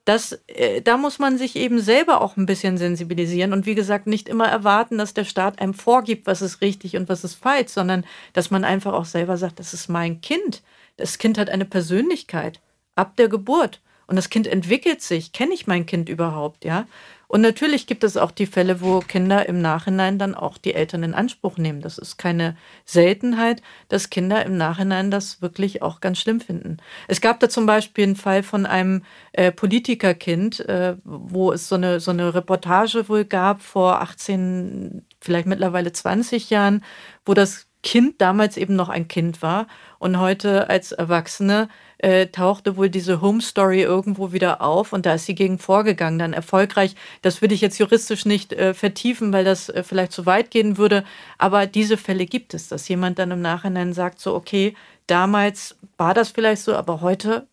Das, 0.06 0.40
äh, 0.46 0.80
da 0.80 0.96
muss 0.96 1.18
man 1.18 1.36
sich 1.36 1.56
eben 1.56 1.78
selber 1.78 2.22
auch 2.22 2.38
ein 2.38 2.46
bisschen 2.46 2.78
sensibilisieren 2.78 3.52
und 3.52 3.66
wie 3.66 3.74
gesagt 3.74 4.06
nicht 4.06 4.26
immer 4.26 4.48
erwarten, 4.48 4.96
dass 4.96 5.12
der 5.12 5.24
Staat 5.24 5.60
einem 5.60 5.74
vorgibt, 5.74 6.26
was 6.26 6.40
ist 6.40 6.62
richtig 6.62 6.96
und 6.96 7.10
was 7.10 7.22
ist 7.22 7.34
falsch, 7.34 7.68
sondern 7.70 8.04
dass 8.32 8.50
man 8.50 8.64
einfach 8.64 8.94
auch 8.94 9.06
selber 9.06 9.36
sagt, 9.36 9.58
das 9.58 9.74
ist 9.74 9.88
mein 9.88 10.22
Kind. 10.22 10.62
Das 10.96 11.18
Kind 11.18 11.36
hat 11.36 11.50
eine 11.50 11.66
Persönlichkeit 11.66 12.60
ab 12.96 13.16
der 13.16 13.28
Geburt. 13.28 13.80
Und 14.06 14.16
das 14.16 14.30
Kind 14.30 14.46
entwickelt 14.46 15.02
sich. 15.02 15.32
Kenne 15.32 15.54
ich 15.54 15.66
mein 15.66 15.86
Kind 15.86 16.08
überhaupt, 16.08 16.64
ja? 16.64 16.86
Und 17.26 17.40
natürlich 17.40 17.88
gibt 17.88 18.04
es 18.04 18.16
auch 18.16 18.30
die 18.30 18.46
Fälle, 18.46 18.80
wo 18.80 19.00
Kinder 19.00 19.48
im 19.48 19.60
Nachhinein 19.60 20.20
dann 20.20 20.36
auch 20.36 20.56
die 20.56 20.74
Eltern 20.74 21.02
in 21.02 21.14
Anspruch 21.14 21.56
nehmen. 21.56 21.80
Das 21.80 21.98
ist 21.98 22.16
keine 22.16 22.56
Seltenheit, 22.84 23.60
dass 23.88 24.08
Kinder 24.10 24.44
im 24.44 24.56
Nachhinein 24.56 25.10
das 25.10 25.42
wirklich 25.42 25.82
auch 25.82 26.00
ganz 26.00 26.20
schlimm 26.20 26.40
finden. 26.40 26.76
Es 27.08 27.20
gab 27.20 27.40
da 27.40 27.48
zum 27.48 27.66
Beispiel 27.66 28.04
einen 28.04 28.14
Fall 28.14 28.44
von 28.44 28.66
einem 28.66 29.02
äh, 29.32 29.50
Politikerkind, 29.50 30.60
äh, 30.60 30.96
wo 31.02 31.50
es 31.50 31.68
so 31.68 31.74
eine, 31.74 31.98
so 31.98 32.12
eine 32.12 32.34
Reportage 32.34 33.08
wohl 33.08 33.24
gab 33.24 33.62
vor 33.62 34.00
18, 34.00 35.04
vielleicht 35.20 35.48
mittlerweile 35.48 35.92
20 35.92 36.50
Jahren, 36.50 36.84
wo 37.24 37.34
das 37.34 37.66
Kind 37.84 38.20
damals 38.22 38.56
eben 38.56 38.74
noch 38.74 38.88
ein 38.88 39.08
Kind 39.08 39.42
war 39.42 39.68
und 39.98 40.18
heute 40.18 40.70
als 40.70 40.92
Erwachsene 40.92 41.68
äh, 41.98 42.28
tauchte 42.28 42.78
wohl 42.78 42.88
diese 42.88 43.20
Home 43.20 43.42
Story 43.42 43.82
irgendwo 43.82 44.32
wieder 44.32 44.62
auf 44.62 44.94
und 44.94 45.04
da 45.04 45.14
ist 45.14 45.26
sie 45.26 45.34
gegen 45.34 45.58
vorgegangen, 45.58 46.18
dann 46.18 46.32
erfolgreich. 46.32 46.96
Das 47.20 47.42
würde 47.42 47.54
ich 47.54 47.60
jetzt 47.60 47.78
juristisch 47.78 48.24
nicht 48.24 48.54
äh, 48.54 48.72
vertiefen, 48.72 49.34
weil 49.34 49.44
das 49.44 49.68
äh, 49.68 49.82
vielleicht 49.82 50.12
zu 50.12 50.24
weit 50.24 50.50
gehen 50.50 50.78
würde, 50.78 51.04
aber 51.36 51.66
diese 51.66 51.98
Fälle 51.98 52.24
gibt 52.24 52.54
es, 52.54 52.68
dass 52.68 52.88
jemand 52.88 53.18
dann 53.18 53.30
im 53.30 53.42
Nachhinein 53.42 53.92
sagt, 53.92 54.18
so, 54.18 54.34
okay, 54.34 54.74
damals 55.06 55.76
war 55.98 56.14
das 56.14 56.30
vielleicht 56.30 56.62
so, 56.62 56.74
aber 56.74 57.02
heute 57.02 57.46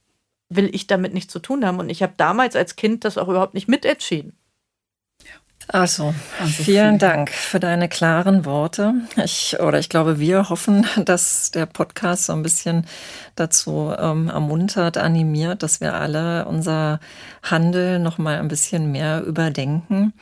will 0.47 0.69
ich 0.73 0.87
damit 0.87 1.13
nichts 1.13 1.33
zu 1.33 1.39
tun 1.39 1.65
haben 1.65 1.79
und 1.79 1.89
ich 1.89 2.01
habe 2.01 2.13
damals 2.15 2.55
als 2.55 2.77
Kind 2.77 3.03
das 3.03 3.17
auch 3.17 3.27
überhaupt 3.27 3.53
nicht 3.53 3.67
mitentschieden. 3.67 4.33
Also, 5.67 6.13
also 6.39 6.63
vielen 6.63 6.97
Dank 6.97 7.29
für 7.29 7.59
deine 7.59 7.87
klaren 7.87 8.45
Worte. 8.45 8.93
Ich 9.23 9.57
oder 9.59 9.79
ich 9.79 9.89
glaube, 9.89 10.19
wir 10.19 10.49
hoffen, 10.49 10.85
dass 11.05 11.51
der 11.51 11.65
Podcast 11.65 12.25
so 12.25 12.33
ein 12.33 12.43
bisschen 12.43 12.85
dazu 13.35 13.93
ähm, 13.97 14.29
ermuntert, 14.29 14.97
animiert, 14.97 15.63
dass 15.63 15.79
wir 15.79 15.93
alle 15.93 16.45
unser 16.45 16.99
Handel 17.43 17.99
noch 17.99 18.17
mal 18.17 18.37
ein 18.37 18.47
bisschen 18.47 18.91
mehr 18.91 19.23
überdenken. 19.23 20.13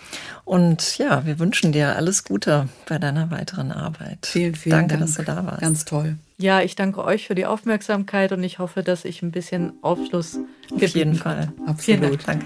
Und 0.46 0.98
ja, 0.98 1.26
wir 1.26 1.40
wünschen 1.40 1.72
dir 1.72 1.96
alles 1.96 2.24
Gute 2.24 2.70
bei 2.88 2.98
deiner 3.00 3.32
weiteren 3.32 3.72
Arbeit. 3.72 4.26
Vielen, 4.26 4.56
vielen 4.56 4.76
Danke, 4.76 4.98
Dank. 4.98 5.02
dass 5.02 5.16
du 5.16 5.24
da 5.24 5.46
warst. 5.46 5.62
Ganz 5.62 5.86
toll. 5.86 6.18
Ja, 6.38 6.62
ich 6.62 6.76
danke 6.76 7.04
euch 7.04 7.28
für 7.28 7.36
die 7.36 7.46
Aufmerksamkeit 7.46 8.32
und 8.32 8.44
ich 8.44 8.60
hoffe, 8.60 8.82
dass 8.82 9.04
ich 9.04 9.22
ein 9.22 9.32
bisschen 9.32 9.74
Aufschluss 9.82 10.40
Auf 10.74 10.82
jeden 10.82 11.16
Fall. 11.16 11.52
Absolut. 11.66 11.82
Vielen 11.82 12.02
Dank. 12.02 12.26
Danke. 12.26 12.46